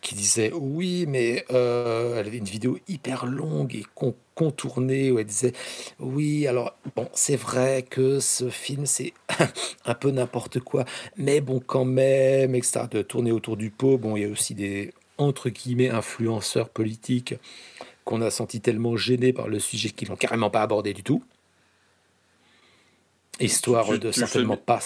[0.01, 3.83] qui disaient oui, mais euh, elle avait une vidéo hyper longue et
[4.35, 5.53] contournée où elle disait
[5.99, 9.13] oui, alors bon, c'est vrai que ce film c'est
[9.85, 10.85] un peu n'importe quoi,
[11.17, 12.81] mais bon, quand même, etc.
[12.89, 13.97] De tourner autour du pot.
[13.97, 17.35] Bon, il y a aussi des entre guillemets influenceurs politiques
[18.05, 21.23] qu'on a senti tellement gênés par le sujet qu'ils n'ont carrément pas abordé du tout.
[23.39, 24.79] Histoire de certainement pas.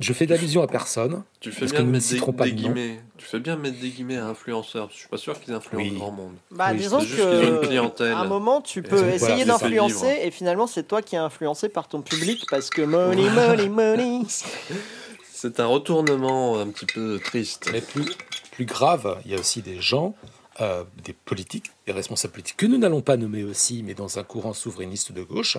[0.00, 1.22] Je fais d'allusion à personne.
[1.40, 2.08] Tu fais, bien mettre
[2.44, 3.00] des, guillemets.
[3.18, 4.88] tu fais bien mettre des guillemets à influenceurs.
[4.90, 6.34] Je suis pas sûr qu'ils influencent grand monde.
[6.50, 11.16] Bah, disons que à un moment, tu peux essayer d'influencer et finalement, c'est toi qui
[11.16, 14.22] es influencé par ton public parce que money, money, money.
[15.42, 17.68] C'est un retournement un petit peu triste.
[17.72, 18.06] Mais plus,
[18.52, 20.14] plus grave, il y a aussi des gens,
[20.60, 24.22] euh, des politiques, des responsables politiques, que nous n'allons pas nommer aussi, mais dans un
[24.22, 25.58] courant souverainiste de gauche,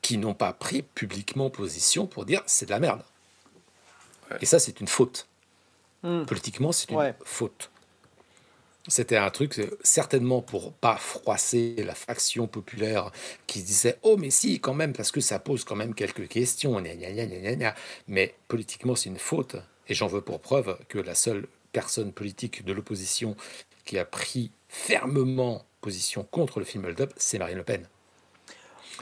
[0.00, 3.04] qui n'ont pas pris publiquement position pour dire c'est de la merde.
[4.40, 5.28] Et ça, c'est une faute.
[6.02, 6.24] Hmm.
[6.24, 7.70] Politiquement, c'est une faute.
[8.88, 13.12] C'était un truc certainement pour pas froisser la faction populaire
[13.46, 16.82] qui disait oh mais si quand même parce que ça pose quand même quelques questions
[18.08, 19.56] mais politiquement c'est une faute
[19.86, 23.36] et j'en veux pour preuve que la seule personne politique de l'opposition
[23.84, 27.86] qui a pris fermement position contre le film Hold Up c'est Marine Le Pen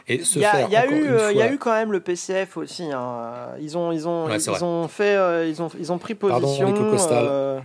[0.08, 2.56] et il y, a, y, a eu, euh, y a eu quand même le PCF
[2.56, 2.90] aussi.
[2.90, 3.48] Hein.
[3.60, 6.72] Ils ont, ils ont, ils, ont fait, euh, ils ont, ils ont pris position.
[6.72, 7.62] Pardon,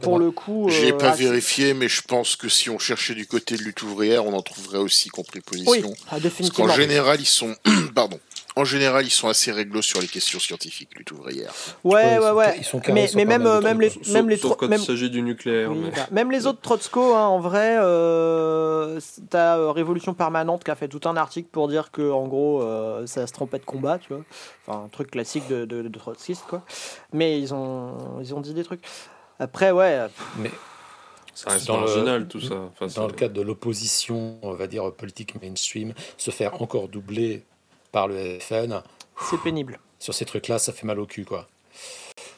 [0.00, 0.68] pour le coup.
[0.68, 3.62] Je n'ai euh, pas vérifié, mais je pense que si on cherchait du côté de
[3.62, 5.88] lutte ouvrière, on en trouverait aussi compris position.
[5.88, 6.66] Oui, ah, définitivement.
[6.66, 7.54] Parce qu'en général, ils sont.
[7.94, 8.20] Pardon.
[8.58, 11.52] En général, ils sont assez réglo sur les questions scientifiques, lutte ouvrière.
[11.84, 12.60] Ouais, ouais, ouais.
[12.88, 15.70] mais, mais même, même les, même les quand il s'agit du nucléaire.
[15.74, 18.98] Bah, même les autres Trotsko, hein, en vrai, euh,
[19.28, 22.62] t'as euh, Révolution permanente qui a fait tout un article pour dire que, en gros,
[22.62, 24.24] euh, ça se trompait de combat, tu vois.
[24.66, 26.62] Enfin, un truc classique de, de, de trotskiste, quoi.
[27.12, 28.80] Mais ils ont, ils ont dit des trucs.
[29.38, 30.06] Après, ouais.
[30.38, 30.50] Mais
[31.34, 32.70] ça reste dans marginal tout ça.
[32.96, 37.44] dans le cadre de l'opposition, on va dire politique mainstream, se faire encore doubler
[37.92, 38.82] par le FN.
[39.20, 39.78] C'est pénible.
[39.98, 41.46] Sur ces trucs-là, ça fait mal au cul, quoi.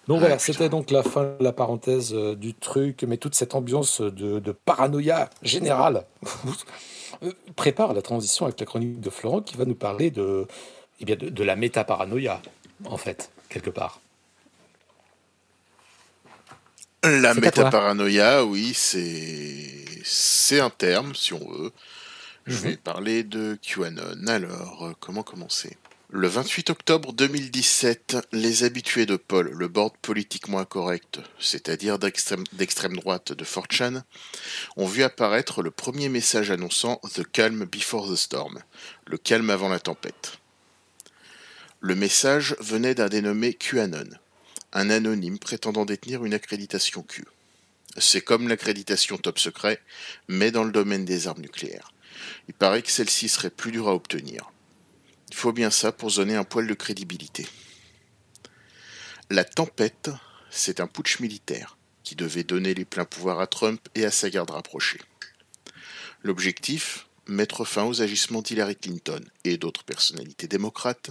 [0.09, 3.55] Donc voilà, c'était donc la fin de la parenthèse euh, du truc, mais toute cette
[3.55, 6.07] ambiance de, paranoïa générale
[7.22, 10.46] euh, prépare la transition avec la chronique de Florent qui va nous parler de,
[11.01, 12.40] eh bien de, de la méta-paranoïa,
[12.86, 14.01] en fait, quelque part.
[17.05, 21.72] La métaparanoïa, oui, c'est c'est un terme, si on veut.
[22.46, 22.62] Je mhm.
[22.62, 24.26] vais parler de QAnon.
[24.26, 25.76] Alors, euh, comment commencer?
[26.11, 33.32] Le 28 octobre 2017, les habitués de Paul, le board politiquement incorrect, c'est-à-dire d'extrême droite
[33.32, 34.01] de 4chan,
[34.78, 38.59] ont vu apparaître le premier message annonçant The Calm Before the Storm,
[39.07, 40.38] le calme avant la tempête.
[41.80, 44.09] Le message venait d'un dénommé QAnon,
[44.72, 47.24] un anonyme prétendant détenir une accréditation Q.
[47.96, 49.80] C'est comme l'accréditation top secret,
[50.28, 51.92] mais dans le domaine des armes nucléaires.
[52.48, 54.50] Il paraît que celle-ci serait plus dure à obtenir.
[55.30, 57.46] Il faut bien ça pour donner un poil de crédibilité.
[59.30, 60.10] La tempête,
[60.50, 64.30] c'est un putsch militaire qui devait donner les pleins pouvoirs à Trump et à sa
[64.30, 65.00] garde rapprochée.
[66.22, 71.10] L'objectif Mettre fin aux agissements d'Hillary Clinton et d'autres personnalités démocrates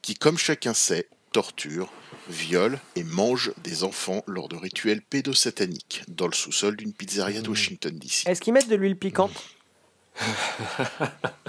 [0.00, 1.92] qui, comme chacun sait, torturent,
[2.32, 7.48] viole et mange des enfants lors de rituels pédosataniques dans le sous-sol d'une pizzeria de
[7.48, 8.26] Washington DC.
[8.26, 9.32] Est-ce qu'ils mettent de l'huile piquante?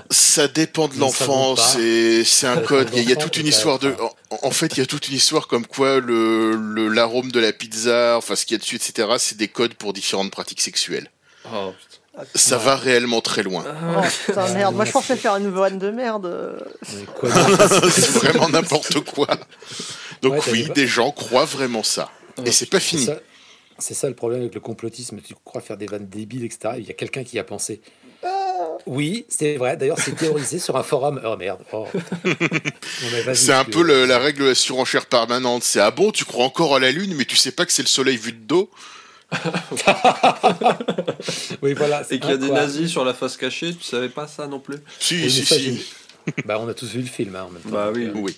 [0.10, 2.90] Ça dépend de l'enfant, c'est un code.
[2.94, 3.96] Il y, a, toute une histoire de.
[4.30, 8.16] En, fait, il y a toute une histoire comme quoi le l'arôme de la pizza,
[8.18, 9.08] enfin ce qu'il y a dessus, etc.
[9.18, 11.10] C'est des codes pour différentes pratiques sexuelles.
[11.54, 11.74] Oh,
[12.36, 13.66] ça va réellement très loin.
[13.68, 14.76] Oh, putain, merde.
[14.76, 16.64] Moi, je pensais faire une vanne de merde.
[16.84, 19.28] c'est vraiment n'importe quoi.
[20.24, 22.10] Donc oui, des gens croient vraiment ça.
[22.46, 23.08] Et c'est pas fini.
[23.78, 25.20] C'est ça, le problème avec le complotisme.
[25.22, 26.76] Tu crois faire des vannes débiles, etc.
[26.78, 27.82] Il y a quelqu'un qui y a pensé.
[28.86, 29.76] Oui, c'est vrai.
[29.78, 31.22] D'ailleurs, c'est théorisé sur un forum.
[31.26, 31.60] Oh merde.
[31.74, 31.88] Oh.
[33.34, 35.64] c'est un peu la règle de la surenchère permanente.
[35.64, 37.82] C'est ah bon, tu crois encore à la Lune, mais tu sais pas que c'est
[37.82, 38.70] le Soleil vu de dos?
[41.62, 42.04] Oui, voilà.
[42.10, 44.60] Et qu'il y a des nazis sur la face cachée, tu savais pas ça non
[44.60, 44.78] plus?
[45.00, 45.86] Si, si, si.
[46.46, 47.70] bah, on a tous vu le film hein, en même temps.
[47.70, 48.06] Bah oui.
[48.06, 48.38] Euh, oui.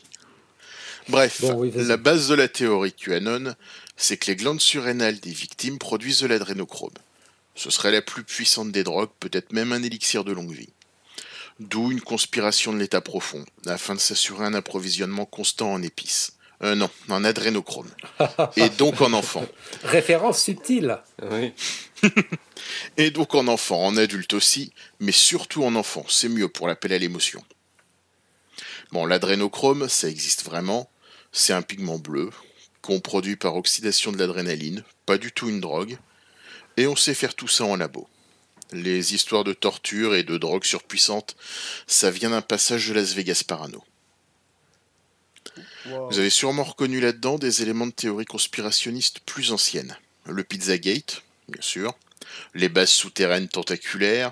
[1.10, 1.44] Bref,
[1.76, 3.54] la base de la théorie QAnon,
[3.96, 6.94] c'est que les glandes surrénales des victimes produisent de l'adrénochrome.
[7.56, 10.74] Ce serait la plus puissante des drogues, peut-être même un élixir de longue vie.
[11.60, 16.34] D'où une conspiration de l'état profond, afin de s'assurer un approvisionnement constant en épices.
[16.64, 17.90] Euh, non, en adrénochrome.
[18.58, 19.46] Et donc en enfant.
[19.84, 20.98] Référence subtile.
[21.32, 21.54] Oui.
[22.98, 26.06] Et donc en enfant, en adulte aussi, mais surtout en enfant.
[26.10, 27.44] C'est mieux pour l'appel à l'émotion.
[28.92, 30.90] Bon, l'adrénochrome, ça existe vraiment.
[31.38, 32.30] C'est un pigment bleu
[32.82, 35.98] qu'on produit par oxydation de l'adrénaline, pas du tout une drogue.
[36.78, 38.08] Et on sait faire tout ça en labo.
[38.72, 41.36] Les histoires de torture et de drogue surpuissante,
[41.88, 43.84] ça vient d'un passage de Las Vegas Parano.
[46.10, 49.98] Vous avez sûrement reconnu là-dedans des éléments de théorie conspirationniste plus anciennes.
[50.26, 51.94] Le Pizzagate, bien sûr,
[52.54, 54.32] les bases souterraines tentaculaires,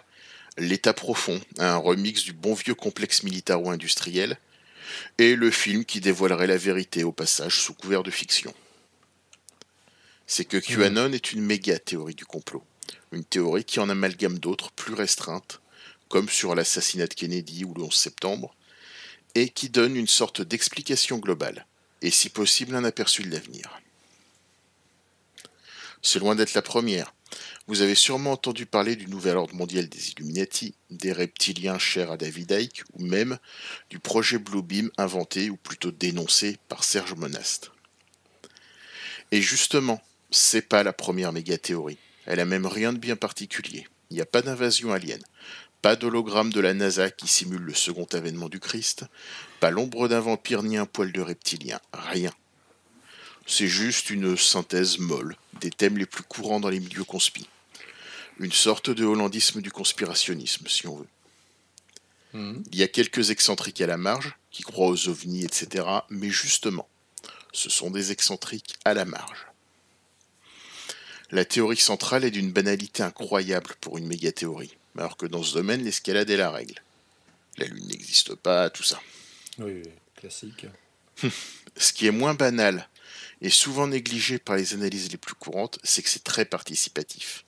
[0.58, 4.38] l'état profond, un remix du bon vieux complexe militaro-industriel,
[5.18, 8.54] et le film qui dévoilerait la vérité au passage sous couvert de fiction.
[10.28, 12.64] C'est que QAnon est une méga théorie du complot,
[13.12, 15.62] une théorie qui en amalgame d'autres plus restreintes,
[16.10, 18.56] comme sur l'assassinat de Kennedy ou le 11 septembre,
[19.36, 21.66] et qui donne une sorte d'explication globale,
[22.02, 23.80] et si possible un aperçu de l'avenir.
[26.02, 27.14] C'est loin d'être la première.
[27.68, 32.18] Vous avez sûrement entendu parler du nouvel ordre mondial des Illuminati, des reptiliens chers à
[32.18, 33.38] David Icke, ou même
[33.90, 37.72] du projet Bluebeam inventé, ou plutôt dénoncé, par Serge Monast.
[39.32, 41.98] Et justement, c'est pas la première méga théorie.
[42.26, 43.88] Elle a même rien de bien particulier.
[44.10, 45.22] Il n'y a pas d'invasion alien.
[45.82, 49.06] Pas d'hologramme de la NASA qui simule le second avènement du Christ,
[49.62, 52.32] pas l'ombre d'un vampire ni un poil de reptilien, rien.
[53.46, 57.48] C'est juste une synthèse molle des thèmes les plus courants dans les milieux conspi.
[58.40, 61.08] Une sorte de hollandisme du conspirationnisme, si on veut.
[62.34, 62.64] Hmm.
[62.72, 66.88] Il y a quelques excentriques à la marge, qui croient aux ovnis, etc., mais justement,
[67.52, 69.48] ce sont des excentriques à la marge.
[71.32, 75.84] La théorie centrale est d'une banalité incroyable pour une méga-théorie alors que dans ce domaine,
[75.84, 76.76] l'escalade est la règle.
[77.58, 79.02] La Lune n'existe pas, tout ça.
[79.60, 79.84] Oui,
[80.16, 80.66] classique.
[81.78, 82.88] ce qui est moins banal
[83.42, 87.46] et souvent négligé par les analyses les plus courantes, c'est que c'est très participatif.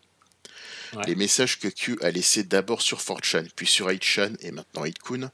[1.05, 5.29] Les messages que Q a laissés d'abord sur 4chan, puis sur 8chan et maintenant 8kun,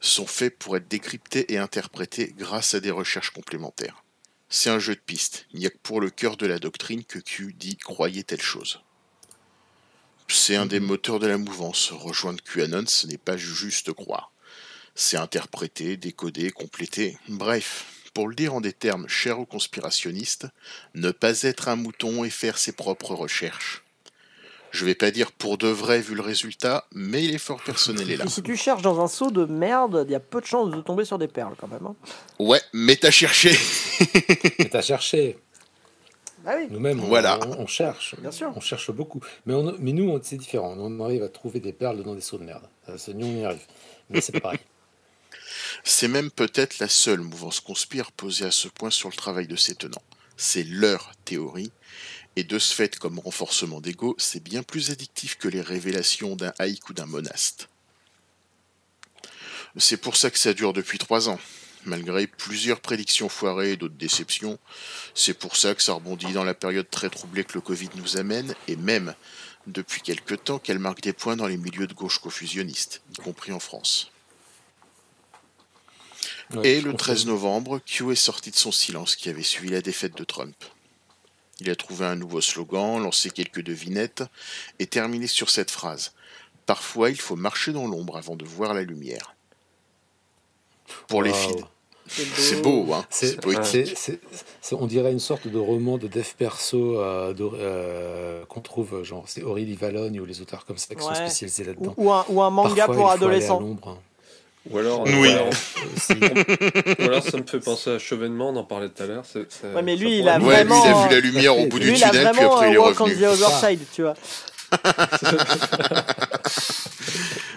[0.00, 4.02] sont faits pour être décryptés et interprétés grâce à des recherches complémentaires.
[4.48, 7.04] C'est un jeu de piste, il n'y a que pour le cœur de la doctrine
[7.04, 8.80] que Q dit croyez telle chose.
[10.32, 11.90] C'est un des moteurs de la mouvance.
[11.90, 14.32] Rejoindre QAnon, ce n'est pas juste croire.
[14.94, 17.18] C'est interpréter, décoder, compléter.
[17.28, 20.46] Bref, pour le dire en des termes chers aux conspirationnistes,
[20.94, 23.82] ne pas être un mouton et faire ses propres recherches.
[24.70, 28.16] Je vais pas dire pour de vrai vu le résultat, mais il est fort personnel
[28.16, 28.26] là.
[28.28, 30.80] si tu cherches dans un seau de merde, il y a peu de chances de
[30.80, 31.86] tomber sur des perles quand même.
[31.86, 31.96] Hein.
[32.38, 33.56] Ouais, mais t'as cherché.
[34.58, 35.38] mais t'as cherché.
[36.44, 37.38] Bah Nous-mêmes, voilà.
[37.58, 38.14] on, cherche.
[38.18, 38.52] Bien sûr.
[38.56, 39.20] On cherche beaucoup.
[39.44, 40.74] Mais, mais nous, c'est différent.
[40.78, 42.62] On arrive à trouver des perles dans des seaux de merde.
[42.96, 43.66] Ça, nous, on y arrive.
[44.08, 44.60] Mais c'est pas pareil.
[45.84, 49.56] C'est même peut-être la seule mouvance conspire posée à ce point sur le travail de
[49.56, 50.02] ses tenants.
[50.36, 51.72] C'est leur théorie.
[52.36, 56.52] Et de ce fait, comme renforcement d'ego, c'est bien plus addictif que les révélations d'un
[56.58, 57.68] haïk ou d'un monaste.
[59.76, 61.38] C'est pour ça que ça dure depuis trois ans
[61.86, 64.58] malgré plusieurs prédictions foirées et d'autres déceptions.
[65.14, 68.16] C'est pour ça que ça rebondit dans la période très troublée que le Covid nous
[68.16, 69.14] amène, et même
[69.66, 73.52] depuis quelque temps qu'elle marque des points dans les milieux de gauche confusionnistes, y compris
[73.52, 74.10] en France.
[76.64, 80.16] et le 13 novembre, Q est sorti de son silence qui avait suivi la défaite
[80.16, 80.56] de Trump.
[81.60, 84.24] Il a trouvé un nouveau slogan, lancé quelques devinettes,
[84.78, 86.12] et terminé sur cette phrase.
[86.66, 89.34] Parfois, il faut marcher dans l'ombre avant de voir la lumière
[91.08, 91.64] pour les filles.
[92.06, 93.96] C'est beau, hein c'est poétique.
[94.72, 99.42] on dirait une sorte de roman de dev perso euh, euh, qu'on trouve, genre, c'est
[99.42, 101.94] Aurélie Valogne ou les auteurs comme ça qui sont spécialisés là-dedans.
[101.96, 103.62] Ou, un, un, manga pour adolescents.
[104.68, 105.12] Ou alors, oui.
[105.12, 109.24] ou alors, ça me fait penser à Chevènement, on en parlait tout à l'heure.
[109.34, 110.84] Ouais, mais lui, il a vraiment.
[110.84, 113.86] il a vu la lumière au bout du tunnel, puis après il est revenu.
[113.94, 114.14] tu vois.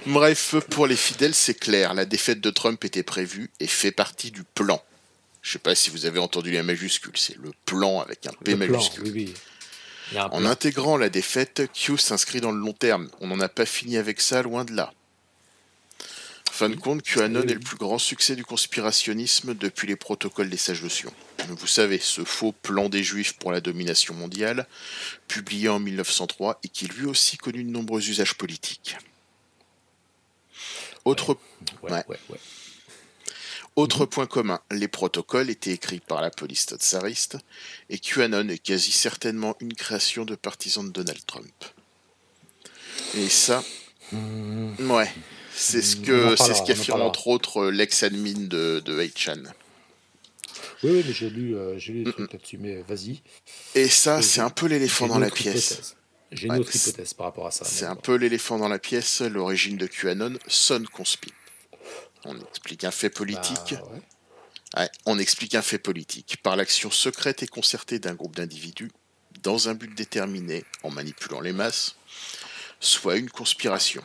[0.06, 4.32] Bref, pour les fidèles, c'est clair, la défaite de Trump était prévue et fait partie
[4.32, 4.82] du plan.
[5.42, 8.32] Je ne sais pas si vous avez entendu les majuscules, c'est le plan avec un
[8.44, 9.30] P majuscule.
[10.16, 13.10] en intégrant la défaite, Q s'inscrit dans le long terme.
[13.20, 14.94] On n'en a pas fini avec ça, loin de là.
[16.54, 20.58] Fin de compte, QAnon est le plus grand succès du conspirationnisme depuis les protocoles des
[20.58, 21.12] sages de Sion.
[21.50, 24.68] Vous savez, ce faux plan des Juifs pour la domination mondiale,
[25.28, 28.98] publié en 1903 et qui lui aussi connu de nombreux usages politiques.
[31.06, 31.38] Autre,
[33.76, 37.38] Autre point commun, les protocoles étaient écrits par la police tsariste
[37.90, 41.66] et QAnon est quasi certainement une création de partisans de Donald Trump.
[43.16, 43.64] Et ça,
[44.12, 44.92] mmh.
[44.92, 45.12] ouais,
[45.56, 49.44] c'est ce que c'est ce qu'affirme entre autres l'ex-admin de, de 8chan.
[50.84, 53.22] Oui, oui, mais j'ai lu, euh, j'ai lu des trucs là-dessus, mais vas-y.
[53.74, 55.96] Et ça, c'est un peu l'éléphant dans la pièce.
[56.32, 57.64] J'ai une autre hypothèse par rapport à ça.
[57.64, 59.22] C'est un peu l'éléphant dans la pièce.
[59.22, 61.32] L'origine de QAnon sonne conspi.
[62.26, 63.76] On explique un fait politique.
[64.74, 68.90] Bah, on explique un fait politique par l'action secrète et concertée d'un groupe d'individus
[69.42, 71.96] dans un but déterminé en manipulant les masses,
[72.80, 74.02] soit une conspiration.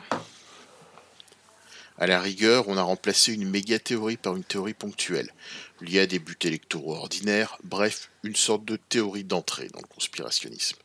[2.00, 5.32] À la rigueur, on a remplacé une méga-théorie par une théorie ponctuelle,
[5.80, 10.76] liée à des buts électoraux ordinaires, bref, une sorte de théorie d'entrée dans le conspirationnisme.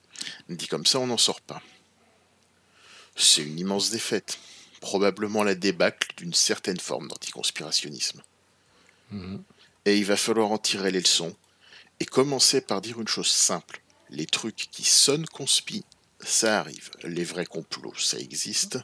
[0.50, 1.62] Dit comme ça, on n'en sort pas.
[3.16, 4.40] C'est une immense défaite,
[4.82, 8.24] probablement la débâcle d'une certaine forme d'anticonspirationnisme.
[9.12, 9.44] Mhm.
[9.86, 11.36] Et il va falloir en tirer les leçons,
[12.00, 13.82] et commencer par dire une chose simple.
[14.10, 15.86] Les trucs qui sonnent conspi
[16.26, 16.90] ça arrive.
[17.04, 18.80] Les vrais complots, ça existe.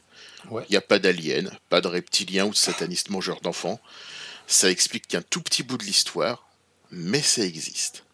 [0.50, 3.80] Il n'y a pas d'aliens, pas de reptiliens ou de satanistes mangeurs d'enfants.
[4.46, 6.48] Ça explique qu'un tout petit bout de l'histoire,
[6.90, 8.04] mais ça existe.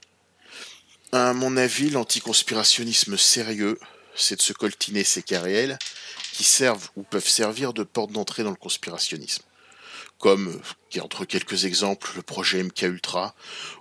[1.13, 3.79] À mon avis, l'anticonspirationnisme sérieux,
[4.15, 5.79] c'est de se coltiner ces cas réels
[6.33, 9.45] qui servent ou peuvent servir de porte d'entrée dans le conspirationnisme.
[10.19, 10.61] Comme,
[11.01, 13.35] entre quelques exemples, le projet MK Ultra,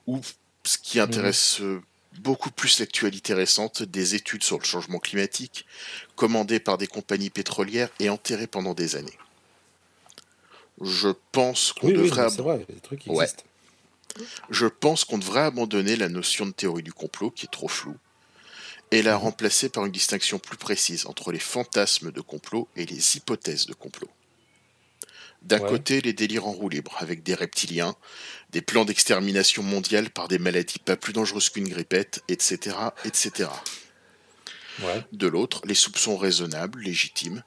[0.06, 0.22] ou
[0.64, 1.82] ce qui intéresse mhm
[2.20, 5.66] beaucoup plus l'actualité récente des études sur le changement climatique,
[6.16, 9.18] commandées par des compagnies pétrolières et enterrées pendant des années.
[10.82, 12.28] Je pense qu'on devrait.
[14.50, 17.98] Je pense qu'on devrait abandonner la notion de théorie du complot, qui est trop floue,
[18.92, 19.24] et la mhm.
[19.24, 23.74] remplacer par une distinction plus précise entre les fantasmes de complot et les hypothèses de
[23.74, 24.10] complot.
[25.46, 27.96] D'un côté, les délires en roue libre, avec des reptiliens,
[28.50, 32.76] des plans d'extermination mondiale par des maladies pas plus dangereuses qu'une grippette, etc.
[33.06, 33.50] etc.
[35.12, 37.44] De l'autre, les soupçons raisonnables, légitimes,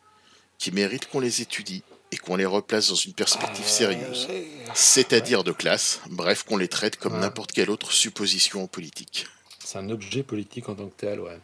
[0.58, 4.28] qui méritent qu'on les étudie et qu'on les replace dans une perspective ah, sérieuse,
[4.74, 9.26] c'est-à-dire de classe, bref, qu'on les traite comme n'importe quelle autre supposition en politique.
[9.62, 11.38] C'est un objet politique en tant que tel, ouais.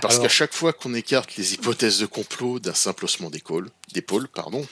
[0.00, 4.66] parce qu'à chaque fois qu'on écarte les hypothèses de complot d'un simple haussement d'épaule, pardon,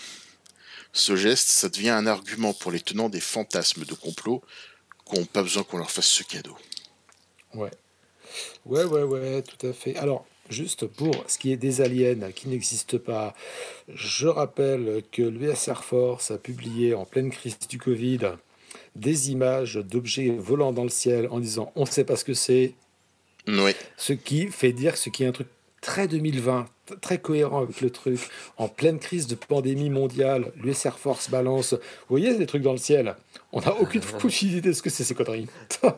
[0.93, 4.43] ce geste, ça devient un argument pour les tenants des fantasmes de complot
[5.05, 6.57] qui n'ont pas besoin qu'on leur fasse ce cadeau.
[7.55, 7.71] Ouais.
[8.67, 9.97] Ouais, ouais, ouais, tout à fait.
[9.97, 13.35] Alors, juste pour ce qui est des aliens qui n'existent pas,
[13.89, 18.33] je rappelle que l'US Air Force a publié en pleine crise du Covid
[18.97, 22.35] des images d'objets volant dans le ciel en disant on ne sait pas ce que
[22.35, 22.75] c'est.
[23.47, 23.73] Oui.
[23.97, 25.49] Ce qui fait dire ce qui est un truc
[25.81, 26.67] très 2020,
[27.01, 28.21] très cohérent avec le truc,
[28.57, 31.81] en pleine crise de pandémie mondiale, l'US Air Force balance, vous
[32.17, 33.17] voyez des trucs dans le ciel,
[33.53, 34.03] on n'a aucune
[34.43, 35.47] idée de ce que c'est ces conneries.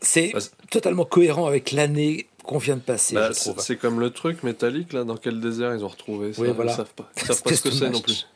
[0.00, 0.32] c'est
[0.70, 3.14] totalement cohérent avec l'année qu'on vient de passer.
[3.14, 6.48] Bah, c'est comme le truc métallique là, dans quel désert ils ont retrouvé ça, oui,
[6.54, 6.72] voilà.
[6.72, 8.26] Ils savent pas, ils savent pas ce que c'est non plus.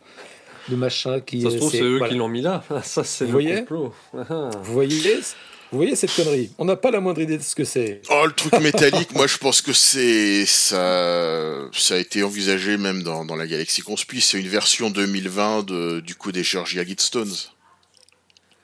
[0.70, 1.42] Le machin qui.
[1.42, 2.62] Ça se trouve, c'est eux qui l'ont mis là.
[2.84, 3.60] Ça, c'est le voyez?
[3.60, 3.92] complot.
[4.12, 5.20] Vous voyez?
[5.73, 6.51] vous voyez cette connerie?
[6.59, 8.03] On n'a pas la moindre idée de ce que c'est.
[8.11, 13.03] Oh, le truc métallique, moi je pense que c'est ça, ça a été envisagé même
[13.03, 14.20] dans, dans la galaxie Conspi.
[14.20, 17.35] C'est une version 2020 de, du coup des Georgia Guidestones.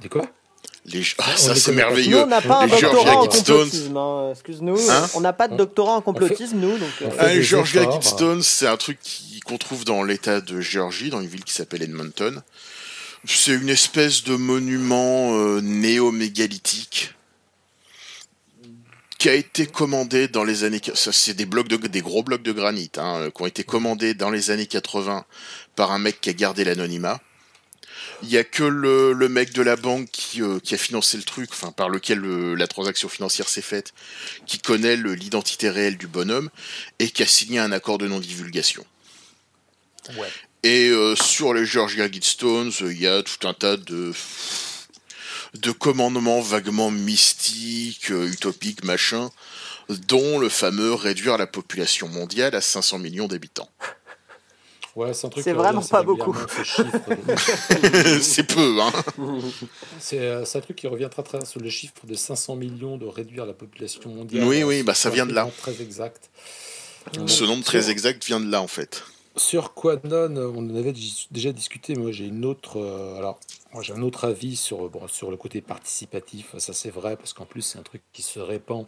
[0.01, 0.27] Des quoi?
[0.85, 1.03] Les...
[1.19, 2.17] Ah, ça c'est merveilleux.
[2.17, 3.97] Nous, on n'a pas un doctorat en complotisme.
[3.97, 4.91] Hein, excuse-nous.
[4.91, 5.11] Hein?
[5.15, 6.79] On n'a pas de doctorat en complotisme, nous.
[6.79, 7.11] Donc, euh...
[7.19, 8.99] ah, Georgia Guidestones, c'est un truc
[9.45, 12.43] qu'on trouve dans l'état de Géorgie, dans une ville qui s'appelle Edmonton.
[13.25, 17.15] C'est une espèce de monument euh, néo-mégalithique
[19.19, 22.53] qui a été commandé dans les années c'est des blocs de des gros blocs de
[22.53, 25.25] granit hein, euh, qui ont été commandés dans les années 80
[25.75, 27.21] par un mec qui a gardé l'anonymat.
[28.23, 31.51] Il y a que le, mec de la banque qui, euh, a financé le truc,
[31.77, 33.93] par lequel la transaction financière s'est faite,
[34.47, 36.51] qui connaît l'identité réelle du bonhomme
[36.99, 38.85] et qui a signé un accord de non divulgation.
[40.17, 40.29] Ouais.
[40.63, 44.13] Et euh, sur les Georgia Guidestones, il y a tout un tas de
[45.55, 49.31] de commandements vaguement mystiques, euh, utopiques, machin,
[49.89, 53.71] dont le fameux réduire la population mondiale à 500 millions d'habitants.
[54.95, 55.45] Ouais, c'est un truc.
[55.45, 56.37] C'est vraiment pas beaucoup.
[58.21, 58.93] c'est peu, hein.
[60.13, 63.07] Euh, c'est un truc qui revient très très sur le chiffre de 500 millions de
[63.07, 64.45] réduire la population mondiale.
[64.45, 65.49] Oui, oui, bah ça vient de là.
[65.61, 66.31] Très exact.
[67.27, 69.05] Ce nombre très exact vient de là en fait.
[69.39, 70.93] Sur Quanon, on en avait
[71.31, 71.95] déjà discuté.
[71.95, 72.79] Moi, j'ai une autre.
[72.79, 73.39] Euh, alors,
[73.73, 76.57] moi, j'ai un autre avis sur, bon, sur le côté participatif.
[76.59, 78.87] Ça, c'est vrai, parce qu'en plus, c'est un truc qui se répand,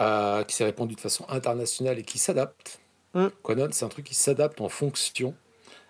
[0.00, 2.80] euh, qui s'est répandu de façon internationale et qui s'adapte.
[3.14, 3.26] Mm.
[3.42, 5.34] Quanon, c'est un truc qui s'adapte en fonction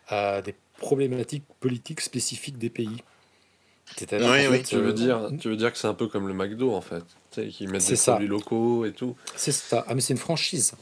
[0.08, 3.02] à des problématiques politiques spécifiques des pays.
[3.96, 4.62] C'est-à-dire oui, oui.
[4.62, 6.80] tu, veux euh, dire, tu veux dire que c'est un peu comme le McDo, en
[6.80, 7.04] fait.
[7.30, 9.16] Qui mettent des produits locaux et tout.
[9.36, 9.84] C'est ça.
[9.86, 10.74] Ah, mais c'est une franchise.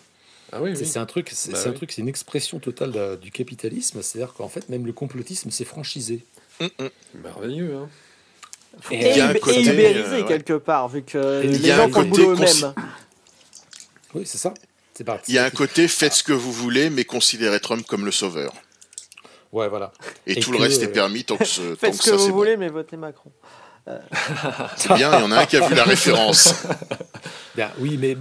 [0.52, 4.02] Ah oui, c'est un truc, c'est bah un truc, c'est une expression totale du capitalisme.
[4.02, 6.24] C'est-à-dire qu'en fait, même le complotisme, c'est franchisé.
[6.60, 6.88] Mm, mm.
[7.22, 7.88] Merveilleux, hein.
[8.90, 12.74] Et, et, côté, ubérisé euh, quelque part, vu que les gens font le boulot eux-mêmes.
[14.14, 14.54] Oui, c'est ça.
[15.28, 18.12] Il y a un côté faites ce que vous voulez, mais considérez Trump comme le
[18.12, 18.52] sauveur.
[19.52, 19.92] Ouais, voilà.
[20.26, 22.56] Et, tout le reste est euh, permis tant que, ce, faites ce que, vous voulez,
[22.56, 23.32] mais votez Macron.
[23.88, 23.98] Euh.
[24.76, 26.54] C'est bien, il y en a un qui a vu la référence.
[27.56, 28.16] Bien, oui, mais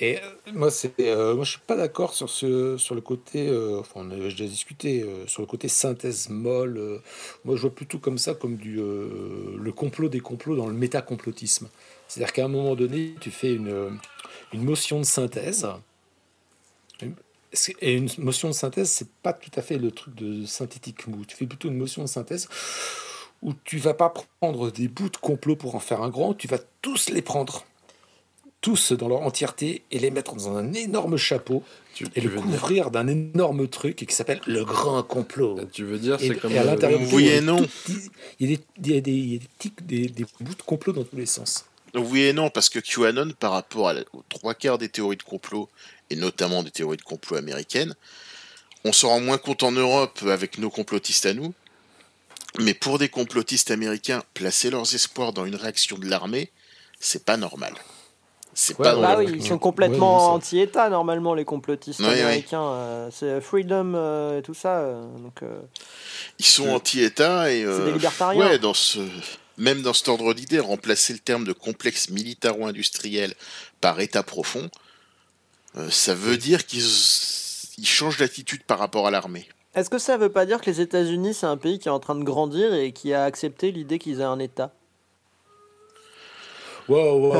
[0.00, 3.48] et euh, moi, c'est, euh, moi, je suis pas d'accord sur ce, sur le côté.
[3.48, 7.00] Euh, enfin, on a déjà discuté sur le côté synthèse molle.
[7.44, 11.68] moi, je vois plutôt comme ça, comme du le complot des complots dans le métacomplotisme.
[12.06, 13.98] C'est-à-dire qu'à un moment donné, tu fais une,
[14.52, 15.66] une motion de synthèse.
[17.80, 21.24] Et une motion de synthèse, c'est pas tout à fait le truc de synthétique mou.
[21.24, 22.48] Tu fais plutôt une motion de synthèse
[23.42, 26.48] où tu vas pas prendre des bouts de complot pour en faire un grand, tu
[26.48, 27.64] vas tous les prendre
[28.60, 31.62] tous dans leur entièreté et les mettre dans un énorme chapeau
[32.14, 35.58] et le couvrir d'un énorme truc qui s'appelle le grand complot.
[35.72, 37.64] Tu veux dire, c'est comme à l'intérieur oui et non.
[38.40, 39.40] Il y a, des, des,
[39.82, 41.64] des, des, bouts de complot dans tous les sens.
[41.94, 45.68] Oui et non, parce que QAnon, par rapport aux trois quarts des théories de complot,
[46.10, 47.94] et notamment des théories de complot américaines,
[48.84, 51.54] on se rend moins compte en Europe avec nos complotistes à nous,
[52.60, 56.50] mais pour des complotistes américains, placer leurs espoirs dans une réaction de l'armée,
[57.00, 57.74] c'est pas normal.
[58.60, 62.60] C'est pas bah oui, ils sont complètement anti-État normalement les complotistes américains.
[62.60, 64.80] Euh, c'est Freedom euh, et tout ça.
[64.80, 65.42] Euh, donc,
[66.40, 68.48] ils sont anti-État et c'est des libertariens.
[68.48, 68.98] Ouais, dans ce
[69.58, 73.34] même dans cet ordre d'idée, remplacer le terme de complexe militaro-industriel
[73.80, 74.68] par État profond,
[75.88, 76.82] ça veut dire qu'ils
[77.84, 79.48] changent d'attitude par rapport à l'armée.
[79.76, 82.00] Est-ce que ça veut pas dire que les États-Unis c'est un pays qui est en
[82.00, 84.72] train de grandir et qui a accepté l'idée qu'ils aient un État?
[86.88, 87.36] Wow, wow,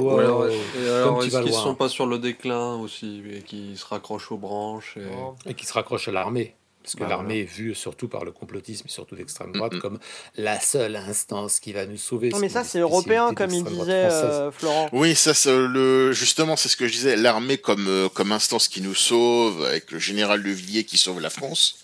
[0.00, 4.36] wow, est-ce qu'ils ne sont pas sur le déclin aussi, et qui se raccrochent aux
[4.36, 4.98] branches
[5.46, 8.32] Et, qui se raccrochent à l'armée parce que bah, l'armée est vue surtout par le
[8.32, 9.98] complotisme, surtout l'extrême droite, comme
[10.36, 12.30] la seule instance qui va nous sauver.
[12.30, 14.88] Non, mais ça, c'est européen, comme il disait euh, Florent.
[14.92, 16.12] Oui, ça, le...
[16.12, 17.16] justement, c'est ce que je disais.
[17.16, 21.20] L'armée comme, euh, comme instance qui nous sauve, avec le général de Villiers qui sauve
[21.20, 21.76] la France.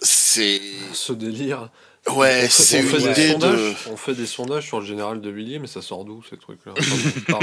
[0.00, 0.60] C'est.
[0.94, 1.68] Ce délire.
[2.12, 3.72] Ouais, c'est une idée de...
[3.90, 6.74] On fait des sondages sur le général de Villiers, mais ça sort d'où ces trucs-là
[7.28, 7.38] Ah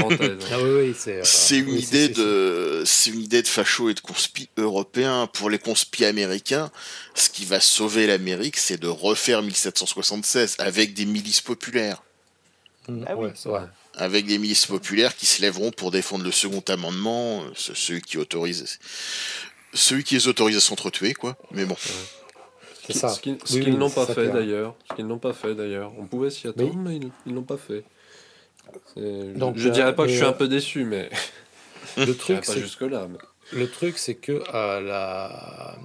[0.62, 1.18] oui, c'est.
[1.18, 5.50] Euh, c'est une idée de, c'est une idée de facho et de conspi européen pour
[5.50, 6.70] les conspis américains.
[7.14, 12.02] Ce qui va sauver l'Amérique, c'est de refaire 1776 avec des milices populaires.
[12.88, 13.30] Mmh, ah oui.
[13.44, 13.62] vrai.
[13.96, 18.78] Avec des milices populaires qui se lèveront pour défendre le second amendement, celui qui autorise,
[19.74, 21.36] celui qui les autorise à s'entretuer, quoi.
[21.50, 21.76] Mais bon.
[22.90, 24.74] Ce qu'ils n'ont pas fait d'ailleurs.
[24.90, 25.92] Ce qu'ils n'ont pas fait d'ailleurs.
[25.98, 27.84] On pouvait s'y attendre, mais ils l'ont pas fait.
[28.96, 31.10] Donc, je, dirais pas que je suis un peu déçu, mais
[31.96, 33.08] le truc, pas jusque là.
[33.52, 35.76] Le truc, c'est que euh, la...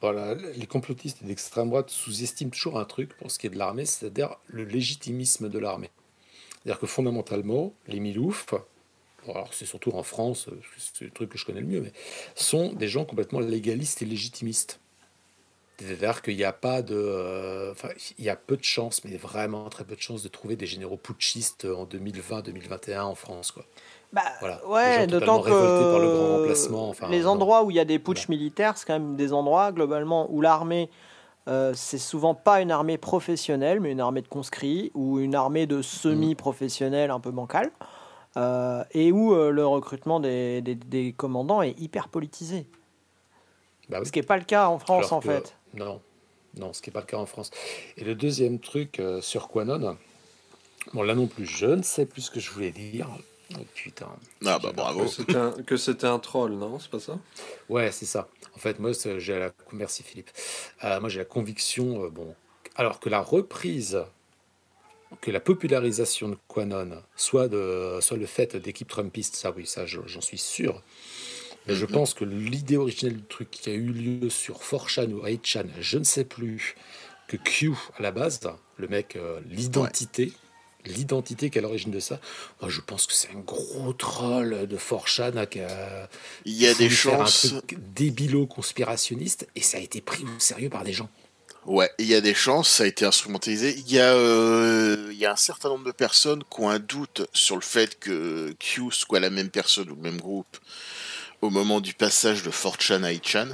[0.00, 3.86] Voilà, les complotistes d'extrême droite sous-estiment toujours un truc pour ce qui est de l'armée,
[3.86, 5.90] c'est-à-dire le légitimisme de l'armée.
[6.62, 8.52] C'est-à-dire que fondamentalement, les Milouf,
[9.26, 11.92] alors c'est surtout en France, c'est le truc que je connais le mieux, mais
[12.34, 14.78] sont des gens complètement légalistes et légitimistes.
[15.78, 16.94] C'est-à-dire qu'il n'y a pas de.
[16.94, 17.88] Euh, enfin,
[18.18, 20.66] il y a peu de chances, mais vraiment très peu de chances de trouver des
[20.66, 23.50] généraux putschistes en 2020-2021 en France.
[23.50, 23.64] Quoi.
[24.14, 24.64] Bah, voilà.
[24.68, 27.98] Ouais, d'autant que par le grand remplacement, enfin, les endroits où il y a des
[27.98, 30.88] putschs militaires, c'est quand même des endroits globalement où l'armée,
[31.48, 35.66] euh, c'est souvent pas une armée professionnelle, mais une armée de conscrits ou une armée
[35.66, 37.72] de semi-professionnels un peu bancale,
[38.36, 42.68] euh, et où euh, le recrutement des, des, des, commandants est hyper politisé.
[43.88, 45.56] Bah Ce qui n'est pas le cas en France en fait.
[45.74, 46.00] Non,
[46.56, 47.50] non, ce qui n'est pas le cas en France.
[47.96, 49.96] Et le deuxième truc euh, sur Quanon,
[50.92, 53.08] bon là non plus, je ne sais plus ce que je voulais dire.
[53.54, 54.08] Oh, putain.
[54.46, 55.04] Ah bah bravo.
[55.66, 57.18] Que c'était un, troll, non C'est pas ça?
[57.68, 58.28] Ouais, c'est ça.
[58.56, 59.52] En fait, moi, j'ai la...
[59.72, 60.30] Merci Philippe.
[60.84, 62.34] Euh, moi, j'ai la conviction, euh, bon,
[62.76, 64.02] alors que la reprise,
[65.20, 69.86] que la popularisation de Quanon soit, de, soit le fait d'équipes trumpistes, ça oui, ça
[69.86, 70.82] j'en suis sûr.
[71.66, 75.24] Mais je pense que l'idée originelle du truc qui a eu lieu sur 4chan ou
[75.24, 76.76] 8chan, je ne sais plus,
[77.26, 78.40] que Q à la base,
[78.76, 80.32] le mec, euh, l'identité,
[80.84, 82.20] l'identité qui est à l'origine de ça.
[82.60, 86.08] Moi, je pense que c'est un gros troll de Forchan qui a.
[86.44, 87.46] Il y a des chances.
[87.46, 91.08] Un truc débilo conspirationniste et ça a été pris au sérieux par des gens.
[91.66, 93.74] Ouais, il y a des chances, ça a été instrumentalisé.
[93.78, 96.78] Il y, a, euh, il y a un certain nombre de personnes qui ont un
[96.78, 100.58] doute sur le fait que Q soit la même personne ou le même groupe
[101.44, 103.48] au moment du passage de 4chan à 8chan.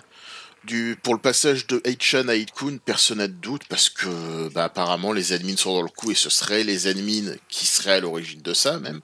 [0.62, 4.64] Du, pour le passage de 8chan à 8kun, personne n'a de doute parce que bah,
[4.64, 8.00] apparemment les admins sont dans le coup et ce seraient les admins qui seraient à
[8.00, 9.00] l'origine de ça même.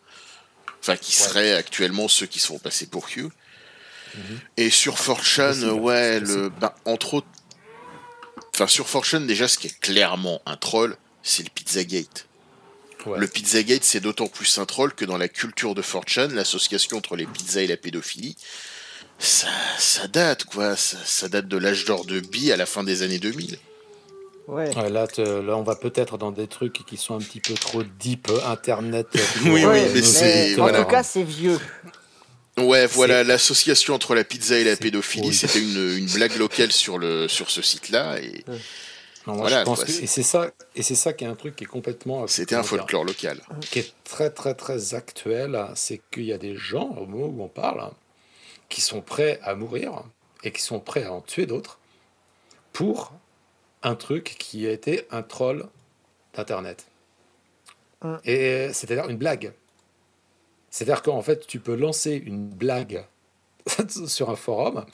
[0.80, 3.26] Enfin, qui seraient actuellement ceux qui se font passer pour Q.
[4.56, 7.26] Et sur 4chan, possible, ouais, le, bah, entre autres,
[8.54, 12.28] enfin sur 4chan déjà, ce qui est clairement un troll, c'est le Pizzagate.
[13.04, 13.18] Ouais.
[13.18, 17.16] Le Pizzagate, c'est d'autant plus un troll que dans la culture de 4chan, l'association entre
[17.16, 18.36] les pizzas et la pédophilie,
[19.18, 19.48] ça,
[19.78, 23.02] ça date quoi, ça, ça date de l'âge d'or de Bi à la fin des
[23.02, 23.59] années 2000.
[24.48, 24.76] Ouais.
[24.76, 27.55] Ouais, là, te- là, on va peut-être dans des trucs qui sont un petit peu
[27.55, 29.09] trop deep, euh, internet.
[29.44, 30.82] Oui, oui, mais c'est- en voilà.
[30.84, 31.59] tout cas, c'est vieux.
[32.59, 36.97] Ouais, voilà, l'association entre la pizza et la pédophilie, c'était une, une blague locale sur,
[36.97, 38.44] le, sur ce site-là, et
[39.26, 41.24] Non, moi, Voilà, je pense quoi, que, c'est- et c'est ça, et c'est ça qui
[41.24, 42.22] est un truc qui est complètement.
[42.22, 43.40] euh, c'était un dire, folklore local.
[43.70, 47.43] qui est très très très actuel, c'est qu'il y a des gens, au moment où
[47.43, 47.90] on parle,
[48.68, 50.05] qui sont prêts à mourir
[50.43, 51.78] et qui sont prêts à en tuer d'autres
[52.72, 53.12] pour
[53.82, 55.66] un truc qui a été un troll
[56.34, 56.86] d'Internet.
[58.02, 58.18] Hum.
[58.24, 59.52] Et c'est-à-dire une blague.
[60.70, 63.05] C'est-à-dire qu'en fait, tu peux lancer une blague
[64.06, 64.84] sur un forum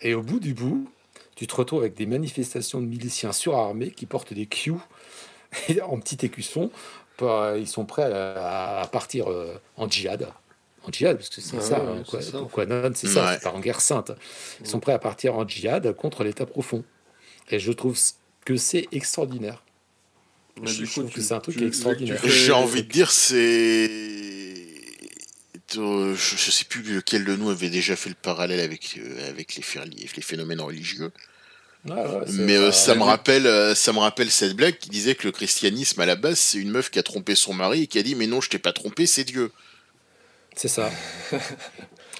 [0.00, 0.88] et au bout du bout,
[1.34, 4.74] tu te retrouves avec des manifestations de miliciens surarmés qui portent des Q
[5.82, 6.70] en petit écusson
[7.16, 10.28] pas- ils sont prêts à, à partir euh, en djihad.
[10.84, 13.24] En djihad, parce que c'est Ah ça, ouais, hein, c'est quoi, ça, Quanon, c'est ça,
[13.26, 13.34] Ouais.
[13.34, 14.12] c'est pas en guerre sainte.
[14.60, 16.84] Ils sont prêts à partir en djihad contre l'État profond.
[17.50, 17.98] Et je trouve
[18.44, 19.62] que c'est extraordinaire.
[20.60, 22.20] Mais Je coup, trouve que c'est un truc tu- extraordinaire.
[22.24, 23.90] J'ai envie de dire, c'est.
[25.78, 29.28] Euh, Je, je sais plus lequel de nous avait déjà fait le parallèle avec, euh,
[29.30, 29.62] avec les,
[30.22, 31.10] phénomènes religieux.
[31.86, 34.90] Ouais, ouais, c'est- Mais euh, ça, me rappelle, euh, ça me rappelle cette blague qui
[34.90, 37.84] disait que le christianisme, à la base, c'est une meuf qui a trompé son mari
[37.84, 39.50] et qui a dit Mais non, je t'ai pas trompé, c'est Dieu.
[40.54, 40.90] C'est ça.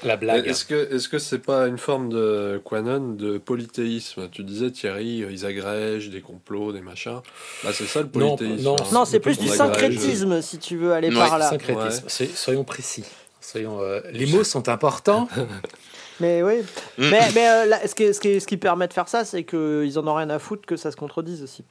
[0.05, 0.49] La blague.
[0.49, 4.29] Est-ce que est-ce que c'est pas une forme de Quanon de polythéisme?
[4.33, 7.21] Tu disais Thierry, euh, ils agrègent des complots, des machins.
[7.63, 8.65] Bah c'est ça le Non, polythéisme.
[8.65, 8.85] non, hein.
[8.93, 9.59] Non, c'est plus du agrège.
[9.59, 11.51] syncrétisme, si tu veux aller Ouais, par là.
[11.51, 12.09] Syncrétisme.
[12.09, 13.05] Soy- Soyons précis.
[13.41, 15.29] Soyons, euh, les mots sont importants.
[16.21, 16.61] Mais oui.
[16.99, 17.11] Mm.
[17.11, 19.45] mais mais euh, là, ce, qui, ce, qui, ce qui permet de faire ça, c'est
[19.45, 21.65] qu'ils en ont rien à foutre que ça se contredise aussi.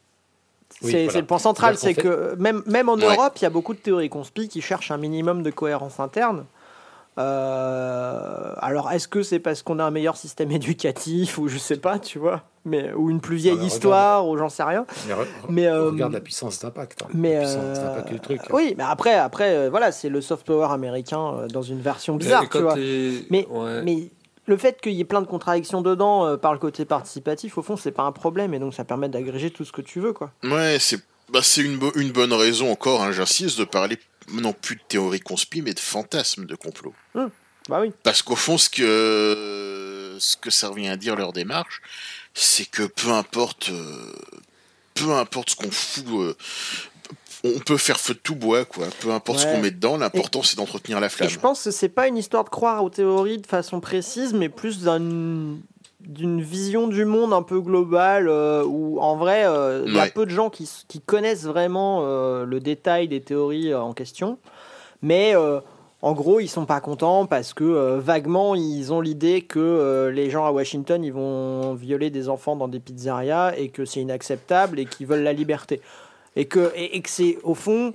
[0.84, 1.20] Oui, c'est voilà.
[1.22, 3.06] le point central, c'est que même, même en Ouais.
[3.16, 6.46] Europe, il y a beaucoup de théories conspi qui cherchent un minimum de cohérence interne.
[7.20, 11.78] Euh, alors, est-ce que c'est parce qu'on a un meilleur système éducatif ou je sais
[11.78, 13.74] pas, tu vois, mais ou une plus vieille Ah, mais regarde.
[13.76, 14.86] histoire ou j'en sais rien.
[15.08, 17.04] Mais, re- Mais, euh, regarde la puissance d'impact.
[17.04, 17.08] hein.
[17.14, 18.42] Mais la puissance euh, d'impact du truc.
[18.52, 22.16] oui, mais après, après, euh, voilà, c'est le soft power américain euh, dans une version
[22.16, 22.76] bizarre, tu vois.
[22.76, 23.82] Mais- ouais.
[23.84, 24.10] Mais
[24.46, 27.62] le fait qu'il y ait plein de contradictions dedans euh, par le côté participatif, au
[27.62, 30.14] fond, c'est pas un problème et donc ça permet d'agréger tout ce que tu veux,
[30.14, 30.32] quoi.
[30.44, 31.00] Ouais, c'est
[31.30, 33.98] bah, c'est une, bo- une bonne raison encore, hein, j'insiste, de parler
[34.34, 36.94] non plus de théorie conspi, mais de fantasmes de complot.
[37.70, 37.94] Bah oui.
[38.04, 41.82] Parce qu'au fond, ce que, ce que ça revient à dire leur démarche,
[42.34, 44.12] c'est que peu importe, euh,
[44.94, 46.36] peu importe ce qu'on fout, euh,
[47.44, 48.86] on peut faire feu de tout bois, quoi.
[49.02, 51.30] Peu importe ce qu'on met dedans, l'important c'est d'entretenir la Et flamme.
[51.30, 54.50] je pense que c'est pas une histoire de croire aux théories de façon précise, mais
[54.50, 55.58] plus d'un-
[56.02, 60.08] d'une vision du monde un peu globale euh, où en vrai euh, il y a
[60.08, 60.68] peu de gens qui,
[61.06, 64.40] connaissent vraiment euh, le détail des théories en question
[65.04, 65.36] mais
[66.02, 70.46] en gros ils sont pas contents parce que vaguement ils ont l'idée que les gens
[70.46, 74.86] à Washington ils vont violer des enfants dans des pizzerias et que c'est inacceptable et
[74.86, 75.82] qu'ils veulent la liberté
[76.36, 77.94] et que, et, et que c'est au fond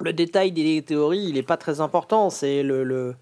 [0.00, 2.30] le détail des théories, il est pas très important.
[2.30, 3.14] C'est le, le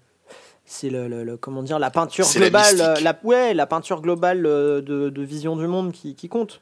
[0.65, 4.45] c'est le, le- le- comment dire la peinture la globale, la, ouais, la peinture globale
[4.45, 6.61] euh, de, de vision du monde qui, qui compte.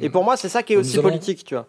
[0.00, 1.66] Et pour moi, c'est ça qui est Nous aussi allons- politique, tu vois.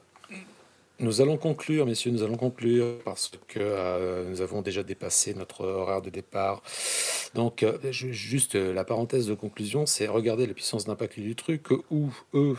[0.99, 5.65] Nous allons conclure, messieurs, nous allons conclure parce que euh, nous avons déjà dépassé notre
[5.65, 6.61] horaire de départ.
[7.34, 11.36] Donc, euh, ju- juste euh, la parenthèse de conclusion, c'est regarder la puissance d'impact du
[11.36, 12.56] truc où eux,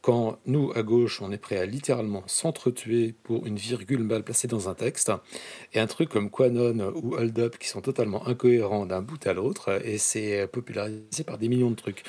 [0.00, 4.46] quand nous, à gauche, on est prêt à littéralement s'entretuer pour une virgule mal placée
[4.46, 5.10] dans un texte,
[5.74, 9.32] et un truc comme Quanon ou Hold Up qui sont totalement incohérents d'un bout à
[9.32, 12.04] l'autre, et c'est popularisé par des millions de trucs.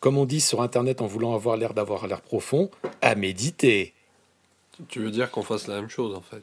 [0.00, 3.94] Comme on dit sur Internet en voulant avoir l'air d'avoir l'air profond, à méditer.
[4.88, 6.42] Tu veux dire qu'on fasse la même chose en fait?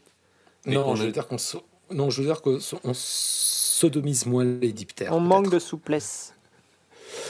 [0.66, 4.26] Non, je est- veux dire qu'on so- non, je veux dire qu'on so- on sodomise
[4.26, 5.14] moins les diptères.
[5.14, 6.34] On manque de souplesse.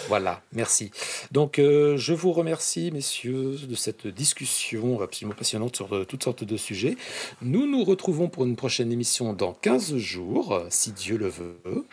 [0.08, 0.92] Voilà, merci.
[1.32, 6.44] Donc, euh, je vous remercie, messieurs, de cette discussion absolument passionnante sur euh, toutes sortes
[6.44, 6.98] de sujets.
[7.42, 11.86] Nous nous retrouvons pour une prochaine émission dans 15 jours, si Dieu le veut.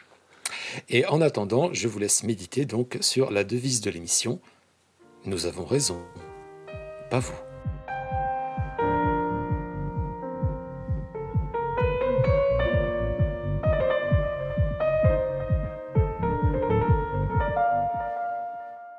[0.89, 4.41] Et en attendant, je vous laisse méditer donc sur la devise de l'émission.
[5.25, 6.01] Nous avons raison,
[7.11, 7.46] pas vous.